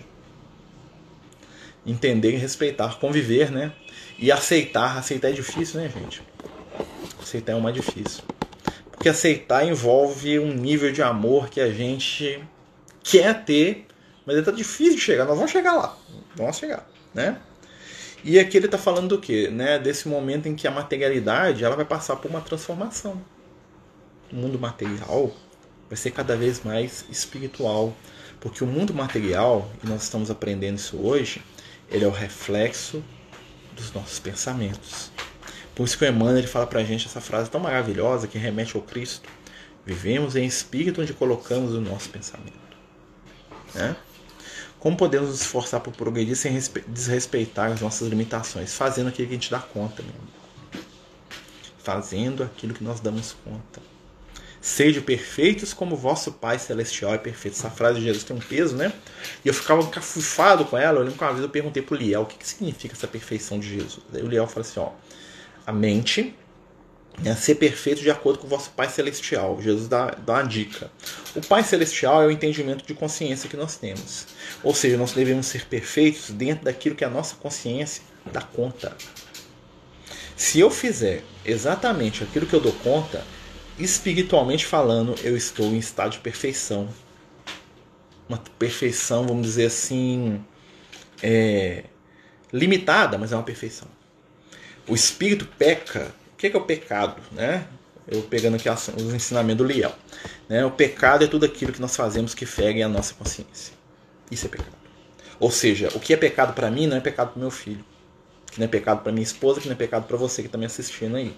Entender 1.85 2.31
e 2.31 2.35
respeitar, 2.37 2.97
conviver, 2.99 3.51
né? 3.51 3.73
E 4.17 4.31
aceitar. 4.31 4.97
Aceitar 4.97 5.29
é 5.29 5.31
difícil, 5.33 5.81
né, 5.81 5.89
gente? 5.89 6.21
Aceitar 7.21 7.53
é 7.53 7.59
mais 7.59 7.75
difícil. 7.75 8.23
Porque 8.91 9.09
aceitar 9.09 9.67
envolve 9.67 10.39
um 10.39 10.53
nível 10.53 10.91
de 10.91 11.01
amor 11.01 11.49
que 11.49 11.59
a 11.59 11.69
gente 11.69 12.41
quer 13.03 13.43
ter, 13.43 13.85
mas 14.25 14.37
está 14.37 14.51
difícil 14.51 14.95
de 14.95 15.01
chegar. 15.01 15.25
Nós 15.25 15.35
vamos 15.35 15.51
chegar 15.51 15.73
lá. 15.73 15.97
Vamos 16.35 16.57
chegar, 16.57 16.87
né? 17.13 17.37
E 18.23 18.39
aqui 18.39 18.55
ele 18.55 18.67
está 18.67 18.77
falando 18.77 19.09
do 19.09 19.19
quê? 19.19 19.49
Né? 19.49 19.77
Desse 19.77 20.07
momento 20.07 20.47
em 20.47 20.55
que 20.55 20.65
a 20.65 20.71
materialidade 20.71 21.65
ela 21.65 21.75
vai 21.75 21.83
passar 21.83 22.15
por 22.15 22.31
uma 22.31 22.39
transformação. 22.39 23.21
O 24.31 24.35
mundo 24.35 24.57
material 24.57 25.35
vai 25.89 25.97
ser 25.97 26.11
cada 26.11 26.35
vez 26.37 26.63
mais 26.63 27.05
espiritual, 27.09 27.93
porque 28.43 28.61
o 28.61 28.67
mundo 28.67 28.93
material, 28.93 29.71
e 29.81 29.87
nós 29.87 30.03
estamos 30.03 30.29
aprendendo 30.29 30.75
isso 30.75 30.97
hoje, 30.97 31.41
ele 31.89 32.03
é 32.03 32.07
o 32.07 32.11
reflexo 32.11 33.01
dos 33.73 33.93
nossos 33.93 34.19
pensamentos. 34.19 35.09
Por 35.73 35.85
isso 35.85 35.97
que 35.97 36.03
o 36.03 36.07
Emmanuel 36.09 36.39
ele 36.39 36.47
fala 36.47 36.67
pra 36.67 36.83
gente 36.83 37.07
essa 37.07 37.21
frase 37.21 37.49
tão 37.49 37.61
maravilhosa 37.61 38.27
que 38.27 38.37
remete 38.37 38.75
ao 38.75 38.81
Cristo. 38.81 39.29
Vivemos 39.85 40.35
em 40.35 40.45
espírito 40.45 41.01
onde 41.01 41.13
colocamos 41.13 41.73
o 41.73 41.79
nosso 41.79 42.09
pensamento. 42.09 42.51
Né? 43.73 43.95
Como 44.77 44.97
podemos 44.97 45.29
nos 45.29 45.39
esforçar 45.39 45.79
por 45.79 45.93
progredir 45.93 46.35
sem 46.35 46.59
desrespeitar 46.89 47.71
as 47.71 47.79
nossas 47.79 48.09
limitações? 48.09 48.73
Fazendo 48.73 49.07
aquilo 49.07 49.29
que 49.29 49.35
a 49.35 49.37
gente 49.37 49.51
dá 49.51 49.59
conta 49.59 50.03
mesmo. 50.03 50.83
Fazendo 51.77 52.43
aquilo 52.43 52.73
que 52.73 52.83
nós 52.83 52.99
damos 52.99 53.37
conta. 53.45 53.92
Sede 54.63 55.01
perfeitos 55.01 55.73
como 55.73 55.93
vosso 55.97 56.31
Pai 56.31 56.57
Celestial 56.57 57.13
é 57.13 57.17
perfeito. 57.17 57.57
Essa 57.57 57.69
frase 57.69 57.99
de 57.99 58.05
Jesus 58.05 58.23
tem 58.23 58.33
um 58.33 58.39
peso, 58.39 58.77
né? 58.77 58.93
E 59.43 59.49
eu 59.49 59.53
ficava 59.53 59.81
encafufado 59.81 60.63
com 60.63 60.77
ela. 60.77 60.99
Eu 60.99 61.03
lembro 61.03 61.17
que 61.17 61.23
uma 61.23 61.33
vez 61.33 61.43
eu 61.43 61.49
perguntei 61.49 61.83
pro 61.83 61.97
Liel 61.97 62.21
o 62.21 62.25
que, 62.25 62.37
que 62.37 62.47
significa 62.47 62.95
essa 62.95 63.05
perfeição 63.05 63.59
de 63.59 63.67
Jesus. 63.67 63.99
Aí 64.13 64.23
o 64.23 64.27
Liel 64.27 64.47
falou 64.47 64.61
assim: 64.61 64.79
ó, 64.79 64.91
a 65.67 65.73
mente 65.73 66.33
né, 67.21 67.35
ser 67.35 67.55
perfeito 67.55 68.01
de 68.01 68.09
acordo 68.09 68.39
com 68.39 68.47
o 68.47 68.49
vosso 68.49 68.69
Pai 68.69 68.87
Celestial. 68.87 69.61
Jesus 69.61 69.89
dá, 69.89 70.11
dá 70.11 70.35
uma 70.35 70.43
dica. 70.43 70.89
O 71.35 71.41
Pai 71.41 71.61
Celestial 71.61 72.23
é 72.23 72.27
o 72.27 72.31
entendimento 72.31 72.85
de 72.85 72.93
consciência 72.93 73.49
que 73.49 73.57
nós 73.57 73.75
temos. 73.75 74.27
Ou 74.63 74.73
seja, 74.73 74.95
nós 74.95 75.11
devemos 75.11 75.45
ser 75.45 75.65
perfeitos 75.65 76.29
dentro 76.29 76.63
daquilo 76.63 76.95
que 76.95 77.03
a 77.03 77.09
nossa 77.09 77.35
consciência 77.35 78.01
dá 78.31 78.41
conta. 78.41 78.95
Se 80.37 80.61
eu 80.61 80.71
fizer 80.71 81.21
exatamente 81.43 82.23
aquilo 82.23 82.45
que 82.45 82.53
eu 82.53 82.61
dou 82.61 82.73
conta, 82.81 83.25
espiritualmente 83.77 84.65
falando, 84.65 85.15
eu 85.23 85.35
estou 85.35 85.65
em 85.67 85.77
estado 85.77 86.11
de 86.11 86.19
perfeição. 86.19 86.87
Uma 88.27 88.37
perfeição, 88.57 89.27
vamos 89.27 89.45
dizer 89.45 89.65
assim, 89.65 90.43
é, 91.21 91.85
limitada, 92.51 93.17
mas 93.17 93.31
é 93.31 93.35
uma 93.35 93.43
perfeição. 93.43 93.87
O 94.87 94.93
espírito 94.93 95.45
peca. 95.57 96.13
O 96.33 96.37
que 96.37 96.47
é, 96.47 96.49
que 96.49 96.57
é 96.57 96.59
o 96.59 96.63
pecado? 96.63 97.21
Né? 97.31 97.65
Eu 98.07 98.21
pegando 98.23 98.55
aqui 98.55 98.69
os 98.69 99.13
ensinamentos 99.13 99.65
do 99.65 99.71
Liel. 99.71 99.93
Né? 100.49 100.65
O 100.65 100.71
pecado 100.71 101.23
é 101.23 101.27
tudo 101.27 101.45
aquilo 101.45 101.71
que 101.71 101.81
nós 101.81 101.95
fazemos 101.95 102.33
que 102.33 102.45
fere 102.45 102.83
a 102.83 102.89
nossa 102.89 103.13
consciência. 103.13 103.73
Isso 104.29 104.45
é 104.45 104.49
pecado. 104.49 104.75
Ou 105.39 105.51
seja, 105.51 105.89
o 105.95 105.99
que 105.99 106.13
é 106.13 106.17
pecado 106.17 106.53
para 106.53 106.69
mim 106.69 106.87
não 106.87 106.97
é 106.97 106.99
pecado 106.99 107.31
para 107.31 107.41
meu 107.41 107.51
filho. 107.51 107.83
Que 108.53 108.59
não 108.59 108.65
é 108.65 108.67
pecado 108.67 109.01
para 109.01 109.11
minha 109.11 109.23
esposa, 109.23 109.59
que 109.59 109.67
não 109.67 109.73
é 109.73 109.77
pecado 109.77 110.05
para 110.05 110.15
você 110.15 110.41
que 110.41 110.47
está 110.47 110.57
me 110.57 110.65
assistindo 110.65 111.15
aí. 111.15 111.35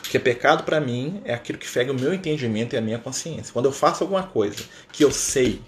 Porque 0.00 0.18
pecado 0.18 0.62
para 0.62 0.80
mim 0.80 1.20
é 1.24 1.34
aquilo 1.34 1.58
que 1.58 1.66
fere 1.66 1.90
o 1.90 1.94
meu 1.94 2.14
entendimento 2.14 2.74
e 2.74 2.76
a 2.76 2.80
minha 2.80 2.98
consciência. 2.98 3.52
Quando 3.52 3.66
eu 3.66 3.72
faço 3.72 4.04
alguma 4.04 4.22
coisa 4.22 4.62
que 4.92 5.04
eu 5.04 5.10
sei 5.10 5.60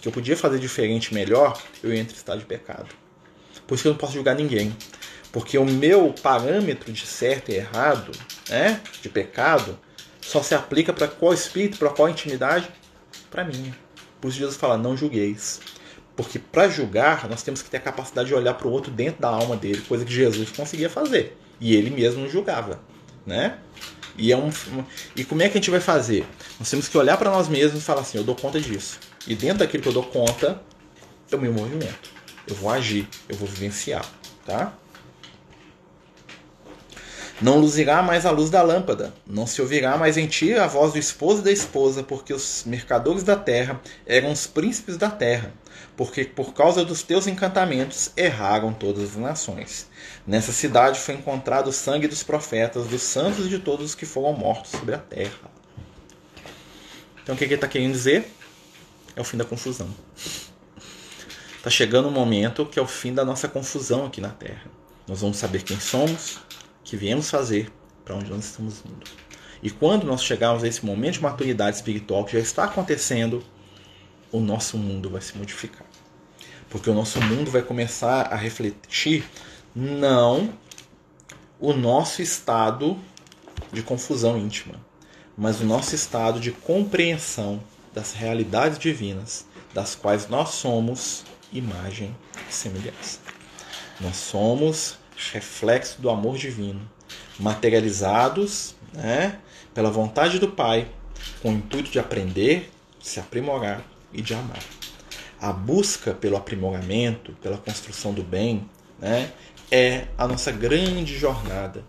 que 0.00 0.06
eu 0.06 0.12
podia 0.12 0.36
fazer 0.36 0.58
diferente, 0.58 1.12
melhor, 1.12 1.60
eu 1.82 1.92
entro 1.92 2.14
em 2.14 2.16
estado 2.16 2.38
de 2.38 2.44
pecado. 2.44 2.88
Por 3.66 3.74
isso 3.74 3.82
que 3.82 3.88
eu 3.88 3.92
não 3.92 3.98
posso 3.98 4.12
julgar 4.12 4.34
ninguém. 4.34 4.76
Porque 5.32 5.58
o 5.58 5.64
meu 5.64 6.14
parâmetro 6.22 6.92
de 6.92 7.06
certo 7.06 7.50
e 7.50 7.54
errado, 7.54 8.12
né, 8.48 8.80
de 9.02 9.08
pecado, 9.08 9.78
só 10.20 10.42
se 10.42 10.54
aplica 10.54 10.92
para 10.92 11.08
qual 11.08 11.32
espírito, 11.32 11.78
para 11.78 11.90
qual 11.90 12.08
intimidade? 12.08 12.68
Para 13.30 13.44
mim. 13.44 13.74
Por 14.20 14.28
isso 14.28 14.38
Jesus 14.38 14.56
fala: 14.56 14.76
não 14.76 14.96
julgueis. 14.96 15.60
Porque 16.18 16.38
para 16.38 16.68
julgar, 16.68 17.26
nós 17.30 17.42
temos 17.42 17.62
que 17.62 17.70
ter 17.70 17.78
a 17.78 17.80
capacidade 17.80 18.28
de 18.28 18.34
olhar 18.34 18.52
para 18.52 18.68
o 18.68 18.70
outro 18.70 18.90
dentro 18.90 19.22
da 19.22 19.28
alma 19.28 19.56
dele, 19.56 19.80
coisa 19.88 20.04
que 20.04 20.12
Jesus 20.12 20.50
conseguia 20.50 20.90
fazer. 20.90 21.38
E 21.58 21.74
ele 21.74 21.88
mesmo 21.88 22.28
julgava 22.28 22.78
né? 23.28 23.58
E, 24.16 24.32
é 24.32 24.36
um, 24.36 24.50
e 25.14 25.22
como 25.22 25.42
é 25.42 25.48
que 25.48 25.58
a 25.58 25.60
gente 25.60 25.70
vai 25.70 25.78
fazer? 25.78 26.26
Nós 26.58 26.68
temos 26.68 26.88
que 26.88 26.98
olhar 26.98 27.16
para 27.16 27.30
nós 27.30 27.46
mesmos 27.46 27.82
e 27.82 27.84
falar 27.84 28.00
assim: 28.00 28.18
eu 28.18 28.24
dou 28.24 28.34
conta 28.34 28.60
disso. 28.60 28.98
E 29.28 29.34
dentro 29.36 29.58
daquilo 29.58 29.82
que 29.82 29.88
eu 29.88 29.92
dou 29.92 30.02
conta, 30.02 30.60
eu 31.30 31.38
me 31.38 31.48
movimento. 31.48 32.10
Eu 32.46 32.56
vou 32.56 32.70
agir, 32.70 33.06
eu 33.28 33.36
vou 33.36 33.46
vivenciar, 33.46 34.04
tá? 34.44 34.72
Não 37.40 37.60
luzirá 37.60 38.02
mais 38.02 38.26
a 38.26 38.32
luz 38.32 38.50
da 38.50 38.62
lâmpada, 38.62 39.14
não 39.24 39.46
se 39.46 39.62
ouvirá 39.62 39.96
mais 39.96 40.16
em 40.16 40.26
ti 40.26 40.54
a 40.54 40.66
voz 40.66 40.92
do 40.94 40.98
esposo 40.98 41.42
e 41.42 41.44
da 41.44 41.52
esposa, 41.52 42.02
porque 42.02 42.32
os 42.32 42.64
mercadores 42.66 43.22
da 43.22 43.36
terra 43.36 43.80
eram 44.04 44.32
os 44.32 44.48
príncipes 44.48 44.96
da 44.96 45.08
terra, 45.08 45.52
porque 45.98 46.24
por 46.24 46.54
causa 46.54 46.84
dos 46.84 47.02
teus 47.02 47.26
encantamentos 47.26 48.12
erraram 48.16 48.72
todas 48.72 49.02
as 49.02 49.16
nações. 49.16 49.88
Nessa 50.24 50.52
cidade 50.52 51.00
foi 51.00 51.16
encontrado 51.16 51.66
o 51.66 51.72
sangue 51.72 52.06
dos 52.06 52.22
profetas, 52.22 52.86
dos 52.86 53.02
santos 53.02 53.46
e 53.46 53.48
de 53.48 53.58
todos 53.58 53.84
os 53.84 53.94
que 53.96 54.06
foram 54.06 54.32
mortos 54.32 54.70
sobre 54.70 54.94
a 54.94 54.98
terra. 54.98 55.50
Então 57.20 57.34
o 57.34 57.38
que 57.38 57.42
ele 57.42 57.56
está 57.56 57.66
querendo 57.66 57.90
dizer? 57.90 58.32
É 59.16 59.20
o 59.20 59.24
fim 59.24 59.36
da 59.36 59.44
confusão. 59.44 59.92
Está 61.56 61.68
chegando 61.68 62.06
um 62.06 62.12
momento 62.12 62.64
que 62.64 62.78
é 62.78 62.82
o 62.82 62.86
fim 62.86 63.12
da 63.12 63.24
nossa 63.24 63.48
confusão 63.48 64.06
aqui 64.06 64.20
na 64.20 64.30
Terra. 64.30 64.70
Nós 65.08 65.22
vamos 65.22 65.36
saber 65.36 65.64
quem 65.64 65.80
somos, 65.80 66.38
que 66.84 66.96
viemos 66.96 67.28
fazer, 67.28 67.72
para 68.04 68.14
onde 68.14 68.30
nós 68.30 68.44
estamos 68.44 68.84
indo. 68.86 69.04
E 69.60 69.68
quando 69.68 70.06
nós 70.06 70.22
chegarmos 70.22 70.62
a 70.62 70.68
esse 70.68 70.86
momento 70.86 71.14
de 71.14 71.22
maturidade 71.22 71.74
espiritual 71.74 72.24
que 72.24 72.34
já 72.34 72.38
está 72.38 72.64
acontecendo, 72.64 73.42
o 74.30 74.38
nosso 74.38 74.78
mundo 74.78 75.10
vai 75.10 75.20
se 75.20 75.36
modificar. 75.36 75.87
Porque 76.70 76.90
o 76.90 76.94
nosso 76.94 77.20
mundo 77.20 77.50
vai 77.50 77.62
começar 77.62 78.32
a 78.32 78.36
refletir 78.36 79.24
não 79.74 80.52
o 81.60 81.72
nosso 81.72 82.22
estado 82.22 82.98
de 83.72 83.82
confusão 83.82 84.38
íntima, 84.38 84.74
mas 85.36 85.60
o 85.60 85.64
nosso 85.64 85.94
estado 85.94 86.40
de 86.40 86.52
compreensão 86.52 87.62
das 87.92 88.12
realidades 88.12 88.78
divinas, 88.78 89.46
das 89.74 89.94
quais 89.94 90.28
nós 90.28 90.50
somos 90.50 91.24
imagem 91.52 92.14
e 92.48 92.52
semelhança. 92.52 93.20
Nós 94.00 94.16
somos 94.16 94.98
reflexo 95.32 96.00
do 96.00 96.08
amor 96.08 96.36
divino, 96.36 96.80
materializados 97.38 98.74
né, 98.92 99.38
pela 99.74 99.90
vontade 99.90 100.38
do 100.38 100.48
Pai, 100.48 100.88
com 101.42 101.50
o 101.50 101.56
intuito 101.56 101.90
de 101.90 101.98
aprender, 101.98 102.70
de 103.00 103.08
se 103.08 103.18
aprimorar 103.18 103.82
e 104.12 104.22
de 104.22 104.34
amar. 104.34 104.77
A 105.40 105.52
busca 105.52 106.14
pelo 106.14 106.36
aprimoramento, 106.36 107.32
pela 107.40 107.56
construção 107.56 108.12
do 108.12 108.22
bem, 108.22 108.68
né, 108.98 109.32
é 109.70 110.08
a 110.16 110.26
nossa 110.26 110.50
grande 110.50 111.16
jornada. 111.16 111.84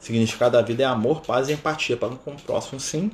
O 0.00 0.04
significado 0.04 0.52
da 0.52 0.62
vida 0.62 0.82
é 0.82 0.86
amor, 0.86 1.22
paz 1.22 1.48
e 1.48 1.52
empatia 1.52 1.96
para 1.96 2.14
com 2.14 2.32
o 2.32 2.40
próximo, 2.40 2.78
sim. 2.78 3.10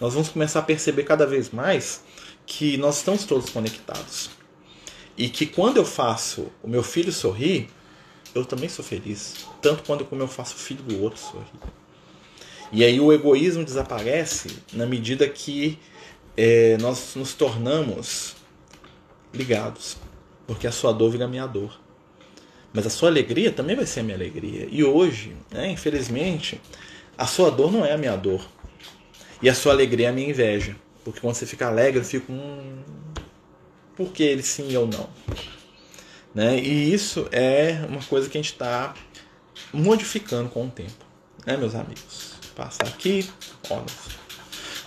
Nós 0.00 0.14
vamos 0.14 0.28
começar 0.28 0.58
a 0.58 0.62
perceber 0.62 1.04
cada 1.04 1.26
vez 1.26 1.50
mais 1.50 2.02
que 2.44 2.76
nós 2.76 2.98
estamos 2.98 3.24
todos 3.24 3.50
conectados. 3.50 4.30
E 5.16 5.28
que 5.28 5.46
quando 5.46 5.76
eu 5.76 5.84
faço 5.84 6.48
o 6.62 6.68
meu 6.68 6.82
filho 6.82 7.12
sorrir, 7.12 7.68
eu 8.34 8.44
também 8.44 8.68
sou 8.68 8.84
feliz. 8.84 9.46
Tanto 9.62 9.84
quando 9.84 10.04
como 10.04 10.22
eu 10.22 10.28
faço 10.28 10.56
o 10.56 10.58
filho 10.58 10.82
do 10.82 11.00
outro 11.00 11.20
sorrir. 11.20 11.46
E 12.72 12.84
aí 12.84 12.98
o 12.98 13.12
egoísmo 13.12 13.64
desaparece 13.64 14.48
na 14.72 14.84
medida 14.84 15.28
que 15.28 15.78
é, 16.36 16.76
nós 16.78 17.14
nos 17.14 17.34
tornamos 17.34 18.34
ligados. 19.32 19.96
Porque 20.46 20.66
a 20.66 20.72
sua 20.72 20.92
dor 20.92 21.10
vira 21.10 21.24
a 21.24 21.28
minha 21.28 21.46
dor. 21.46 21.78
Mas 22.72 22.86
a 22.86 22.90
sua 22.90 23.08
alegria 23.08 23.50
também 23.52 23.76
vai 23.76 23.86
ser 23.86 24.00
a 24.00 24.02
minha 24.02 24.16
alegria. 24.16 24.66
E 24.70 24.82
hoje, 24.82 25.34
né, 25.50 25.70
infelizmente, 25.70 26.60
a 27.16 27.26
sua 27.26 27.50
dor 27.50 27.72
não 27.72 27.84
é 27.84 27.92
a 27.92 27.98
minha 27.98 28.16
dor. 28.16 28.44
E 29.40 29.48
a 29.48 29.54
sua 29.54 29.72
alegria 29.72 30.08
é 30.08 30.10
a 30.10 30.12
minha 30.12 30.28
inveja. 30.28 30.76
Porque 31.04 31.20
quando 31.20 31.34
você 31.34 31.46
fica 31.46 31.66
alegre, 31.66 32.00
eu 32.00 32.04
fico. 32.04 32.32
Hum, 32.32 32.82
por 33.96 34.10
que 34.10 34.22
ele 34.22 34.42
sim 34.42 34.68
e 34.68 34.74
eu 34.74 34.86
não? 34.86 35.08
Né? 36.34 36.58
E 36.58 36.92
isso 36.92 37.28
é 37.30 37.84
uma 37.88 38.02
coisa 38.02 38.28
que 38.28 38.36
a 38.36 38.42
gente 38.42 38.52
está 38.52 38.94
modificando 39.72 40.48
com 40.48 40.66
o 40.66 40.70
tempo, 40.70 41.04
né, 41.46 41.56
meus 41.56 41.74
amigos? 41.74 42.34
Passar 42.56 42.88
aqui, 42.88 43.28
olha. 43.70 43.84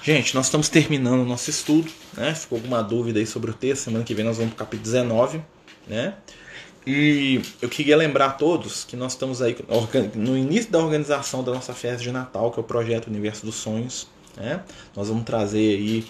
Gente, 0.07 0.33
nós 0.35 0.45
estamos 0.45 0.69
terminando 0.69 1.19
o 1.19 1.25
nosso 1.25 1.49
estudo, 1.49 1.91
né? 2.13 2.33
Ficou 2.33 2.57
alguma 2.57 2.81
dúvida 2.81 3.19
aí 3.19 3.27
sobre 3.27 3.51
o 3.51 3.53
texto? 3.53 3.83
Semana 3.83 4.05
que 4.05 4.13
vem 4.13 4.23
nós 4.23 4.37
vamos 4.37 4.53
para 4.53 4.63
o 4.63 4.65
capítulo 4.65 4.89
19, 4.89 5.41
né? 5.85 6.13
E 6.85 7.41
eu 7.61 7.67
queria 7.67 7.97
lembrar 7.97 8.27
a 8.27 8.29
todos 8.29 8.85
que 8.85 8.95
nós 8.95 9.11
estamos 9.11 9.41
aí 9.41 9.57
no 10.15 10.37
início 10.37 10.71
da 10.71 10.79
organização 10.79 11.43
da 11.43 11.51
nossa 11.51 11.73
festa 11.73 12.01
de 12.01 12.09
Natal, 12.09 12.51
que 12.51 12.57
é 12.57 12.61
o 12.61 12.63
projeto 12.63 13.07
Universo 13.07 13.45
dos 13.45 13.55
Sonhos. 13.55 14.07
Né? 14.37 14.61
Nós 14.95 15.09
vamos 15.09 15.25
trazer 15.25 15.75
aí, 15.75 16.05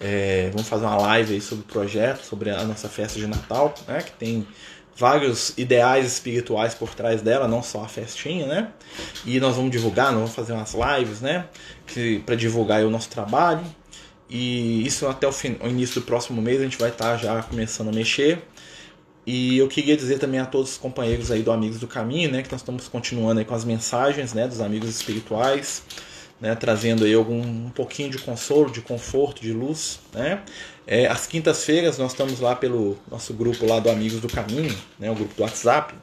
é, 0.00 0.48
vamos 0.50 0.66
fazer 0.66 0.86
uma 0.86 0.96
live 0.96 1.34
aí 1.34 1.40
sobre 1.42 1.64
o 1.64 1.68
projeto, 1.68 2.24
sobre 2.24 2.48
a 2.48 2.64
nossa 2.64 2.88
festa 2.88 3.20
de 3.20 3.26
Natal, 3.26 3.74
né? 3.86 4.00
que 4.00 4.12
tem 4.12 4.46
vários 4.96 5.52
ideais 5.56 6.06
espirituais 6.06 6.74
por 6.74 6.94
trás 6.94 7.20
dela, 7.20 7.48
não 7.48 7.62
só 7.62 7.82
a 7.82 7.88
festinha, 7.88 8.46
né? 8.46 8.68
E 9.24 9.40
nós 9.40 9.56
vamos 9.56 9.70
divulgar, 9.70 10.06
nós 10.06 10.20
vamos 10.20 10.34
fazer 10.34 10.52
umas 10.52 10.74
lives, 10.74 11.20
né? 11.20 11.46
Para 12.24 12.36
divulgar 12.36 12.84
o 12.84 12.90
nosso 12.90 13.08
trabalho. 13.08 13.64
E 14.28 14.86
isso 14.86 15.06
até 15.06 15.26
o, 15.26 15.32
fim, 15.32 15.56
o 15.62 15.68
início 15.68 16.00
do 16.00 16.06
próximo 16.06 16.40
mês 16.40 16.60
a 16.60 16.64
gente 16.64 16.78
vai 16.78 16.90
estar 16.90 17.12
tá 17.12 17.16
já 17.16 17.42
começando 17.42 17.88
a 17.88 17.92
mexer. 17.92 18.42
E 19.26 19.56
eu 19.58 19.68
queria 19.68 19.96
dizer 19.96 20.18
também 20.18 20.38
a 20.38 20.46
todos 20.46 20.72
os 20.72 20.76
companheiros 20.76 21.30
aí 21.30 21.42
do 21.42 21.50
Amigos 21.50 21.78
do 21.78 21.86
Caminho, 21.86 22.30
né, 22.30 22.42
que 22.42 22.52
nós 22.52 22.60
estamos 22.60 22.88
continuando 22.88 23.40
aí 23.40 23.44
com 23.44 23.54
as 23.54 23.64
mensagens, 23.64 24.34
né, 24.34 24.46
dos 24.46 24.60
amigos 24.60 24.90
espirituais, 24.90 25.82
né, 26.38 26.54
trazendo 26.54 27.04
aí 27.04 27.14
algum 27.14 27.40
um 27.40 27.70
pouquinho 27.70 28.10
de 28.10 28.18
consolo, 28.18 28.70
de 28.70 28.82
conforto, 28.82 29.40
de 29.40 29.52
luz, 29.52 29.98
né. 30.12 30.42
É, 30.86 31.06
às 31.06 31.26
quintas-feiras 31.26 31.96
nós 31.98 32.12
estamos 32.12 32.40
lá 32.40 32.54
pelo 32.54 32.98
nosso 33.10 33.32
grupo 33.32 33.66
lá 33.66 33.80
do 33.80 33.90
Amigos 33.90 34.20
do 34.20 34.28
Caminho, 34.28 34.76
né, 34.98 35.10
o 35.10 35.14
grupo 35.14 35.34
do 35.34 35.42
WhatsApp. 35.42 35.94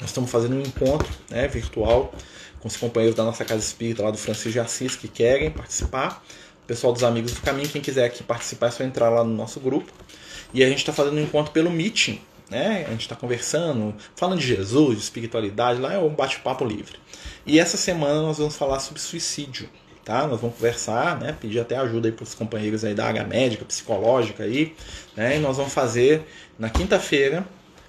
Nós 0.00 0.10
estamos 0.10 0.30
fazendo 0.30 0.56
um 0.56 0.60
encontro, 0.60 1.08
né, 1.30 1.48
virtual 1.48 2.12
com 2.60 2.68
os 2.68 2.76
companheiros 2.76 3.16
da 3.16 3.24
nossa 3.24 3.44
casa 3.44 3.62
espírita 3.62 4.02
lá 4.02 4.10
do 4.10 4.18
Francisco 4.18 4.50
de 4.50 4.60
Assis 4.60 4.96
que 4.96 5.08
querem 5.08 5.50
participar. 5.50 6.22
O 6.64 6.66
pessoal 6.66 6.92
dos 6.92 7.04
Amigos 7.04 7.32
do 7.32 7.40
Caminho, 7.40 7.68
quem 7.68 7.80
quiser 7.80 8.04
aqui 8.04 8.22
participar 8.22 8.66
é 8.66 8.70
só 8.70 8.82
entrar 8.82 9.08
lá 9.08 9.22
no 9.22 9.32
nosso 9.32 9.60
grupo. 9.60 9.92
E 10.52 10.64
a 10.64 10.68
gente 10.68 10.78
está 10.78 10.92
fazendo 10.92 11.16
um 11.16 11.22
encontro 11.22 11.52
pelo 11.52 11.70
Meeting, 11.70 12.20
né? 12.50 12.84
A 12.86 12.90
gente 12.90 13.02
está 13.02 13.14
conversando, 13.14 13.94
falando 14.16 14.40
de 14.40 14.46
Jesus, 14.46 14.96
de 14.96 15.02
espiritualidade, 15.02 15.80
lá 15.80 15.92
é 15.92 15.98
um 15.98 16.08
bate-papo 16.08 16.64
livre. 16.64 16.98
E 17.44 17.60
essa 17.60 17.76
semana 17.76 18.20
nós 18.22 18.38
vamos 18.38 18.56
falar 18.56 18.80
sobre 18.80 19.00
suicídio, 19.00 19.68
tá? 20.06 20.24
Nós 20.28 20.40
vamos 20.40 20.56
conversar, 20.56 21.18
né? 21.18 21.36
Pedir 21.38 21.58
até 21.58 21.76
ajuda 21.76 22.06
aí 22.06 22.12
para 22.12 22.22
os 22.22 22.32
companheiros 22.32 22.84
aí 22.84 22.94
da 22.94 23.04
área 23.04 23.24
médica, 23.24 23.64
psicológica 23.64 24.44
aí, 24.44 24.74
né? 25.16 25.36
E 25.36 25.40
nós 25.40 25.56
vamos 25.56 25.74
fazer 25.74 26.22
na 26.56 26.70
quinta-feira, 26.70 27.44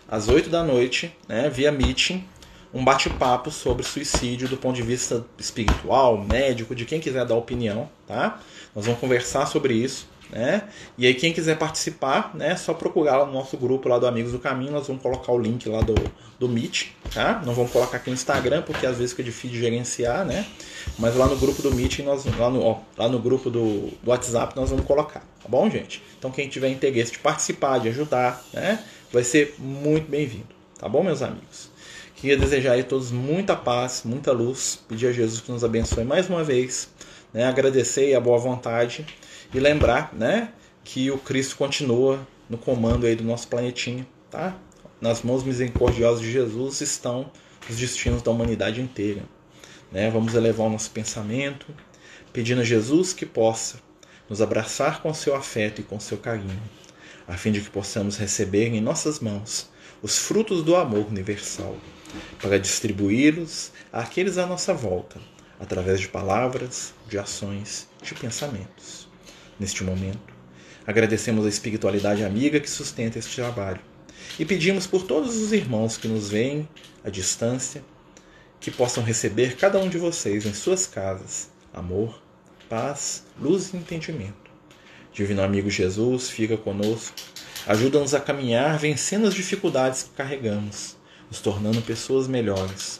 às 0.10 0.28
8 0.28 0.50
da 0.50 0.64
noite, 0.64 1.16
né? 1.30 1.48
Via 1.48 1.72
Meeting, 1.72 2.28
um 2.74 2.84
bate-papo 2.84 3.52
sobre 3.52 3.84
suicídio 3.84 4.48
do 4.48 4.58
ponto 4.58 4.76
de 4.76 4.82
vista 4.82 5.24
espiritual, 5.38 6.18
médico, 6.18 6.74
de 6.74 6.86
quem 6.86 7.00
quiser 7.00 7.24
dar 7.24 7.36
opinião, 7.36 7.88
tá? 8.08 8.40
Nós 8.76 8.86
vamos 8.86 9.00
conversar 9.00 9.46
sobre 9.46 9.76
isso. 9.76 10.10
Né? 10.30 10.64
E 10.98 11.08
aí 11.08 11.14
quem 11.14 11.32
quiser 11.32 11.58
participar, 11.58 12.36
né, 12.36 12.52
é 12.52 12.56
só 12.56 12.74
procurar 12.74 13.26
no 13.26 13.32
nosso 13.32 13.56
grupo 13.56 13.88
lá 13.88 13.98
do 13.98 14.06
Amigos 14.06 14.34
do 14.34 14.40
Caminho, 14.40 14.74
nós 14.74 14.88
vamos 14.88 15.02
colocar 15.02 15.32
o 15.32 15.40
link 15.40 15.68
lá 15.70 15.82
do, 15.82 15.96
do 16.38 16.50
Meet, 16.50 16.88
tá? 17.14 17.42
Não 17.46 17.54
vamos 17.54 17.72
colocar 17.72 17.98
aqui 17.98 18.10
no 18.10 18.14
Instagram, 18.14 18.62
porque 18.62 18.86
às 18.86 18.98
vezes 18.98 19.12
fica 19.12 19.24
difícil 19.24 19.52
de 19.52 19.60
gerenciar, 19.60 20.26
né? 20.26 20.46
Mas 21.00 21.16
lá 21.16 21.28
no 21.28 21.38
grupo 21.38 21.62
do 21.62 21.74
Meet, 21.74 22.00
nós, 22.00 22.26
lá, 22.26 22.50
no, 22.50 22.62
ó, 22.62 22.80
lá 22.98 23.08
no 23.08 23.20
grupo 23.20 23.50
do, 23.50 23.88
do 24.04 24.10
WhatsApp 24.10 24.54
nós 24.56 24.70
vamos 24.70 24.86
colocar, 24.86 25.22
tá 25.22 25.48
bom, 25.48 25.70
gente? 25.70 26.04
Então 26.20 26.30
quem 26.30 26.50
tiver 26.50 26.70
interesse 26.70 27.14
de 27.14 27.20
participar, 27.20 27.80
de 27.80 27.88
ajudar, 27.88 28.44
né, 28.54 28.84
vai 29.12 29.24
ser 29.24 29.56
muito 29.58 30.10
bem-vindo, 30.10 30.48
tá 30.78 30.90
bom, 30.90 31.04
meus 31.04 31.22
amigos? 31.22 31.70
Queria 32.18 32.36
desejar 32.36 32.78
a 32.78 32.84
todos 32.84 33.12
muita 33.12 33.56
paz, 33.56 34.02
muita 34.04 34.32
luz, 34.32 34.80
pedir 34.90 35.08
a 35.08 35.12
Jesus 35.12 35.40
que 35.40 35.52
nos 35.52 35.64
abençoe 35.64 36.04
mais 36.04 36.28
uma 36.28 36.44
vez, 36.44 36.90
né? 37.32 37.46
agradecer 37.46 38.16
a 38.16 38.20
boa 38.20 38.40
vontade 38.40 39.06
e 39.54 39.60
lembrar, 39.60 40.14
né, 40.14 40.52
que 40.84 41.12
o 41.12 41.18
Cristo 41.18 41.56
continua 41.56 42.26
no 42.50 42.58
comando 42.58 43.06
aí 43.06 43.16
do 43.16 43.24
nosso 43.24 43.48
planetinha, 43.48 44.08
tá? 44.30 44.58
Nas 45.02 45.22
mãos 45.22 45.44
misericordiosas 45.44 46.22
de 46.22 46.32
Jesus 46.32 46.82
estão 46.82 47.30
os 47.70 47.76
destinos 47.76 48.22
da 48.22 48.32
humanidade 48.32 48.82
inteira. 48.82 49.24
Né? 49.92 50.10
Vamos 50.10 50.34
elevar 50.34 50.68
o 50.68 50.70
nosso 50.70 50.90
pensamento, 50.92 51.68
pedindo 52.32 52.62
a 52.62 52.64
Jesus 52.64 53.14
que 53.14 53.26
possa 53.26 53.80
nos 54.30 54.42
abraçar 54.42 55.02
com 55.02 55.14
seu 55.14 55.36
afeto 55.36 55.82
e 55.82 55.84
com 55.84 56.00
seu 56.00 56.18
carinho, 56.18 56.62
a 57.28 57.38
fim 57.38 57.52
de 57.52 57.62
que 57.62 57.70
possamos 57.70 58.18
receber 58.18 58.68
em 58.68 58.82
nossas 58.82 59.20
mãos 59.20 59.70
os 60.02 60.18
frutos 60.18 60.64
do 60.64 60.76
amor 60.76 61.08
universal, 61.08 61.76
para 62.42 62.58
distribuí-los 62.58 63.72
àqueles 63.92 64.38
à 64.38 64.46
nossa 64.46 64.74
volta, 64.74 65.20
através 65.60 66.00
de 66.00 66.08
palavras, 66.08 66.94
de 67.08 67.18
ações, 67.18 67.88
de 68.02 68.14
pensamentos 68.14 69.07
neste 69.60 69.84
momento. 69.84 70.36
Agradecemos 70.86 71.46
a 71.46 71.50
espiritualidade 71.50 72.24
amiga 72.24 72.60
que 72.60 72.70
sustenta 72.70 73.20
este 73.20 73.36
trabalho 73.36 73.82
e 74.40 74.46
pedimos 74.46 74.88
por 74.88 75.04
todos 75.04 75.36
os 75.36 75.52
irmãos 75.52 75.98
que 75.98 76.08
nos 76.08 76.30
veem 76.30 76.68
à 77.04 77.10
distância 77.10 77.84
que 78.60 78.72
possam 78.72 79.04
receber 79.04 79.56
cada 79.56 79.80
um 79.80 79.90
de 79.90 79.98
vocês 79.98 80.46
em 80.46 80.54
suas 80.54 80.88
casas 80.88 81.50
amor, 81.74 82.22
paz, 82.70 83.24
luz 83.40 83.74
e 83.74 83.78
entendimento. 83.78 84.48
Divino 85.14 85.42
amigo 85.42 85.70
Jesus, 85.70 86.30
fica 86.30 86.58
conosco, 86.58 87.16
ajuda-nos 87.68 88.14
a 88.14 88.20
caminhar 88.20 88.78
vencendo 88.78 89.28
as 89.28 89.34
dificuldades 89.34 90.04
que 90.04 90.10
carregamos, 90.12 90.96
nos 91.30 91.40
tornando 91.40 91.82
pessoas 91.82 92.28
melhores 92.28 93.00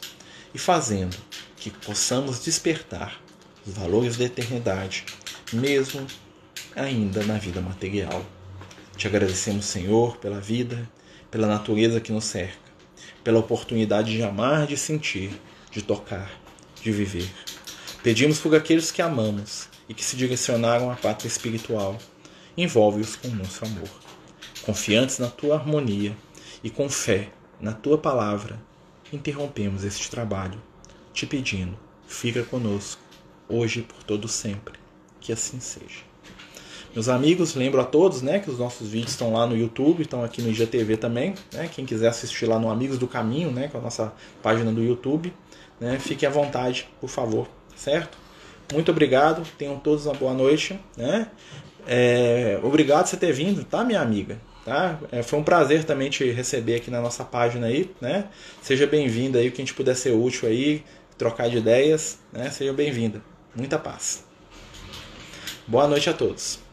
e 0.54 0.58
fazendo 0.58 1.16
que 1.56 1.70
possamos 1.70 2.44
despertar 2.44 3.20
os 3.66 3.74
valores 3.74 4.16
da 4.16 4.24
eternidade, 4.24 5.04
mesmo 5.52 6.06
ainda 6.78 7.22
na 7.24 7.38
vida 7.38 7.60
material. 7.60 8.24
Te 8.96 9.06
agradecemos, 9.06 9.64
Senhor, 9.64 10.16
pela 10.16 10.40
vida, 10.40 10.88
pela 11.30 11.46
natureza 11.46 12.00
que 12.00 12.12
nos 12.12 12.24
cerca, 12.24 12.58
pela 13.22 13.38
oportunidade 13.38 14.12
de 14.12 14.22
amar, 14.22 14.66
de 14.66 14.76
sentir, 14.76 15.30
de 15.70 15.82
tocar, 15.82 16.30
de 16.82 16.90
viver. 16.90 17.28
Pedimos 18.02 18.38
por 18.38 18.54
aqueles 18.54 18.90
que 18.90 19.02
amamos 19.02 19.68
e 19.88 19.94
que 19.94 20.04
se 20.04 20.16
direcionaram 20.16 20.90
à 20.90 20.96
pátria 20.96 21.28
espiritual. 21.28 21.98
Envolve-os 22.56 23.16
com 23.16 23.28
nosso 23.28 23.64
amor. 23.64 23.90
Confiantes 24.62 25.18
na 25.18 25.28
tua 25.28 25.56
harmonia 25.56 26.16
e 26.62 26.70
com 26.70 26.88
fé 26.88 27.30
na 27.60 27.72
tua 27.72 27.98
palavra, 27.98 28.60
interrompemos 29.12 29.84
este 29.84 30.10
trabalho, 30.10 30.62
te 31.12 31.26
pedindo, 31.26 31.76
fica 32.06 32.42
conosco, 32.44 33.02
hoje 33.48 33.80
e 33.80 33.82
por 33.82 34.02
todo 34.02 34.28
sempre. 34.28 34.78
Que 35.20 35.32
assim 35.32 35.58
seja. 35.58 36.07
Meus 36.98 37.08
amigos, 37.08 37.54
lembro 37.54 37.80
a 37.80 37.84
todos, 37.84 38.22
né, 38.22 38.40
que 38.40 38.50
os 38.50 38.58
nossos 38.58 38.88
vídeos 38.88 39.12
estão 39.12 39.32
lá 39.32 39.46
no 39.46 39.56
YouTube, 39.56 40.02
estão 40.02 40.24
aqui 40.24 40.42
no 40.42 40.48
IGTV 40.48 40.96
também, 40.96 41.32
né? 41.52 41.70
Quem 41.72 41.86
quiser 41.86 42.08
assistir 42.08 42.46
lá 42.46 42.58
no 42.58 42.68
Amigos 42.68 42.98
do 42.98 43.06
Caminho, 43.06 43.52
né, 43.52 43.68
com 43.68 43.78
a 43.78 43.80
nossa 43.80 44.12
página 44.42 44.72
do 44.72 44.82
YouTube, 44.82 45.32
né, 45.78 45.96
fique 46.00 46.26
à 46.26 46.28
vontade, 46.28 46.88
por 47.00 47.08
favor, 47.08 47.46
certo? 47.76 48.18
Muito 48.72 48.90
obrigado, 48.90 49.46
tenham 49.56 49.78
todos 49.78 50.06
uma 50.06 50.14
boa 50.14 50.34
noite, 50.34 50.76
né? 50.96 51.28
É, 51.86 52.58
obrigado 52.64 53.04
por 53.04 53.10
você 53.10 53.16
ter 53.16 53.32
vindo, 53.32 53.62
tá, 53.62 53.84
minha 53.84 54.00
amiga? 54.00 54.36
Tá? 54.64 54.98
É, 55.12 55.22
foi 55.22 55.38
um 55.38 55.44
prazer 55.44 55.84
também 55.84 56.10
te 56.10 56.28
receber 56.32 56.74
aqui 56.74 56.90
na 56.90 57.00
nossa 57.00 57.22
página 57.22 57.68
aí, 57.68 57.92
né? 58.00 58.24
Seja 58.60 58.88
bem-vinda 58.88 59.38
aí, 59.38 59.52
que 59.52 59.62
a 59.62 59.64
gente 59.64 59.72
puder 59.72 59.94
ser 59.94 60.10
útil 60.10 60.48
aí, 60.48 60.82
trocar 61.16 61.48
de 61.48 61.58
ideias, 61.58 62.18
né? 62.32 62.50
Seja 62.50 62.72
bem-vinda. 62.72 63.22
Muita 63.54 63.78
paz. 63.78 64.24
Boa 65.64 65.86
noite 65.86 66.10
a 66.10 66.12
todos. 66.12 66.66